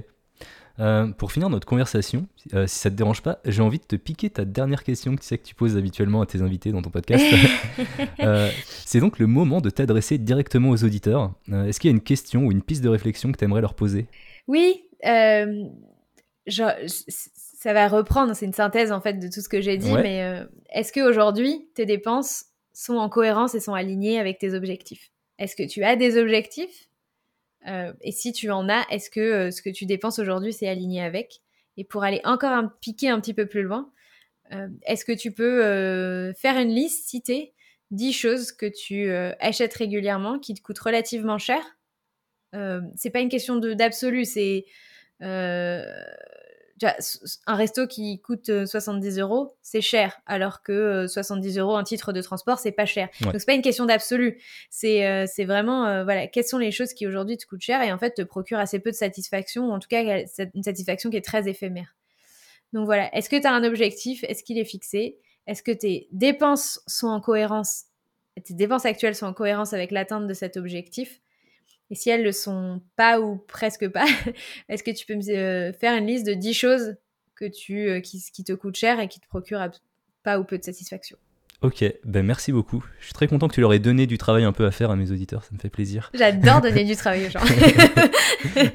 euh, 0.79 1.07
pour 1.07 1.31
finir 1.31 1.49
notre 1.49 1.65
conversation, 1.65 2.27
euh, 2.53 2.67
si 2.67 2.77
ça 2.77 2.91
te 2.91 2.95
dérange 2.95 3.23
pas, 3.23 3.39
j'ai 3.45 3.63
envie 3.63 3.79
de 3.79 3.83
te 3.83 3.95
piquer 3.95 4.29
ta 4.29 4.45
dernière 4.45 4.83
question 4.83 5.15
que 5.15 5.21
tu 5.21 5.27
sais 5.27 5.39
que 5.39 5.45
tu 5.45 5.55
poses 5.55 5.75
habituellement 5.75 6.21
à 6.21 6.27
tes 6.27 6.41
invités 6.41 6.71
dans 6.71 6.81
ton 6.81 6.91
podcast. 6.91 7.25
Euh, 8.19 8.49
c'est 8.85 8.99
donc 8.99 9.19
le 9.19 9.27
moment 9.27 9.61
de 9.61 9.69
t'adresser 9.69 10.17
directement 10.17 10.69
aux 10.71 10.83
auditeurs. 10.83 11.33
Est-ce 11.51 11.79
qu'il 11.79 11.89
y 11.89 11.93
a 11.93 11.95
une 11.95 12.01
question 12.01 12.45
ou 12.45 12.51
une 12.51 12.61
piste 12.61 12.83
de 12.83 12.89
réflexion 12.89 13.31
que 13.31 13.37
tu 13.37 13.45
aimerais 13.45 13.61
leur 13.61 13.75
poser? 13.75 14.07
Oui, 14.47 14.83
ça 15.03 15.45
va 17.73 17.87
reprendre, 17.87 18.35
c'est 18.35 18.45
une 18.45 18.53
synthèse 18.53 18.91
en 18.91 19.01
fait 19.01 19.13
de 19.13 19.27
tout 19.27 19.41
ce 19.41 19.49
que 19.49 19.61
j'ai 19.61 19.77
dit, 19.77 19.93
mais 19.93 20.45
est-ce 20.73 20.91
qu'aujourd'hui, 20.91 21.69
tes 21.75 21.85
dépenses 21.85 22.45
sont 22.73 22.95
en 22.95 23.09
cohérence 23.09 23.55
et 23.55 23.59
sont 23.59 23.73
alignées 23.73 24.19
avec 24.19 24.39
tes 24.39 24.53
objectifs? 24.53 25.11
Est-ce 25.37 25.55
que 25.55 25.67
tu 25.67 25.83
as 25.83 25.95
des 25.95 26.17
objectifs? 26.17 26.86
Euh, 27.65 27.93
et 28.01 28.11
si 28.11 28.31
tu 28.31 28.49
en 28.51 28.69
as, 28.69 28.85
est-ce 28.91 29.09
que 29.09 29.19
euh, 29.19 29.51
ce 29.51 29.61
que 29.61 29.69
tu 29.69 29.85
dépenses 29.85 30.19
aujourd'hui, 30.19 30.53
c'est 30.53 30.67
aligné 30.67 31.01
avec? 31.01 31.41
Et 31.75 31.83
pour 31.83 32.03
aller 32.03 32.21
encore 32.23 32.51
un, 32.51 32.71
piquer 32.81 33.09
un 33.09 33.19
petit 33.19 33.33
peu 33.33 33.45
plus 33.45 33.63
loin, 33.63 33.91
euh, 34.53 34.67
est-ce 34.85 35.05
que 35.05 35.11
tu 35.11 35.31
peux 35.31 36.33
faire 36.33 36.57
une 36.57 36.69
liste, 36.69 37.09
citer 37.09 37.53
10 37.91 38.13
choses 38.13 38.51
que 38.51 38.65
tu 38.65 39.11
achètes 39.39 39.73
régulièrement 39.73 40.39
qui 40.39 40.53
te 40.53 40.61
coûtent 40.61 40.79
relativement 40.79 41.37
cher? 41.37 41.61
C'est 42.95 43.11
pas 43.11 43.19
une 43.19 43.29
question 43.29 43.57
d'absolu, 43.57 44.25
c'est 44.25 44.65
un 47.47 47.55
resto 47.55 47.87
qui 47.87 48.21
coûte 48.21 48.51
70 48.65 49.17
euh, 49.17 49.21
euros, 49.23 49.55
c'est 49.61 49.81
cher, 49.81 50.19
alors 50.25 50.61
que 50.61 51.07
70 51.07 51.57
euh, 51.57 51.61
euros 51.61 51.75
un 51.75 51.83
titre 51.83 52.13
de 52.13 52.21
transport, 52.21 52.59
c'est 52.59 52.71
pas 52.71 52.85
cher. 52.85 53.09
Donc 53.21 53.33
c'est 53.37 53.45
pas 53.45 53.53
une 53.53 53.61
question 53.61 53.85
d'absolu. 53.85 54.39
C'est 54.69 55.07
euh, 55.07 55.25
c'est 55.27 55.45
vraiment 55.45 56.03
voilà, 56.03 56.27
quelles 56.27 56.45
sont 56.45 56.57
les 56.57 56.71
choses 56.71 56.93
qui 56.93 57.07
aujourd'hui 57.07 57.37
te 57.37 57.45
coûtent 57.45 57.61
cher 57.61 57.81
et 57.81 57.91
en 57.91 57.97
fait 57.97 58.13
te 58.13 58.21
procurent 58.21 58.59
assez 58.59 58.79
peu 58.79 58.91
de 58.91 58.95
satisfaction, 58.95 59.69
ou 59.69 59.71
en 59.71 59.79
tout 59.79 59.87
cas 59.87 60.23
une 60.53 60.63
satisfaction 60.63 61.09
qui 61.09 61.17
est 61.17 61.25
très 61.25 61.47
éphémère. 61.47 61.95
Donc 62.73 62.85
voilà, 62.85 63.13
est-ce 63.15 63.29
que 63.29 63.39
tu 63.39 63.47
as 63.47 63.53
un 63.53 63.63
objectif? 63.63 64.23
Est-ce 64.23 64.43
qu'il 64.43 64.57
est 64.59 64.65
fixé? 64.65 65.17
Est-ce 65.47 65.63
que 65.63 65.71
tes 65.71 66.07
dépenses 66.11 66.81
sont 66.85 67.07
en 67.07 67.21
cohérence 67.21 67.85
Tes 68.43 68.53
dépenses 68.53 68.85
actuelles 68.85 69.15
sont 69.15 69.25
en 69.25 69.33
cohérence 69.33 69.73
avec 69.73 69.91
l'atteinte 69.91 70.27
de 70.27 70.33
cet 70.33 70.57
objectif? 70.57 71.21
Et 71.89 71.95
si 71.95 72.09
elles 72.09 72.23
le 72.23 72.31
sont 72.31 72.81
pas 72.95 73.19
ou 73.19 73.37
presque 73.37 73.87
pas, 73.89 74.05
est-ce 74.69 74.83
que 74.83 74.91
tu 74.91 75.05
peux 75.05 75.15
me 75.15 75.71
faire 75.71 75.97
une 75.97 76.07
liste 76.07 76.25
de 76.25 76.33
10 76.33 76.53
choses 76.53 76.95
que 77.35 77.45
tu, 77.45 78.01
qui, 78.01 78.23
qui 78.33 78.43
te 78.43 78.53
coûtent 78.53 78.75
cher 78.75 78.99
et 78.99 79.07
qui 79.07 79.19
te 79.19 79.27
procurent 79.27 79.69
pas 80.23 80.39
ou 80.39 80.43
peu 80.43 80.57
de 80.57 80.63
satisfaction? 80.63 81.17
Ok, 81.61 81.83
ben 82.03 82.23
merci 82.23 82.51
beaucoup. 82.51 82.83
Je 82.99 83.05
suis 83.05 83.13
très 83.13 83.27
content 83.27 83.47
que 83.47 83.55
tu 83.55 83.61
leur 83.61 83.73
aies 83.73 83.79
donné 83.79 84.05
du 84.05 84.19
travail 84.19 84.43
un 84.43 84.51
peu 84.51 84.65
à 84.65 84.71
faire 84.71 84.91
à 84.91 84.95
mes 84.95 85.11
auditeurs, 85.11 85.43
ça 85.43 85.49
me 85.53 85.59
fait 85.59 85.69
plaisir. 85.69 86.11
J'adore 86.13 86.61
donner 86.61 86.83
du 86.83 86.95
travail 86.95 87.25
aux 87.25 87.29
gens. 87.31 87.39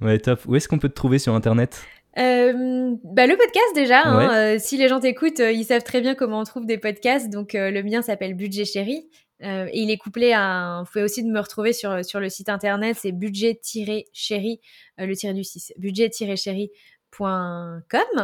ouais, 0.00 0.18
top. 0.18 0.40
Où 0.46 0.56
est-ce 0.56 0.66
qu'on 0.66 0.80
peut 0.80 0.88
te 0.88 0.94
trouver 0.94 1.20
sur 1.20 1.34
Internet? 1.34 1.80
Euh, 2.18 2.96
bah, 3.04 3.28
le 3.28 3.36
podcast 3.36 3.74
déjà, 3.74 4.02
hein, 4.02 4.34
euh, 4.34 4.56
si 4.58 4.76
les 4.76 4.88
gens 4.88 4.98
t'écoutent, 4.98 5.40
euh, 5.40 5.52
ils 5.52 5.64
savent 5.64 5.84
très 5.84 6.00
bien 6.00 6.14
comment 6.14 6.40
on 6.40 6.44
trouve 6.44 6.66
des 6.66 6.76
podcasts. 6.76 7.30
Donc 7.30 7.52
le 7.54 7.82
mien 7.82 8.02
s'appelle 8.02 8.34
Budget 8.34 8.64
Chéri 8.64 9.08
et 9.42 9.80
il 9.80 9.90
est 9.90 9.98
couplé 9.98 10.32
à 10.32 10.42
un... 10.42 10.82
Vous 10.82 10.90
pouvez 10.90 11.04
aussi 11.04 11.24
me 11.24 11.40
retrouver 11.40 11.72
sur, 11.72 12.04
sur 12.04 12.20
le 12.20 12.28
site 12.28 12.48
internet, 12.48 12.96
c'est 13.00 13.12
budget-chéri, 13.12 14.60
le 14.98 15.14
tiré 15.14 15.34
du 15.34 15.44
6, 15.44 15.74
budget-chéri 15.78 16.70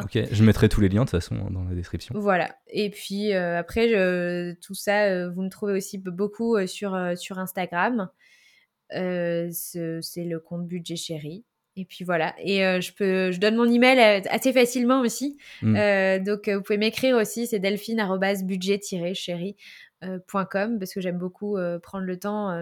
Ok, 0.02 0.18
je 0.32 0.44
mettrai 0.44 0.68
tous 0.68 0.80
les 0.80 0.88
liens 0.88 1.04
de 1.04 1.10
toute 1.10 1.20
façon 1.20 1.50
dans 1.50 1.64
la 1.64 1.74
description. 1.74 2.14
Voilà. 2.18 2.56
Et 2.68 2.90
puis 2.90 3.34
euh, 3.34 3.58
après, 3.58 3.88
je, 3.88 4.54
tout 4.60 4.74
ça, 4.74 5.04
euh, 5.04 5.30
vous 5.30 5.42
me 5.42 5.50
trouvez 5.50 5.74
aussi 5.74 5.98
beaucoup 5.98 6.56
euh, 6.56 6.66
sur, 6.66 6.98
sur 7.16 7.38
Instagram. 7.38 8.08
c'est 8.90 10.24
le 10.24 10.38
compte 10.38 10.66
budget 10.66 10.96
chéri. 10.96 11.44
Et 11.76 11.84
puis 11.84 12.04
voilà. 12.04 12.34
Et 12.42 12.58
je 12.80 12.92
peux, 12.92 13.30
je 13.30 13.38
donne 13.38 13.54
mon 13.54 13.70
email 13.70 14.00
assez 14.30 14.52
facilement 14.52 15.00
aussi. 15.00 15.38
Mm. 15.62 16.24
donc 16.24 16.48
vous 16.48 16.62
pouvez 16.62 16.78
m'écrire 16.78 17.16
aussi. 17.16 17.46
C'est 17.46 17.60
delphine 17.60 18.00
chéri.com 20.02 20.78
parce 20.78 20.92
que 20.92 21.00
j'aime 21.00 21.18
beaucoup 21.18 21.56
prendre 21.82 22.04
le 22.04 22.18
temps 22.18 22.52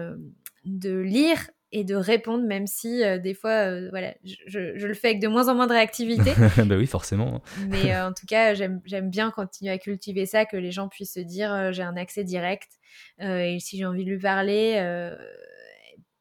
de 0.65 0.97
lire 0.97 1.47
et 1.71 1.83
de 1.83 1.95
répondre, 1.95 2.45
même 2.45 2.65
si 2.65 3.03
euh, 3.03 3.17
des 3.17 3.33
fois, 3.33 3.51
euh, 3.51 3.89
voilà, 3.89 4.13
je, 4.23 4.77
je, 4.77 4.87
le 4.87 4.93
fais 4.93 5.09
avec 5.09 5.21
de 5.21 5.27
moins 5.27 5.49
en 5.49 5.55
moins 5.55 5.67
de 5.67 5.73
réactivité. 5.73 6.31
bah 6.65 6.77
oui, 6.77 6.87
forcément. 6.87 7.41
Mais 7.67 7.93
euh, 7.95 8.07
en 8.07 8.13
tout 8.13 8.25
cas, 8.25 8.53
j'aime 8.53 8.81
bien 9.09 9.31
continuer 9.31 9.71
à 9.71 9.77
cultiver 9.77 10.25
ça, 10.25 10.45
que 10.45 10.55
les 10.55 10.71
gens 10.71 10.87
puissent 10.87 11.13
se 11.13 11.19
dire 11.19 11.73
j'ai 11.73 11.83
un 11.83 11.97
accès 11.97 12.23
direct. 12.23 12.79
et 13.19 13.57
si 13.59 13.77
j'ai 13.77 13.85
envie 13.85 14.05
de 14.05 14.11
lui 14.11 14.19
parler, 14.19 14.81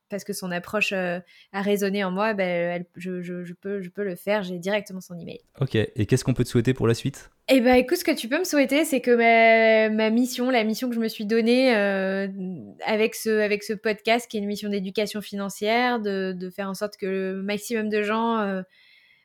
parce 0.09 0.25
que 0.25 0.33
son 0.33 0.51
approche 0.51 0.93
a 0.93 1.23
résonné 1.53 2.03
en 2.03 2.11
moi, 2.11 2.35
ben, 2.35 2.85
je, 2.97 3.23
je, 3.23 3.53
peux, 3.53 3.81
je 3.81 3.89
peux 3.89 4.05
le 4.05 4.17
faire. 4.17 4.43
J'ai 4.43 4.59
directement 4.59 5.01
son 5.01 5.17
email. 5.17 5.41
Ok. 5.61 5.77
Et 5.77 6.07
qu'est-ce 6.07 6.25
qu'on 6.25 6.35
peut 6.35 6.45
te 6.45 6.49
souhaiter 6.49 6.75
pour 6.75 6.89
la 6.89 6.95
suite? 6.95 7.31
Eh 7.49 7.61
ben, 7.61 7.75
écoute, 7.77 7.99
ce 7.99 8.05
que 8.05 8.15
tu 8.15 8.29
peux 8.29 8.41
me 8.41 8.45
souhaiter, 8.45 8.85
c'est 8.85 9.01
que 9.01 9.13
ma, 9.13 9.89
ma, 9.89 10.11
mission, 10.11 10.51
la 10.51 10.65
mission 10.65 10.89
que 10.89 10.97
je 10.97 11.01
me 11.01 11.07
suis 11.07 11.27
donnée 11.27 11.77
euh, 11.77 12.27
avec, 12.85 13.15
ce, 13.15 13.41
avec 13.41 13.63
ce 13.63 13.73
podcast, 13.73 14.29
qui 14.29 14.37
est 14.37 14.41
une 14.41 14.47
mission 14.47 14.69
d'éducation 14.69 15.21
financière, 15.21 16.01
de, 16.01 16.33
de, 16.33 16.51
faire 16.51 16.69
en 16.69 16.75
sorte 16.75 16.97
que 16.97 17.07
le 17.07 17.43
maximum 17.43 17.89
de 17.89 18.03
gens 18.03 18.39
euh, 18.39 18.63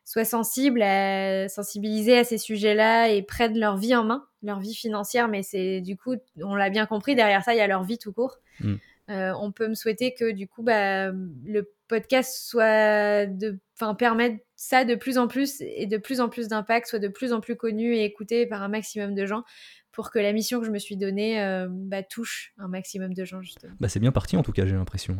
soient 0.05 0.25
sensibles, 0.25 0.83
à, 0.83 1.49
sensibilisés 1.49 2.19
à 2.19 2.23
ces 2.23 2.37
sujets-là 2.37 3.09
et 3.09 3.23
prennent 3.23 3.57
leur 3.57 3.77
vie 3.77 3.95
en 3.95 4.03
main, 4.03 4.23
leur 4.43 4.59
vie 4.59 4.75
financière. 4.75 5.27
Mais 5.27 5.41
c'est 5.41 5.81
du 5.81 5.97
coup, 5.97 6.13
on 6.43 6.53
l'a 6.53 6.69
bien 6.69 6.85
compris, 6.85 7.15
derrière 7.15 7.43
ça, 7.43 7.55
il 7.55 7.57
y 7.57 7.61
a 7.61 7.67
leur 7.67 7.83
vie 7.83 7.97
tout 7.97 8.13
court. 8.13 8.37
Mm. 8.59 8.75
Euh, 9.09 9.33
on 9.39 9.51
peut 9.51 9.67
me 9.67 9.73
souhaiter 9.73 10.13
que 10.13 10.31
du 10.31 10.47
coup, 10.47 10.61
bah, 10.61 11.11
le 11.11 11.71
podcast 11.87 12.37
soit 12.47 13.25
de, 13.25 13.57
enfin, 13.75 13.95
permettre 13.95 14.37
ça 14.61 14.85
de 14.85 14.93
plus 14.93 15.17
en 15.17 15.27
plus 15.27 15.59
et 15.61 15.87
de 15.87 15.97
plus 15.97 16.21
en 16.21 16.29
plus 16.29 16.47
d'impact, 16.47 16.85
soit 16.85 16.99
de 16.99 17.07
plus 17.07 17.33
en 17.33 17.41
plus 17.41 17.55
connu 17.55 17.95
et 17.95 18.05
écouté 18.05 18.45
par 18.45 18.61
un 18.61 18.67
maximum 18.67 19.15
de 19.15 19.25
gens 19.25 19.43
pour 19.91 20.11
que 20.11 20.19
la 20.19 20.33
mission 20.33 20.59
que 20.59 20.67
je 20.67 20.71
me 20.71 20.77
suis 20.77 20.97
donnée 20.97 21.41
euh, 21.41 21.67
bah, 21.67 22.03
touche 22.03 22.53
un 22.59 22.67
maximum 22.67 23.15
de 23.15 23.25
gens 23.25 23.41
justement. 23.41 23.73
Bah, 23.79 23.89
c'est 23.89 23.99
bien 23.99 24.11
parti 24.11 24.37
en 24.37 24.43
tout 24.43 24.51
cas, 24.51 24.67
j'ai 24.67 24.75
l'impression. 24.75 25.17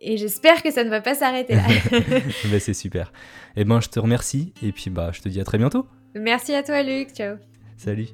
et 0.00 0.16
j'espère 0.16 0.62
que 0.62 0.70
ça 0.70 0.84
ne 0.84 0.90
va 0.90 1.00
pas 1.00 1.16
s'arrêter 1.16 1.56
là. 1.56 1.66
bah, 2.52 2.60
c'est 2.60 2.72
super. 2.72 3.12
Et 3.56 3.62
eh 3.62 3.64
ben 3.64 3.80
je 3.80 3.88
te 3.88 3.98
remercie 3.98 4.54
et 4.62 4.70
puis 4.70 4.90
bah 4.90 5.10
je 5.12 5.22
te 5.22 5.28
dis 5.28 5.40
à 5.40 5.44
très 5.44 5.58
bientôt. 5.58 5.88
Merci 6.14 6.54
à 6.54 6.62
toi 6.62 6.84
Luc, 6.84 7.10
ciao. 7.10 7.38
Salut. 7.76 8.06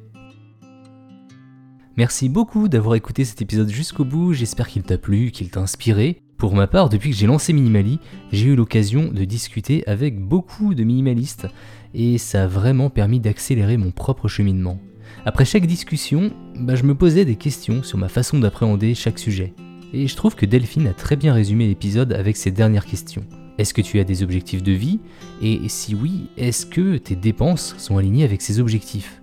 Merci 1.99 2.30
beaucoup 2.30 2.68
d'avoir 2.68 2.95
écouté 2.95 3.26
cet 3.26 3.43
épisode 3.43 3.68
jusqu'au 3.68 4.07
bout, 4.07 4.33
j'espère 4.33 4.66
qu'il 4.66 4.83
t'a 4.83 4.97
plu, 4.97 5.30
qu'il 5.30 5.51
t'a 5.51 5.61
inspiré. 5.61 6.22
Pour 6.43 6.57
ma 6.57 6.66
part, 6.66 6.88
depuis 6.88 7.11
que 7.11 7.16
j'ai 7.16 7.28
lancé 7.28 7.53
Minimali, 7.53 8.01
j'ai 8.32 8.47
eu 8.47 8.57
l'occasion 8.57 9.12
de 9.12 9.24
discuter 9.24 9.84
avec 9.86 10.18
beaucoup 10.18 10.74
de 10.74 10.82
minimalistes 10.82 11.47
et 11.95 12.18
ça 12.18 12.43
a 12.43 12.47
vraiment 12.49 12.90
permis 12.90 13.20
d'accélérer 13.20 13.76
mon 13.76 13.93
propre 13.93 14.26
cheminement. 14.26 14.80
Après 15.24 15.45
chaque 15.45 15.66
discussion, 15.66 16.32
bah, 16.59 16.74
je 16.74 16.82
me 16.82 16.97
posais 16.97 17.24
des 17.24 17.36
questions 17.36 17.84
sur 17.84 17.97
ma 17.97 18.09
façon 18.09 18.40
d'appréhender 18.40 18.97
chaque 18.97 19.20
sujet. 19.20 19.55
Et 19.93 20.09
je 20.09 20.16
trouve 20.16 20.34
que 20.34 20.45
Delphine 20.45 20.88
a 20.88 20.95
très 20.95 21.14
bien 21.14 21.32
résumé 21.32 21.68
l'épisode 21.68 22.12
avec 22.12 22.36
ses 22.36 22.51
dernières 22.51 22.86
questions. 22.86 23.24
Est-ce 23.59 23.72
que 23.72 23.80
tu 23.80 24.01
as 24.01 24.05
des 24.05 24.24
objectifs 24.24 24.64
de 24.64 24.72
vie? 24.72 24.99
Et 25.43 25.61
si 25.68 25.95
oui, 25.95 26.26
est-ce 26.36 26.66
que 26.66 26.97
tes 26.97 27.14
dépenses 27.14 27.76
sont 27.78 27.99
alignées 27.99 28.24
avec 28.24 28.43
ces 28.43 28.59
objectifs? 28.59 29.21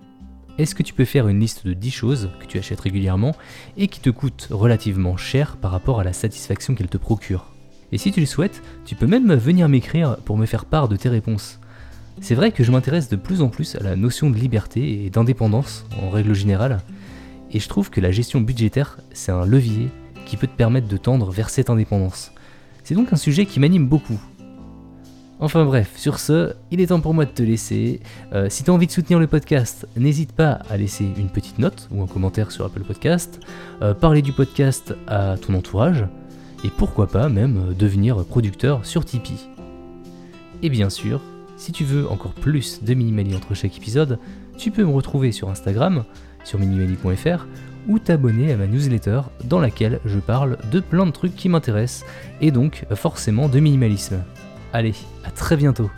Est-ce 0.60 0.74
que 0.74 0.82
tu 0.82 0.92
peux 0.92 1.06
faire 1.06 1.28
une 1.28 1.40
liste 1.40 1.66
de 1.66 1.72
10 1.72 1.90
choses 1.90 2.30
que 2.38 2.44
tu 2.44 2.58
achètes 2.58 2.80
régulièrement 2.80 3.34
et 3.78 3.88
qui 3.88 4.00
te 4.00 4.10
coûtent 4.10 4.48
relativement 4.50 5.16
cher 5.16 5.56
par 5.56 5.70
rapport 5.70 6.00
à 6.00 6.04
la 6.04 6.12
satisfaction 6.12 6.74
qu'elles 6.74 6.88
te 6.88 6.98
procurent? 6.98 7.46
Et 7.92 7.98
si 7.98 8.12
tu 8.12 8.20
le 8.20 8.26
souhaites, 8.26 8.62
tu 8.84 8.94
peux 8.94 9.06
même 9.06 9.32
venir 9.34 9.68
m'écrire 9.68 10.18
pour 10.18 10.36
me 10.36 10.46
faire 10.46 10.66
part 10.66 10.88
de 10.88 10.96
tes 10.96 11.08
réponses. 11.08 11.58
C'est 12.20 12.34
vrai 12.34 12.52
que 12.52 12.62
je 12.62 12.72
m'intéresse 12.72 13.08
de 13.08 13.16
plus 13.16 13.40
en 13.40 13.48
plus 13.48 13.74
à 13.76 13.82
la 13.82 13.96
notion 13.96 14.28
de 14.28 14.36
liberté 14.36 15.04
et 15.04 15.10
d'indépendance 15.10 15.86
en 16.02 16.10
règle 16.10 16.34
générale, 16.34 16.80
et 17.52 17.58
je 17.58 17.68
trouve 17.68 17.90
que 17.90 18.00
la 18.00 18.12
gestion 18.12 18.40
budgétaire, 18.40 18.98
c'est 19.12 19.32
un 19.32 19.44
levier 19.44 19.88
qui 20.26 20.36
peut 20.36 20.46
te 20.46 20.56
permettre 20.56 20.86
de 20.86 20.96
tendre 20.96 21.30
vers 21.30 21.50
cette 21.50 21.70
indépendance. 21.70 22.32
C'est 22.84 22.94
donc 22.94 23.12
un 23.12 23.16
sujet 23.16 23.46
qui 23.46 23.58
m'anime 23.58 23.88
beaucoup, 23.88 24.20
Enfin 25.42 25.64
bref, 25.64 25.92
sur 25.96 26.18
ce, 26.18 26.52
il 26.70 26.82
est 26.82 26.88
temps 26.88 27.00
pour 27.00 27.14
moi 27.14 27.24
de 27.24 27.30
te 27.30 27.42
laisser. 27.42 28.00
Euh, 28.34 28.48
si 28.50 28.62
tu 28.62 28.70
as 28.70 28.74
envie 28.74 28.86
de 28.86 28.92
soutenir 28.92 29.18
le 29.18 29.26
podcast, 29.26 29.88
n'hésite 29.96 30.32
pas 30.32 30.58
à 30.68 30.76
laisser 30.76 31.06
une 31.16 31.30
petite 31.30 31.58
note 31.58 31.88
ou 31.90 32.02
un 32.02 32.06
commentaire 32.06 32.52
sur 32.52 32.66
Apple 32.66 32.82
Podcast, 32.82 33.40
euh, 33.80 33.94
parler 33.94 34.20
du 34.20 34.32
podcast 34.32 34.94
à 35.06 35.36
ton 35.38 35.54
entourage, 35.54 36.04
et 36.62 36.68
pourquoi 36.68 37.06
pas 37.06 37.30
même 37.30 37.70
euh, 37.70 37.72
devenir 37.72 38.22
producteur 38.26 38.84
sur 38.84 39.06
Tipeee. 39.06 39.48
Et 40.62 40.68
bien 40.68 40.90
sûr, 40.90 41.22
si 41.56 41.72
tu 41.72 41.84
veux 41.84 42.06
encore 42.10 42.34
plus 42.34 42.84
de 42.84 42.92
Minimali 42.92 43.34
entre 43.34 43.54
chaque 43.54 43.78
épisode, 43.78 44.18
tu 44.58 44.70
peux 44.70 44.84
me 44.84 44.92
retrouver 44.92 45.32
sur 45.32 45.48
Instagram, 45.48 46.04
sur 46.44 46.58
minimali.fr, 46.58 47.46
ou 47.88 47.98
t'abonner 47.98 48.52
à 48.52 48.58
ma 48.58 48.66
newsletter 48.66 49.22
dans 49.44 49.58
laquelle 49.58 50.00
je 50.04 50.18
parle 50.18 50.58
de 50.70 50.80
plein 50.80 51.06
de 51.06 51.12
trucs 51.12 51.34
qui 51.34 51.48
m'intéressent, 51.48 52.06
et 52.42 52.50
donc 52.50 52.84
forcément 52.94 53.48
de 53.48 53.58
minimalisme. 53.58 54.22
Allez, 54.72 54.94
à 55.24 55.30
très 55.30 55.56
bientôt 55.56 55.90